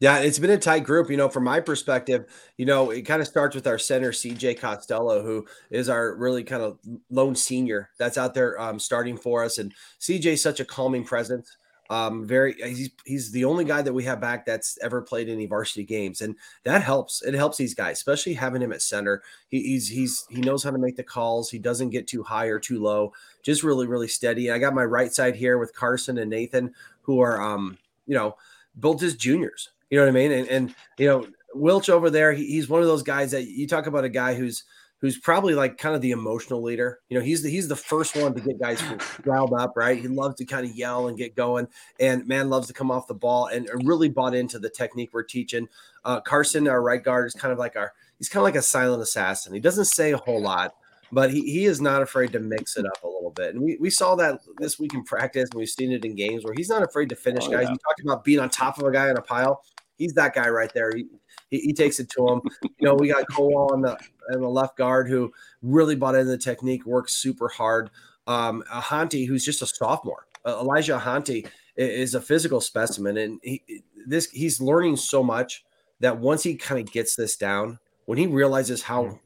Yeah, 0.00 0.18
it's 0.18 0.38
been 0.38 0.50
a 0.50 0.58
tight 0.58 0.84
group. 0.84 1.10
You 1.10 1.16
know, 1.16 1.28
from 1.28 1.44
my 1.44 1.58
perspective, 1.60 2.26
you 2.56 2.66
know, 2.66 2.90
it 2.90 3.02
kind 3.02 3.20
of 3.20 3.26
starts 3.26 3.56
with 3.56 3.66
our 3.66 3.78
center, 3.78 4.12
CJ 4.12 4.58
Costello, 4.58 5.22
who 5.22 5.44
is 5.70 5.88
our 5.88 6.14
really 6.14 6.44
kind 6.44 6.62
of 6.62 6.78
lone 7.10 7.34
senior 7.34 7.90
that's 7.98 8.16
out 8.16 8.32
there 8.32 8.60
um, 8.60 8.78
starting 8.78 9.16
for 9.16 9.42
us. 9.42 9.58
And 9.58 9.74
CJ 10.00 10.34
is 10.34 10.42
such 10.42 10.60
a 10.60 10.64
calming 10.64 11.04
presence. 11.04 11.56
Um, 11.90 12.26
very 12.26 12.54
he's 12.62 12.90
he's 13.06 13.30
the 13.32 13.46
only 13.46 13.64
guy 13.64 13.80
that 13.80 13.92
we 13.92 14.04
have 14.04 14.20
back 14.20 14.44
that's 14.44 14.78
ever 14.82 15.00
played 15.00 15.28
any 15.30 15.46
varsity 15.46 15.84
games, 15.84 16.20
and 16.20 16.36
that 16.64 16.82
helps. 16.82 17.22
It 17.22 17.32
helps 17.34 17.56
these 17.56 17.74
guys, 17.74 17.96
especially 17.96 18.34
having 18.34 18.60
him 18.60 18.72
at 18.72 18.82
center. 18.82 19.22
He, 19.48 19.62
he's 19.62 19.88
he's 19.88 20.26
he 20.28 20.42
knows 20.42 20.62
how 20.62 20.70
to 20.70 20.78
make 20.78 20.96
the 20.96 21.02
calls. 21.02 21.50
He 21.50 21.58
doesn't 21.58 21.88
get 21.90 22.06
too 22.06 22.22
high 22.22 22.46
or 22.46 22.60
too 22.60 22.78
low. 22.80 23.14
Just 23.42 23.62
really 23.64 23.86
really 23.86 24.06
steady. 24.08 24.50
I 24.50 24.58
got 24.58 24.74
my 24.74 24.84
right 24.84 25.12
side 25.12 25.34
here 25.34 25.56
with 25.56 25.74
Carson 25.74 26.18
and 26.18 26.28
Nathan, 26.30 26.74
who 27.00 27.20
are 27.20 27.40
um 27.40 27.78
you 28.06 28.14
know 28.14 28.36
built 28.78 29.02
as 29.02 29.16
juniors. 29.16 29.70
You 29.90 29.98
know 29.98 30.04
what 30.04 30.10
I 30.10 30.12
mean? 30.12 30.32
And 30.32 30.48
and 30.48 30.74
you 30.98 31.06
know 31.06 31.26
Wilch 31.54 31.88
over 31.88 32.10
there, 32.10 32.32
he, 32.32 32.46
he's 32.46 32.68
one 32.68 32.80
of 32.80 32.86
those 32.86 33.02
guys 33.02 33.30
that 33.30 33.46
you 33.46 33.66
talk 33.66 33.86
about 33.86 34.04
a 34.04 34.08
guy 34.08 34.34
who's 34.34 34.64
who's 35.00 35.16
probably 35.16 35.54
like 35.54 35.78
kind 35.78 35.94
of 35.94 36.00
the 36.00 36.10
emotional 36.10 36.62
leader. 36.62 37.00
You 37.08 37.18
know, 37.18 37.24
he's 37.24 37.42
the 37.42 37.50
he's 37.50 37.68
the 37.68 37.76
first 37.76 38.16
one 38.16 38.34
to 38.34 38.40
get 38.40 38.60
guys 38.60 38.82
riled 39.24 39.54
up, 39.58 39.74
right? 39.76 39.98
He 39.98 40.08
loves 40.08 40.36
to 40.36 40.44
kind 40.44 40.66
of 40.66 40.74
yell 40.74 41.08
and 41.08 41.16
get 41.16 41.36
going, 41.36 41.68
and 42.00 42.26
man 42.26 42.50
loves 42.50 42.66
to 42.68 42.72
come 42.72 42.90
off 42.90 43.06
the 43.06 43.14
ball 43.14 43.46
and 43.46 43.68
really 43.84 44.08
bought 44.08 44.34
into 44.34 44.58
the 44.58 44.70
technique 44.70 45.10
we're 45.12 45.22
teaching. 45.22 45.68
Uh, 46.04 46.20
Carson, 46.20 46.68
our 46.68 46.82
right 46.82 47.02
guard, 47.02 47.26
is 47.26 47.34
kind 47.34 47.52
of 47.52 47.58
like 47.58 47.76
our 47.76 47.92
he's 48.18 48.28
kind 48.28 48.40
of 48.40 48.44
like 48.44 48.56
a 48.56 48.62
silent 48.62 49.02
assassin. 49.02 49.54
He 49.54 49.60
doesn't 49.60 49.86
say 49.86 50.12
a 50.12 50.18
whole 50.18 50.42
lot, 50.42 50.74
but 51.12 51.30
he, 51.30 51.42
he 51.42 51.64
is 51.64 51.80
not 51.80 52.02
afraid 52.02 52.32
to 52.32 52.40
mix 52.40 52.76
it 52.76 52.86
up 52.86 53.02
a 53.02 53.06
little 53.06 53.30
bit. 53.30 53.54
And 53.54 53.62
we, 53.62 53.76
we 53.76 53.90
saw 53.90 54.14
that 54.16 54.40
this 54.58 54.78
week 54.78 54.94
in 54.94 55.04
practice, 55.04 55.48
and 55.50 55.58
we've 55.58 55.68
seen 55.68 55.92
it 55.92 56.04
in 56.04 56.14
games 56.14 56.44
where 56.44 56.54
he's 56.56 56.68
not 56.68 56.82
afraid 56.82 57.08
to 57.10 57.16
finish 57.16 57.44
oh, 57.46 57.50
guys. 57.50 57.64
Yeah. 57.64 57.70
You 57.70 57.76
talked 57.76 58.00
about 58.02 58.24
being 58.24 58.40
on 58.40 58.50
top 58.50 58.78
of 58.78 58.84
a 58.84 58.92
guy 58.92 59.10
in 59.10 59.16
a 59.16 59.22
pile. 59.22 59.62
He's 59.98 60.14
that 60.14 60.34
guy 60.34 60.48
right 60.48 60.72
there. 60.72 60.90
He, 60.94 61.06
he, 61.50 61.58
he 61.58 61.72
takes 61.72 62.00
it 62.00 62.08
to 62.10 62.26
him. 62.26 62.40
You 62.62 62.86
know, 62.86 62.94
we 62.94 63.08
got 63.08 63.28
Cole 63.30 63.70
on 63.72 63.82
the 63.82 63.98
on 64.32 64.40
the 64.40 64.48
left 64.48 64.76
guard 64.76 65.08
who 65.08 65.32
really 65.62 65.96
bought 65.96 66.14
into 66.14 66.30
the 66.30 66.38
technique, 66.38 66.86
works 66.86 67.14
super 67.14 67.48
hard. 67.48 67.90
Um, 68.26 68.62
Ahanti, 68.72 69.26
who's 69.26 69.44
just 69.44 69.62
a 69.62 69.66
sophomore, 69.66 70.26
uh, 70.44 70.58
Elijah 70.60 70.98
Ahanti 70.98 71.48
is 71.76 72.14
a 72.14 72.20
physical 72.20 72.60
specimen, 72.60 73.16
and 73.16 73.40
he 73.42 73.62
this 74.06 74.30
he's 74.30 74.60
learning 74.60 74.96
so 74.96 75.22
much 75.22 75.64
that 76.00 76.18
once 76.18 76.42
he 76.42 76.54
kind 76.54 76.80
of 76.86 76.92
gets 76.92 77.16
this 77.16 77.36
down, 77.36 77.78
when 78.06 78.18
he 78.18 78.26
realizes 78.26 78.82
how 78.82 79.18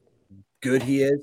good 0.60 0.82
he 0.82 1.02
is, 1.02 1.20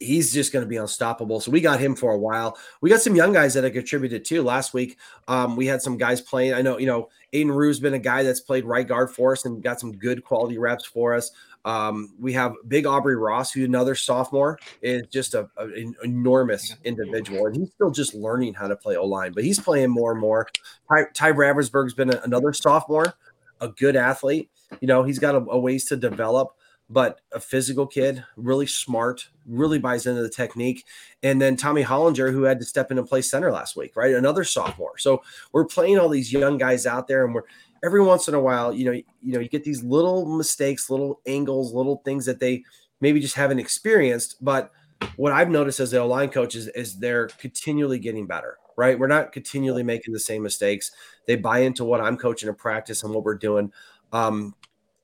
he's 0.00 0.32
just 0.32 0.52
going 0.52 0.64
to 0.64 0.68
be 0.68 0.76
unstoppable. 0.76 1.40
So 1.40 1.50
we 1.50 1.60
got 1.60 1.80
him 1.80 1.94
for 1.94 2.12
a 2.12 2.18
while. 2.18 2.58
We 2.80 2.90
got 2.90 3.00
some 3.00 3.16
young 3.16 3.32
guys 3.32 3.54
that 3.54 3.64
have 3.64 3.72
contributed 3.72 4.24
too. 4.24 4.42
Last 4.42 4.74
week, 4.74 4.98
um, 5.28 5.56
we 5.56 5.66
had 5.66 5.82
some 5.82 5.96
guys 5.96 6.20
playing. 6.20 6.54
I 6.54 6.62
know, 6.62 6.78
you 6.78 6.86
know, 6.86 7.08
Aiden 7.32 7.54
Rue's 7.54 7.80
been 7.80 7.94
a 7.94 7.98
guy 7.98 8.22
that's 8.22 8.40
played 8.40 8.64
right 8.64 8.86
guard 8.86 9.10
for 9.10 9.32
us 9.32 9.44
and 9.44 9.62
got 9.62 9.80
some 9.80 9.92
good 9.92 10.24
quality 10.24 10.58
reps 10.58 10.84
for 10.84 11.14
us. 11.14 11.30
Um, 11.64 12.14
we 12.20 12.32
have 12.34 12.54
Big 12.68 12.86
Aubrey 12.86 13.16
Ross, 13.16 13.50
who 13.50 13.64
another 13.64 13.96
sophomore 13.96 14.56
is 14.82 15.02
just 15.08 15.34
a, 15.34 15.48
a, 15.56 15.64
an 15.64 15.96
enormous 16.04 16.76
individual, 16.84 17.46
and 17.46 17.56
he's 17.56 17.72
still 17.72 17.90
just 17.90 18.14
learning 18.14 18.54
how 18.54 18.68
to 18.68 18.76
play 18.76 18.96
O 18.96 19.04
line, 19.04 19.32
but 19.32 19.42
he's 19.42 19.58
playing 19.58 19.90
more 19.90 20.12
and 20.12 20.20
more. 20.20 20.46
Ty, 20.88 21.06
Ty 21.12 21.32
Ravensburg's 21.32 21.92
been 21.92 22.14
a, 22.14 22.20
another 22.22 22.52
sophomore, 22.52 23.14
a 23.60 23.68
good 23.68 23.96
athlete. 23.96 24.48
You 24.80 24.86
know, 24.86 25.02
he's 25.02 25.18
got 25.18 25.34
a, 25.34 25.38
a 25.38 25.58
ways 25.58 25.86
to 25.86 25.96
develop 25.96 26.56
but 26.88 27.20
a 27.32 27.40
physical 27.40 27.86
kid, 27.86 28.24
really 28.36 28.66
smart, 28.66 29.28
really 29.44 29.78
buys 29.78 30.06
into 30.06 30.22
the 30.22 30.28
technique. 30.30 30.84
And 31.22 31.40
then 31.40 31.56
Tommy 31.56 31.82
Hollinger, 31.82 32.30
who 32.30 32.44
had 32.44 32.60
to 32.60 32.64
step 32.64 32.90
in 32.90 32.98
and 32.98 33.08
play 33.08 33.22
center 33.22 33.50
last 33.50 33.76
week, 33.76 33.96
right? 33.96 34.14
Another 34.14 34.44
sophomore. 34.44 34.96
So 34.98 35.22
we're 35.52 35.64
playing 35.64 35.98
all 35.98 36.08
these 36.08 36.32
young 36.32 36.58
guys 36.58 36.86
out 36.86 37.08
there, 37.08 37.24
and 37.24 37.34
we're 37.34 37.42
every 37.84 38.02
once 38.02 38.28
in 38.28 38.34
a 38.34 38.40
while, 38.40 38.72
you 38.72 38.84
know, 38.84 38.92
you 38.92 39.04
know, 39.22 39.40
you 39.40 39.48
get 39.48 39.64
these 39.64 39.82
little 39.82 40.26
mistakes, 40.26 40.90
little 40.90 41.20
angles, 41.26 41.72
little 41.72 42.02
things 42.04 42.24
that 42.26 42.40
they 42.40 42.62
maybe 43.00 43.20
just 43.20 43.34
haven't 43.34 43.58
experienced. 43.58 44.36
But 44.44 44.72
what 45.16 45.32
I've 45.32 45.50
noticed 45.50 45.80
as 45.80 45.90
the 45.90 46.04
line 46.04 46.30
coach 46.30 46.54
is, 46.54 46.68
is 46.68 46.98
they're 46.98 47.28
continually 47.28 47.98
getting 47.98 48.26
better, 48.26 48.58
right? 48.76 48.98
We're 48.98 49.06
not 49.08 49.32
continually 49.32 49.82
making 49.82 50.14
the 50.14 50.20
same 50.20 50.42
mistakes. 50.42 50.90
They 51.26 51.36
buy 51.36 51.60
into 51.60 51.84
what 51.84 52.00
I'm 52.00 52.16
coaching 52.16 52.48
in 52.48 52.54
practice 52.54 53.02
and 53.02 53.12
what 53.14 53.24
we're 53.24 53.34
doing. 53.34 53.72
Um, 54.12 54.54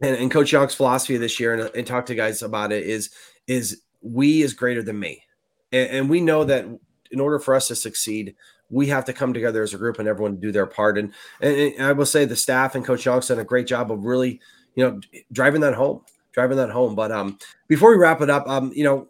and, 0.03 0.17
and 0.17 0.31
Coach 0.31 0.51
Johnk's 0.51 0.75
philosophy 0.75 1.17
this 1.17 1.41
year, 1.41 1.55
and, 1.55 1.75
and 1.75 1.87
talk 1.87 2.07
to 2.07 2.15
guys 2.15 2.43
about 2.43 2.73
it, 2.73 2.85
is 2.85 3.11
is 3.47 3.83
we 4.03 4.43
is 4.43 4.53
greater 4.53 4.83
than 4.83 4.99
me, 4.99 5.23
and, 5.71 5.91
and 5.91 6.11
we 6.11 6.21
know 6.21 6.45
that 6.45 6.67
in 7.11 7.21
order 7.21 7.39
for 7.39 7.55
us 7.55 7.69
to 7.69 7.77
succeed, 7.77 8.35
we 8.71 8.87
have 8.87 9.05
to 9.05 9.13
come 9.13 9.33
together 9.33 9.63
as 9.63 9.75
a 9.75 9.79
group 9.79 9.99
and 9.99 10.09
everyone 10.09 10.41
do 10.41 10.51
their 10.51 10.67
part. 10.67 10.97
And, 10.97 11.13
and, 11.43 11.55
and, 11.75 11.85
I 11.85 11.93
will 11.93 12.07
say 12.07 12.25
the 12.25 12.35
staff 12.35 12.75
and 12.75 12.83
Coach 12.83 13.03
Johnk's 13.03 13.29
done 13.29 13.39
a 13.39 13.45
great 13.45 13.67
job 13.67 13.93
of 13.93 14.03
really, 14.03 14.41
you 14.75 14.85
know, 14.85 14.99
driving 15.31 15.61
that 15.61 15.75
home, 15.75 16.01
driving 16.33 16.57
that 16.57 16.71
home. 16.71 16.95
But 16.95 17.13
um, 17.13 17.39
before 17.69 17.91
we 17.91 17.99
wrap 17.99 18.23
it 18.23 18.31
up, 18.31 18.49
um, 18.49 18.73
you 18.75 18.83
know, 18.83 19.09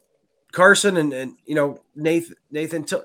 Carson 0.52 0.98
and 0.98 1.12
and 1.12 1.36
you 1.46 1.54
know 1.54 1.80
Nathan, 1.96 2.36
Nathan, 2.50 2.84
t- 2.84 2.98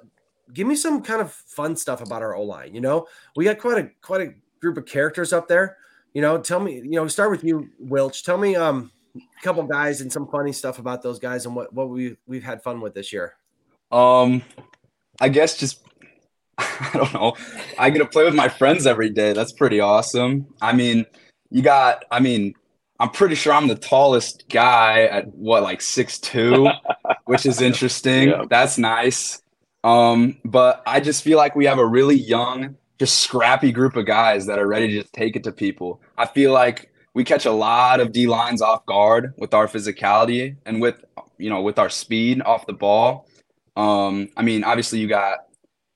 give 0.53 0.67
me 0.67 0.75
some 0.75 1.01
kind 1.01 1.21
of 1.21 1.31
fun 1.31 1.75
stuff 1.75 2.01
about 2.01 2.21
our 2.21 2.35
O 2.35 2.43
line. 2.43 2.75
You 2.75 2.81
know, 2.81 3.07
we 3.35 3.45
got 3.45 3.57
quite 3.57 3.77
a 3.77 3.89
quite 4.01 4.21
a 4.21 4.33
group 4.59 4.77
of 4.77 4.85
characters 4.85 5.31
up 5.31 5.47
there. 5.47 5.77
You 6.17 6.21
know, 6.21 6.39
tell 6.39 6.59
me, 6.59 6.77
you 6.77 6.95
know, 6.95 7.05
start 7.05 7.29
with 7.29 7.43
you, 7.43 7.69
Wilch. 7.79 8.23
Tell 8.23 8.39
me 8.39 8.55
um 8.55 8.91
a 9.15 9.43
couple 9.43 9.61
guys 9.61 10.01
and 10.01 10.11
some 10.11 10.27
funny 10.27 10.51
stuff 10.51 10.79
about 10.79 11.03
those 11.03 11.19
guys 11.19 11.45
and 11.45 11.55
what 11.55 11.71
what 11.71 11.89
we 11.89 12.17
we've 12.25 12.43
had 12.43 12.63
fun 12.63 12.81
with 12.81 12.95
this 12.95 13.13
year. 13.13 13.35
Um 13.91 14.41
I 15.21 15.29
guess 15.29 15.55
just 15.55 15.85
I 16.57 16.89
don't 16.91 17.13
know. 17.13 17.35
I 17.77 17.91
get 17.91 17.99
to 17.99 18.07
play 18.07 18.23
with 18.23 18.33
my 18.33 18.49
friends 18.49 18.87
every 18.87 19.11
day. 19.11 19.33
That's 19.33 19.51
pretty 19.51 19.79
awesome. 19.79 20.47
I 20.59 20.73
mean, 20.73 21.05
you 21.51 21.61
got 21.61 22.03
I 22.09 22.19
mean, 22.19 22.55
I'm 22.99 23.11
pretty 23.11 23.35
sure 23.35 23.53
I'm 23.53 23.67
the 23.67 23.75
tallest 23.75 24.49
guy 24.49 25.03
at 25.03 25.27
what 25.35 25.61
like 25.61 25.81
six 25.81 26.17
two. 26.17 26.67
which 27.25 27.45
is 27.45 27.61
interesting. 27.61 28.29
Yeah. 28.29 28.45
That's 28.49 28.79
nice. 28.79 29.43
Um, 29.83 30.39
but 30.43 30.81
I 30.87 30.99
just 30.99 31.23
feel 31.23 31.37
like 31.37 31.55
we 31.55 31.67
have 31.67 31.77
a 31.77 31.85
really 31.85 32.15
young, 32.17 32.75
just 32.97 33.19
scrappy 33.19 33.71
group 33.71 33.95
of 33.95 34.07
guys 34.07 34.47
that 34.47 34.57
are 34.57 34.65
ready 34.65 34.87
to 34.87 35.01
just 35.01 35.13
take 35.13 35.35
it 35.35 35.43
to 35.43 35.51
people. 35.51 36.01
I 36.17 36.25
feel 36.25 36.51
like 36.51 36.91
we 37.13 37.23
catch 37.23 37.45
a 37.45 37.51
lot 37.51 37.99
of 37.99 38.11
D 38.11 38.27
lines 38.27 38.61
off 38.61 38.85
guard 38.85 39.33
with 39.37 39.53
our 39.53 39.67
physicality 39.67 40.55
and 40.65 40.81
with 40.81 41.03
you 41.37 41.49
know 41.49 41.61
with 41.61 41.79
our 41.79 41.89
speed 41.89 42.41
off 42.41 42.65
the 42.65 42.73
ball. 42.73 43.27
Um, 43.75 44.29
I 44.35 44.41
mean, 44.41 44.63
obviously 44.63 44.99
you 44.99 45.07
got 45.07 45.39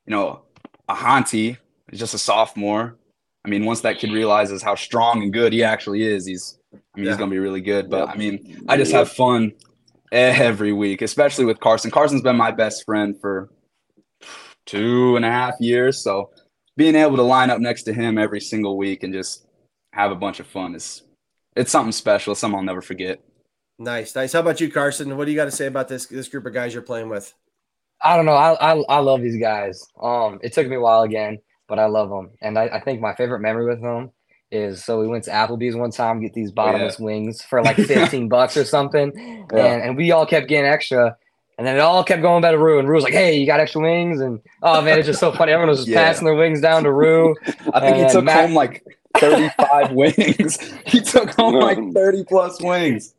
you 0.05 0.11
know 0.11 0.41
Ahanti, 0.89 1.57
he's 1.89 1.99
just 1.99 2.13
a 2.13 2.19
sophomore. 2.19 2.97
I 3.43 3.49
mean, 3.49 3.65
once 3.65 3.81
that 3.81 3.97
kid 3.97 4.11
realizes 4.11 4.61
how 4.61 4.75
strong 4.75 5.23
and 5.23 5.33
good 5.33 5.53
he 5.53 5.63
actually 5.63 6.03
is, 6.03 6.25
he's 6.25 6.59
I 6.73 6.77
mean 6.95 7.05
yeah. 7.05 7.11
he's 7.11 7.17
gonna 7.17 7.31
be 7.31 7.39
really 7.39 7.61
good. 7.61 7.89
But 7.89 8.09
I 8.09 8.15
mean, 8.15 8.63
I 8.67 8.77
just 8.77 8.91
have 8.91 9.11
fun 9.11 9.53
every 10.11 10.73
week, 10.73 11.01
especially 11.01 11.45
with 11.45 11.59
Carson. 11.59 11.91
Carson's 11.91 12.21
been 12.21 12.35
my 12.35 12.51
best 12.51 12.85
friend 12.85 13.15
for 13.19 13.49
two 14.65 15.15
and 15.15 15.25
a 15.25 15.31
half 15.31 15.55
years. 15.59 16.03
So 16.03 16.31
being 16.77 16.95
able 16.95 17.17
to 17.17 17.23
line 17.23 17.49
up 17.49 17.59
next 17.59 17.83
to 17.83 17.93
him 17.93 18.17
every 18.17 18.39
single 18.41 18.77
week 18.77 19.03
and 19.03 19.13
just 19.13 19.45
have 19.93 20.11
a 20.11 20.15
bunch 20.15 20.39
of 20.39 20.47
fun 20.47 20.75
is 20.75 21.03
it's 21.55 21.71
something 21.71 21.91
special, 21.91 22.35
something 22.35 22.57
I'll 22.57 22.63
never 22.63 22.81
forget. 22.81 23.21
Nice, 23.77 24.15
nice. 24.15 24.33
How 24.33 24.39
about 24.39 24.61
you, 24.61 24.71
Carson? 24.71 25.17
What 25.17 25.25
do 25.25 25.31
you 25.31 25.37
got 25.37 25.45
to 25.45 25.51
say 25.51 25.65
about 25.65 25.87
this 25.87 26.05
this 26.05 26.27
group 26.27 26.45
of 26.45 26.53
guys 26.53 26.73
you're 26.73 26.83
playing 26.83 27.09
with? 27.09 27.33
I 28.01 28.15
don't 28.15 28.25
know. 28.25 28.33
I 28.33 28.53
I, 28.53 28.77
I 28.89 28.99
love 28.99 29.21
these 29.21 29.39
guys. 29.39 29.85
Um, 30.01 30.39
it 30.43 30.53
took 30.53 30.67
me 30.67 30.75
a 30.75 30.81
while 30.81 31.01
again, 31.01 31.39
but 31.67 31.79
I 31.79 31.85
love 31.85 32.09
them, 32.09 32.31
and 32.41 32.57
I, 32.57 32.65
I 32.67 32.79
think 32.79 33.01
my 33.01 33.15
favorite 33.15 33.39
memory 33.39 33.65
with 33.65 33.81
them 33.81 34.11
is 34.51 34.83
so 34.83 34.99
we 34.99 35.07
went 35.07 35.23
to 35.23 35.31
Applebee's 35.31 35.75
one 35.75 35.91
time 35.91 36.21
get 36.21 36.33
these 36.33 36.51
bottomless 36.51 36.97
oh, 36.99 37.03
yeah. 37.03 37.05
wings 37.05 37.41
for 37.41 37.63
like 37.63 37.77
15 37.77 38.27
bucks 38.29 38.57
or 38.57 38.65
something. 38.65 39.13
Yeah. 39.51 39.65
And, 39.65 39.83
and 39.83 39.97
we 39.97 40.11
all 40.11 40.25
kept 40.25 40.47
getting 40.49 40.69
extra. 40.69 41.15
And 41.57 41.65
then 41.65 41.75
it 41.75 41.79
all 41.79 42.03
kept 42.03 42.21
going 42.21 42.41
back 42.41 42.51
to 42.51 42.57
Rue. 42.57 42.79
And 42.79 42.87
Rue 42.87 42.95
was 42.95 43.03
like, 43.03 43.13
hey, 43.13 43.37
you 43.37 43.45
got 43.45 43.59
extra 43.59 43.81
wings? 43.81 44.19
And 44.19 44.41
oh 44.61 44.81
man, 44.81 44.99
it's 44.99 45.07
just 45.07 45.19
so 45.19 45.31
funny. 45.31 45.51
Everyone 45.51 45.69
was 45.69 45.79
just 45.79 45.87
yeah. 45.89 46.03
passing 46.03 46.25
their 46.25 46.35
wings 46.35 46.59
down 46.59 46.83
to 46.83 46.91
Rue. 46.91 47.35
I 47.73 47.79
think 47.79 47.95
and 47.95 48.05
he 48.05 48.11
took 48.11 48.25
Matt- 48.25 48.47
home 48.47 48.53
like 48.53 48.83
35 49.17 49.91
wings. 49.93 50.57
He 50.85 51.01
took 51.01 51.31
home 51.31 51.55
like 51.55 51.79
30 51.93 52.23
plus 52.25 52.61
wings. 52.61 53.13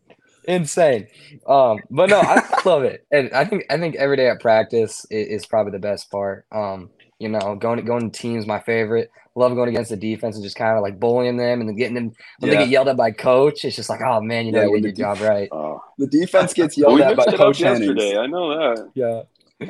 Insane. 0.45 1.07
Um, 1.47 1.79
but 1.91 2.11
no, 2.11 2.21
I 2.21 2.43
love 2.65 2.83
it. 2.83 3.07
And 3.11 3.33
I 3.33 3.45
think 3.45 3.65
I 3.71 3.79
think 3.79 3.97
every 3.97 4.17
day 4.17 4.29
at 4.29 4.41
practice 4.41 5.07
is, 5.11 5.43
is 5.43 5.47
probably 5.47 5.73
the 5.73 5.79
best 5.79 6.11
part. 6.11 6.47
Um, 6.51 6.91
you 7.19 7.29
know, 7.29 7.55
going 7.55 7.79
to 7.79 7.83
going 7.83 8.11
to 8.11 8.19
teams 8.19 8.47
my 8.47 8.59
favorite. 8.61 9.11
Love 9.35 9.55
going 9.55 9.71
against 9.71 9.89
the 9.89 9.97
defense 9.97 10.35
and 10.37 10.45
just 10.45 10.57
kind 10.57 10.77
of 10.77 10.83
like 10.83 11.01
bullying 11.01 11.39
them 11.39 11.61
and 11.61 11.69
then 11.69 11.77
getting 11.77 11.95
them 11.95 12.13
when 12.41 12.51
yeah. 12.51 12.59
they 12.59 12.65
get 12.65 12.69
yelled 12.69 12.89
at 12.89 12.99
by 12.99 13.11
coach. 13.11 13.65
It's 13.65 13.77
just 13.77 13.89
like, 13.89 14.01
oh 14.03 14.21
man, 14.21 14.45
you 14.45 14.53
know, 14.53 14.63
yeah, 14.63 14.67
you 14.67 14.81
did 14.81 14.99
your 14.99 15.15
job 15.15 15.27
right. 15.27 15.49
Uh, 15.51 15.79
the 15.99 16.07
defense 16.07 16.53
gets 16.53 16.77
yelled 16.77 17.01
at 17.01 17.17
by 17.17 17.25
coach 17.25 17.61
yesterday. 17.61 18.19
I 18.19 18.27
know 18.27 18.51
that. 18.51 18.91
Yeah. 18.95 19.23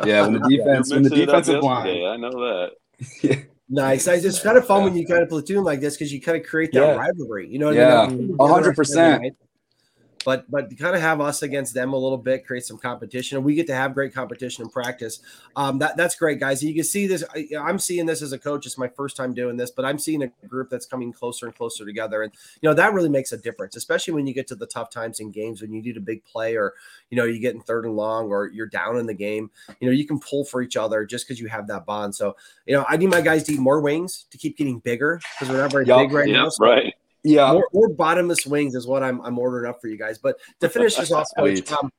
Yeah, 0.04 0.22
when 0.22 0.32
the 0.32 0.48
defense, 0.48 0.90
when 0.90 1.02
the 1.02 1.10
defensive 1.10 1.62
line, 1.62 1.86
I 1.86 2.16
know 2.16 2.30
that. 2.30 2.70
yeah. 3.22 3.36
Nice. 3.68 4.06
It's 4.06 4.42
kind 4.42 4.58
of 4.58 4.66
fun 4.66 4.84
when 4.84 4.96
you 4.96 5.06
kind 5.06 5.22
of 5.22 5.28
platoon 5.28 5.64
like 5.64 5.80
this 5.80 5.96
because 5.96 6.12
you 6.12 6.20
kind 6.20 6.38
of 6.38 6.46
create 6.46 6.72
that 6.72 6.80
yeah. 6.80 6.94
rivalry. 6.94 7.48
You 7.48 7.58
know 7.58 7.66
what 7.66 7.74
yeah. 7.76 8.02
I 8.02 8.08
mean? 8.08 8.36
Yeah, 8.38 8.48
hundred 8.48 8.76
percent 8.76 9.34
but 10.24 10.50
but 10.50 10.76
kind 10.78 10.94
of 10.94 11.02
have 11.02 11.20
us 11.20 11.42
against 11.42 11.74
them 11.74 11.92
a 11.92 11.96
little 11.96 12.18
bit, 12.18 12.46
create 12.46 12.64
some 12.64 12.78
competition, 12.78 13.36
and 13.36 13.44
we 13.44 13.54
get 13.54 13.66
to 13.66 13.74
have 13.74 13.94
great 13.94 14.14
competition 14.14 14.64
in 14.64 14.70
practice. 14.70 15.20
Um, 15.56 15.78
that 15.78 15.96
that's 15.96 16.14
great, 16.14 16.40
guys. 16.40 16.62
You 16.62 16.74
can 16.74 16.84
see 16.84 17.06
this. 17.06 17.24
I, 17.34 17.46
am 17.52 17.78
seeing 17.78 18.06
this 18.06 18.22
as 18.22 18.32
a 18.32 18.38
coach. 18.38 18.66
It's 18.66 18.78
my 18.78 18.88
first 18.88 19.16
time 19.16 19.34
doing 19.34 19.56
this, 19.56 19.70
but 19.70 19.84
I'm 19.84 19.98
seeing 19.98 20.22
a 20.22 20.28
group 20.46 20.70
that's 20.70 20.86
coming 20.86 21.12
closer 21.12 21.46
and 21.46 21.54
closer 21.54 21.84
together, 21.84 22.22
and 22.22 22.32
you 22.60 22.68
know 22.68 22.74
that 22.74 22.92
really 22.92 23.08
makes 23.08 23.32
a 23.32 23.36
difference, 23.36 23.76
especially 23.76 24.14
when 24.14 24.26
you 24.26 24.34
get 24.34 24.46
to 24.48 24.54
the 24.54 24.66
tough 24.66 24.90
times 24.90 25.20
in 25.20 25.30
games 25.30 25.62
when 25.62 25.72
you 25.72 25.82
need 25.82 25.96
a 25.96 26.00
big 26.00 26.24
play 26.24 26.56
or 26.56 26.74
you 27.10 27.16
know 27.16 27.24
you 27.24 27.40
get 27.40 27.54
in 27.54 27.60
third 27.60 27.84
and 27.84 27.96
long 27.96 28.28
or 28.28 28.48
you're 28.48 28.66
down 28.66 28.98
in 28.98 29.06
the 29.06 29.14
game. 29.14 29.50
You 29.80 29.88
know 29.88 29.92
you 29.92 30.06
can 30.06 30.20
pull 30.20 30.44
for 30.44 30.62
each 30.62 30.76
other 30.76 31.04
just 31.04 31.26
because 31.26 31.40
you 31.40 31.48
have 31.48 31.66
that 31.68 31.86
bond. 31.86 32.14
So 32.14 32.36
you 32.66 32.74
know 32.74 32.84
I 32.88 32.96
need 32.96 33.10
my 33.10 33.20
guys 33.20 33.44
to 33.44 33.52
eat 33.52 33.60
more 33.60 33.80
wings 33.80 34.26
to 34.30 34.38
keep 34.38 34.56
getting 34.56 34.78
bigger 34.78 35.20
because 35.34 35.52
we're 35.52 35.60
not 35.60 35.72
very 35.72 35.86
yep, 35.86 35.98
big 35.98 36.12
right 36.12 36.28
yep, 36.28 36.36
now. 36.36 36.48
So 36.48 36.64
right 36.64 36.94
yeah, 37.24 37.52
more, 37.52 37.68
more, 37.72 37.88
bottomless 37.88 38.46
wings 38.46 38.74
is 38.74 38.86
what 38.86 39.02
I'm 39.02 39.20
I'm 39.20 39.38
ordering 39.38 39.68
up 39.68 39.80
for 39.80 39.88
you 39.88 39.96
guys. 39.96 40.18
But 40.18 40.38
to 40.60 40.68
finish 40.68 40.96
this 40.96 41.12
off, 41.12 41.28
coach, 41.36 41.70
um, 41.72 41.92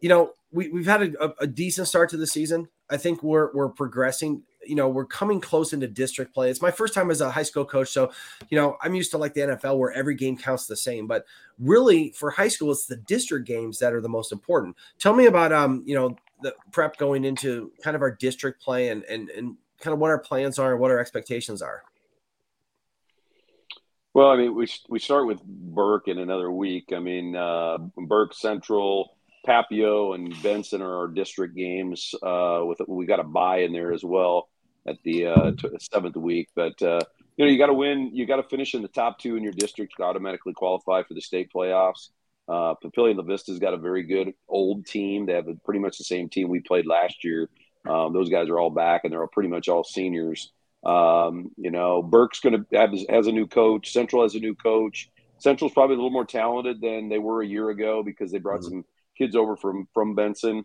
you 0.00 0.08
know 0.08 0.32
we 0.52 0.68
we've 0.68 0.86
had 0.86 1.14
a, 1.14 1.34
a, 1.40 1.46
decent 1.46 1.86
start 1.86 2.10
to 2.10 2.16
the 2.16 2.26
season. 2.26 2.68
I 2.88 2.96
think 2.96 3.22
we're 3.22 3.52
we're 3.52 3.68
progressing. 3.68 4.42
You 4.66 4.74
know, 4.74 4.88
we're 4.88 5.06
coming 5.06 5.40
close 5.40 5.72
into 5.72 5.88
district 5.88 6.34
play. 6.34 6.50
It's 6.50 6.60
my 6.60 6.70
first 6.70 6.92
time 6.92 7.10
as 7.10 7.20
a 7.20 7.30
high 7.30 7.42
school 7.42 7.64
coach, 7.64 7.88
so 7.88 8.10
you 8.48 8.58
know 8.58 8.76
I'm 8.82 8.94
used 8.94 9.10
to 9.12 9.18
like 9.18 9.34
the 9.34 9.40
NFL 9.42 9.78
where 9.78 9.92
every 9.92 10.14
game 10.14 10.36
counts 10.36 10.66
the 10.66 10.76
same. 10.76 11.06
But 11.06 11.24
really, 11.58 12.10
for 12.12 12.30
high 12.30 12.48
school, 12.48 12.72
it's 12.72 12.86
the 12.86 12.96
district 12.96 13.46
games 13.46 13.78
that 13.78 13.92
are 13.92 14.00
the 14.00 14.08
most 14.08 14.32
important. 14.32 14.76
Tell 14.98 15.14
me 15.14 15.26
about 15.26 15.52
um 15.52 15.82
you 15.86 15.94
know 15.94 16.16
the 16.42 16.54
prep 16.72 16.96
going 16.96 17.24
into 17.24 17.70
kind 17.82 17.94
of 17.94 18.02
our 18.02 18.10
district 18.10 18.62
play 18.62 18.88
and 18.88 19.04
and 19.04 19.30
and 19.30 19.56
kind 19.78 19.94
of 19.94 20.00
what 20.00 20.10
our 20.10 20.18
plans 20.18 20.58
are 20.58 20.72
and 20.72 20.80
what 20.80 20.90
our 20.90 20.98
expectations 20.98 21.62
are. 21.62 21.82
Well, 24.12 24.28
I 24.30 24.36
mean, 24.36 24.54
we 24.54 24.66
we 24.88 24.98
start 24.98 25.26
with 25.26 25.42
Burke 25.44 26.08
in 26.08 26.18
another 26.18 26.50
week. 26.50 26.92
I 26.92 26.98
mean, 26.98 27.36
uh, 27.36 27.78
Burke 27.96 28.34
Central, 28.34 29.16
Papio, 29.46 30.14
and 30.14 30.34
Benson 30.42 30.82
are 30.82 30.96
our 30.98 31.08
district 31.08 31.54
games. 31.54 32.14
Uh, 32.20 32.62
with 32.64 32.80
we 32.88 33.06
got 33.06 33.20
a 33.20 33.24
buy 33.24 33.58
in 33.58 33.72
there 33.72 33.92
as 33.92 34.02
well 34.02 34.48
at 34.86 34.96
the 35.04 35.26
uh, 35.26 35.52
seventh 35.92 36.16
week, 36.16 36.48
but 36.56 36.80
uh, 36.82 37.00
you 37.36 37.44
know 37.44 37.50
you 37.50 37.58
got 37.58 37.66
to 37.66 37.74
win. 37.74 38.10
You 38.12 38.26
got 38.26 38.36
to 38.36 38.42
finish 38.42 38.74
in 38.74 38.82
the 38.82 38.88
top 38.88 39.20
two 39.20 39.36
in 39.36 39.44
your 39.44 39.52
district 39.52 39.94
to 39.98 40.02
automatically 40.02 40.54
qualify 40.54 41.04
for 41.04 41.14
the 41.14 41.20
state 41.20 41.50
playoffs. 41.54 42.08
Uh, 42.48 42.74
Papillion 42.82 43.16
La 43.16 43.22
Vista's 43.22 43.60
got 43.60 43.74
a 43.74 43.78
very 43.78 44.02
good 44.02 44.34
old 44.48 44.86
team. 44.86 45.26
They 45.26 45.34
have 45.34 45.46
pretty 45.64 45.78
much 45.78 45.98
the 45.98 46.04
same 46.04 46.28
team 46.28 46.48
we 46.48 46.58
played 46.58 46.84
last 46.84 47.22
year. 47.22 47.48
Um, 47.88 48.12
those 48.12 48.28
guys 48.28 48.48
are 48.48 48.58
all 48.58 48.70
back, 48.70 49.02
and 49.04 49.12
they're 49.12 49.20
all 49.20 49.28
pretty 49.28 49.48
much 49.48 49.68
all 49.68 49.84
seniors. 49.84 50.50
Um, 50.84 51.50
you 51.56 51.70
know, 51.70 52.02
Burke's 52.02 52.40
going 52.40 52.64
to 52.64 52.78
have 52.78 52.90
has 53.08 53.26
a 53.26 53.32
new 53.32 53.46
coach. 53.46 53.92
Central 53.92 54.22
has 54.22 54.34
a 54.34 54.40
new 54.40 54.54
coach. 54.54 55.10
Central's 55.38 55.72
probably 55.72 55.94
a 55.94 55.98
little 55.98 56.10
more 56.10 56.24
talented 56.24 56.80
than 56.80 57.08
they 57.08 57.18
were 57.18 57.42
a 57.42 57.46
year 57.46 57.70
ago 57.70 58.02
because 58.02 58.30
they 58.30 58.38
brought 58.38 58.60
mm-hmm. 58.60 58.70
some 58.70 58.84
kids 59.16 59.36
over 59.36 59.56
from 59.56 59.88
from 59.92 60.14
Benson. 60.14 60.64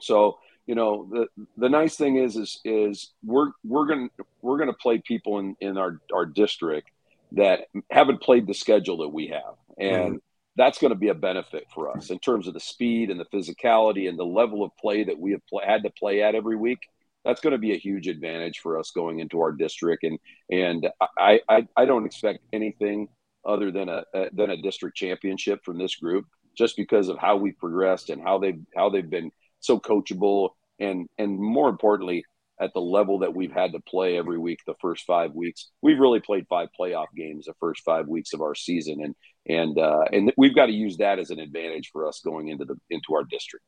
So 0.00 0.38
you 0.66 0.74
know 0.74 1.08
the 1.10 1.26
the 1.56 1.68
nice 1.68 1.96
thing 1.96 2.16
is 2.16 2.36
is 2.36 2.60
is 2.64 3.12
we're 3.24 3.50
we're 3.64 3.86
gonna 3.86 4.08
we're 4.42 4.58
gonna 4.58 4.72
play 4.72 4.98
people 4.98 5.38
in 5.38 5.56
in 5.60 5.78
our 5.78 6.00
our 6.12 6.26
district 6.26 6.90
that 7.32 7.68
haven't 7.90 8.20
played 8.22 8.46
the 8.46 8.54
schedule 8.54 8.98
that 8.98 9.08
we 9.08 9.28
have 9.28 9.54
and. 9.78 10.14
Mm-hmm. 10.14 10.16
That's 10.56 10.78
going 10.78 10.92
to 10.92 10.98
be 10.98 11.08
a 11.08 11.14
benefit 11.14 11.68
for 11.72 11.96
us 11.96 12.10
in 12.10 12.18
terms 12.18 12.46
of 12.46 12.54
the 12.54 12.60
speed 12.60 13.08
and 13.08 13.18
the 13.18 13.24
physicality 13.24 14.08
and 14.08 14.18
the 14.18 14.26
level 14.26 14.62
of 14.64 14.76
play 14.76 15.04
that 15.04 15.18
we 15.18 15.30
have 15.30 15.40
pl- 15.46 15.62
had 15.64 15.84
to 15.84 15.90
play 15.90 16.22
at 16.22 16.34
every 16.34 16.56
week 16.56 16.80
that's 17.24 17.40
going 17.40 17.52
to 17.52 17.58
be 17.58 17.72
a 17.72 17.78
huge 17.78 18.08
advantage 18.08 18.60
for 18.60 18.78
us 18.78 18.90
going 18.90 19.20
into 19.20 19.40
our 19.40 19.52
district. 19.52 20.04
And 20.04 20.18
and 20.50 20.88
I 21.18 21.40
I, 21.48 21.66
I 21.76 21.84
don't 21.84 22.06
expect 22.06 22.40
anything 22.52 23.08
other 23.44 23.70
than 23.70 23.88
a, 23.88 24.04
a, 24.14 24.30
than 24.32 24.50
a 24.50 24.60
district 24.60 24.96
championship 24.96 25.64
from 25.64 25.78
this 25.78 25.96
group, 25.96 26.26
just 26.56 26.76
because 26.76 27.08
of 27.08 27.18
how 27.18 27.36
we 27.36 27.52
progressed 27.52 28.10
and 28.10 28.22
how 28.22 28.38
they 28.38 28.54
how 28.76 28.90
they've 28.90 29.08
been 29.08 29.30
so 29.60 29.78
coachable 29.78 30.50
and 30.78 31.08
and 31.18 31.38
more 31.38 31.68
importantly 31.68 32.24
at 32.60 32.74
the 32.74 32.80
level 32.80 33.20
that 33.20 33.34
we've 33.34 33.52
had 33.52 33.72
to 33.72 33.80
play 33.80 34.18
every 34.18 34.38
week 34.38 34.58
the 34.66 34.74
first 34.82 35.04
five 35.06 35.32
weeks. 35.32 35.70
We've 35.80 35.98
really 35.98 36.20
played 36.20 36.46
five 36.48 36.68
playoff 36.78 37.06
games 37.16 37.46
the 37.46 37.54
first 37.58 37.82
five 37.82 38.06
weeks 38.06 38.34
of 38.34 38.42
our 38.42 38.54
season. 38.54 39.02
And 39.02 39.14
and 39.46 39.78
uh, 39.78 40.04
and 40.12 40.32
we've 40.36 40.54
got 40.54 40.66
to 40.66 40.72
use 40.72 40.98
that 40.98 41.18
as 41.18 41.30
an 41.30 41.40
advantage 41.40 41.90
for 41.90 42.06
us 42.06 42.20
going 42.22 42.48
into 42.48 42.66
the 42.66 42.76
into 42.90 43.14
our 43.14 43.24
district 43.24 43.64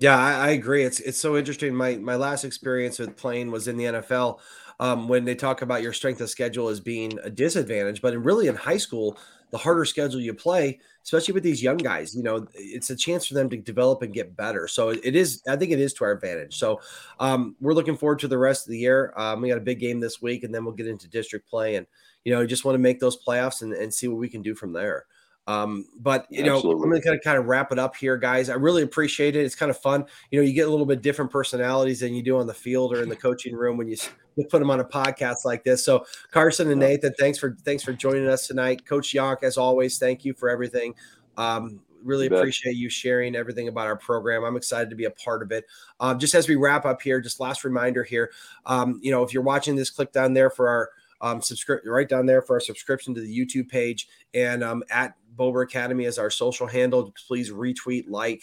yeah, 0.00 0.18
I, 0.18 0.32
I, 0.32 0.48
agree. 0.50 0.82
It's 0.82 0.98
it's 1.00 1.18
so 1.18 1.36
interesting. 1.36 1.74
My 1.74 1.96
my 1.96 2.16
last 2.16 2.44
experience 2.44 2.98
with 2.98 3.16
playing 3.16 3.50
was 3.50 3.68
in 3.68 3.76
the 3.76 3.84
NFL. 3.84 4.40
Um, 4.80 5.08
when 5.08 5.26
they 5.26 5.34
talk 5.34 5.60
about 5.60 5.82
your 5.82 5.92
strength 5.92 6.22
of 6.22 6.30
schedule 6.30 6.68
as 6.68 6.80
being 6.80 7.18
a 7.22 7.28
disadvantage, 7.28 8.00
but 8.00 8.16
really 8.16 8.46
in 8.46 8.54
high 8.54 8.78
school, 8.78 9.18
the 9.50 9.58
harder 9.58 9.84
schedule 9.84 10.20
you 10.20 10.32
play, 10.32 10.78
especially 11.04 11.34
with 11.34 11.42
these 11.42 11.62
young 11.62 11.76
guys, 11.76 12.14
you 12.14 12.22
know, 12.22 12.46
it's 12.54 12.88
a 12.88 12.96
chance 12.96 13.26
for 13.26 13.34
them 13.34 13.50
to 13.50 13.58
develop 13.58 14.00
and 14.00 14.14
get 14.14 14.36
better. 14.36 14.66
So 14.66 14.88
it 14.88 15.14
is, 15.16 15.42
I 15.48 15.56
think 15.56 15.72
it 15.72 15.80
is 15.80 15.92
to 15.94 16.04
our 16.04 16.12
advantage. 16.12 16.56
So 16.56 16.80
um, 17.18 17.56
we're 17.60 17.74
looking 17.74 17.96
forward 17.96 18.20
to 18.20 18.28
the 18.28 18.38
rest 18.38 18.66
of 18.66 18.70
the 18.70 18.78
year. 18.78 19.12
Um, 19.16 19.42
we 19.42 19.48
got 19.48 19.58
a 19.58 19.62
big 19.62 19.80
game 19.80 20.00
this 20.00 20.22
week, 20.22 20.44
and 20.44 20.54
then 20.54 20.64
we'll 20.64 20.74
get 20.74 20.86
into 20.86 21.08
district 21.08 21.48
play, 21.48 21.76
and 21.76 21.86
you 22.24 22.32
know, 22.32 22.46
just 22.46 22.64
want 22.64 22.74
to 22.74 22.80
make 22.80 23.00
those 23.00 23.22
playoffs 23.22 23.62
and, 23.62 23.72
and 23.72 23.92
see 23.92 24.08
what 24.08 24.18
we 24.18 24.28
can 24.28 24.42
do 24.42 24.54
from 24.54 24.72
there. 24.72 25.06
Um, 25.50 25.86
but 25.98 26.26
you 26.30 26.44
know, 26.44 26.56
Absolutely. 26.56 26.84
I'm 26.84 27.02
gonna 27.02 27.18
kind 27.18 27.36
of 27.36 27.46
wrap 27.46 27.72
it 27.72 27.78
up 27.78 27.96
here, 27.96 28.16
guys. 28.16 28.48
I 28.48 28.54
really 28.54 28.82
appreciate 28.82 29.34
it. 29.34 29.44
It's 29.44 29.56
kind 29.56 29.68
of 29.68 29.76
fun. 29.76 30.04
You 30.30 30.38
know, 30.38 30.46
you 30.46 30.52
get 30.52 30.68
a 30.68 30.70
little 30.70 30.86
bit 30.86 31.02
different 31.02 31.32
personalities 31.32 32.00
than 32.00 32.14
you 32.14 32.22
do 32.22 32.38
on 32.38 32.46
the 32.46 32.54
field 32.54 32.94
or 32.94 33.02
in 33.02 33.08
the 33.08 33.16
coaching 33.16 33.56
room 33.56 33.76
when 33.76 33.88
you, 33.88 33.96
you 34.36 34.44
put 34.44 34.60
them 34.60 34.70
on 34.70 34.78
a 34.78 34.84
podcast 34.84 35.44
like 35.44 35.64
this. 35.64 35.84
So 35.84 36.06
Carson 36.30 36.70
and 36.70 36.78
Nathan, 36.78 37.14
thanks 37.18 37.36
for 37.36 37.56
thanks 37.64 37.82
for 37.82 37.92
joining 37.92 38.28
us 38.28 38.46
tonight. 38.46 38.86
Coach 38.86 39.10
Johnk, 39.10 39.40
as 39.42 39.56
always, 39.56 39.98
thank 39.98 40.24
you 40.24 40.34
for 40.34 40.48
everything. 40.48 40.94
Um, 41.36 41.80
really 42.04 42.28
you 42.28 42.36
appreciate 42.36 42.76
you 42.76 42.88
sharing 42.88 43.34
everything 43.34 43.66
about 43.66 43.88
our 43.88 43.96
program. 43.96 44.44
I'm 44.44 44.56
excited 44.56 44.88
to 44.90 44.96
be 44.96 45.06
a 45.06 45.10
part 45.10 45.42
of 45.42 45.50
it. 45.50 45.64
Um, 45.98 46.20
just 46.20 46.36
as 46.36 46.48
we 46.48 46.54
wrap 46.54 46.84
up 46.84 47.02
here, 47.02 47.20
just 47.20 47.40
last 47.40 47.64
reminder 47.64 48.04
here. 48.04 48.30
Um, 48.66 49.00
you 49.02 49.10
know, 49.10 49.24
if 49.24 49.34
you're 49.34 49.42
watching 49.42 49.74
this, 49.74 49.90
click 49.90 50.12
down 50.12 50.32
there 50.32 50.48
for 50.48 50.68
our 50.68 50.90
um, 51.22 51.42
subscribe 51.42 51.80
right 51.84 52.08
down 52.08 52.26
there 52.26 52.40
for 52.40 52.56
our 52.56 52.60
subscription 52.60 53.14
to 53.14 53.20
the 53.20 53.38
YouTube 53.38 53.68
page 53.68 54.08
and 54.32 54.64
um, 54.64 54.82
at 54.90 55.14
Bober 55.36 55.62
Academy 55.62 56.06
as 56.06 56.18
our 56.18 56.30
social 56.30 56.66
handle. 56.66 57.12
Please 57.26 57.50
retweet, 57.50 58.04
like, 58.08 58.42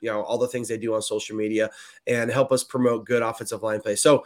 you 0.00 0.10
know 0.10 0.22
all 0.22 0.36
the 0.38 0.48
things 0.48 0.68
they 0.68 0.76
do 0.76 0.94
on 0.94 1.00
social 1.02 1.34
media 1.36 1.70
and 2.06 2.30
help 2.30 2.52
us 2.52 2.62
promote 2.62 3.06
good 3.06 3.22
offensive 3.22 3.62
line 3.62 3.80
play. 3.80 3.96
So, 3.96 4.22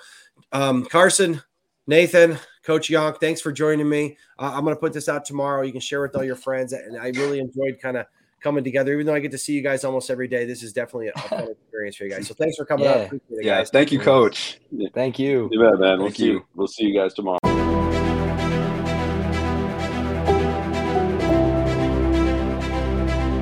um, 0.53 0.85
Carson, 0.87 1.41
Nathan, 1.87 2.37
Coach 2.65 2.89
Johnk, 2.89 3.19
thanks 3.21 3.41
for 3.41 3.53
joining 3.53 3.89
me. 3.89 4.17
Uh, 4.39 4.53
I'm 4.55 4.65
going 4.65 4.75
to 4.75 4.81
put 4.81 4.93
this 4.93 5.09
out 5.09 5.25
tomorrow. 5.25 5.63
You 5.63 5.73
can 5.73 5.81
share 5.81 6.01
with 6.03 6.17
all 6.17 6.25
your 6.25 6.37
friends, 6.37 6.73
and 6.73 6.97
I 6.99 7.09
really 7.11 7.39
enjoyed 7.39 7.79
kind 7.81 7.97
of 7.97 8.07
coming 8.41 8.63
together. 8.65 8.93
Even 8.93 9.07
though 9.07 9.15
I 9.15 9.21
get 9.21 9.31
to 9.33 9.39
see 9.39 9.53
you 9.53 9.63
guys 9.63 9.85
almost 9.85 10.11
every 10.11 10.29
day, 10.29 10.45
this 10.45 10.63
is 10.63 10.73
definitely 10.73 11.09
a 11.09 11.13
fun 11.29 11.49
experience 11.51 11.97
for 11.97 12.05
you 12.05 12.11
guys. 12.11 12.27
So 12.27 12.35
thanks 12.35 12.57
for 12.57 12.65
coming 12.65 12.87
Yeah. 12.87 12.93
out. 12.93 13.01
Appreciate 13.07 13.39
it, 13.39 13.45
Yeah, 13.45 13.59
guys. 13.59 13.71
thank 13.71 13.93
you, 13.93 13.99
coach. 14.01 14.59
Thank 14.95 15.19
you. 15.19 15.49
You 15.53 15.61
bet, 15.61 15.79
man. 15.81 15.99
We'll 15.99 16.09
Thank 16.09 16.17
see. 16.19 16.27
you. 16.27 16.45
We'll 16.55 16.67
see 16.69 16.85
you 16.85 16.95
guys 16.95 17.15
tomorrow. 17.15 17.48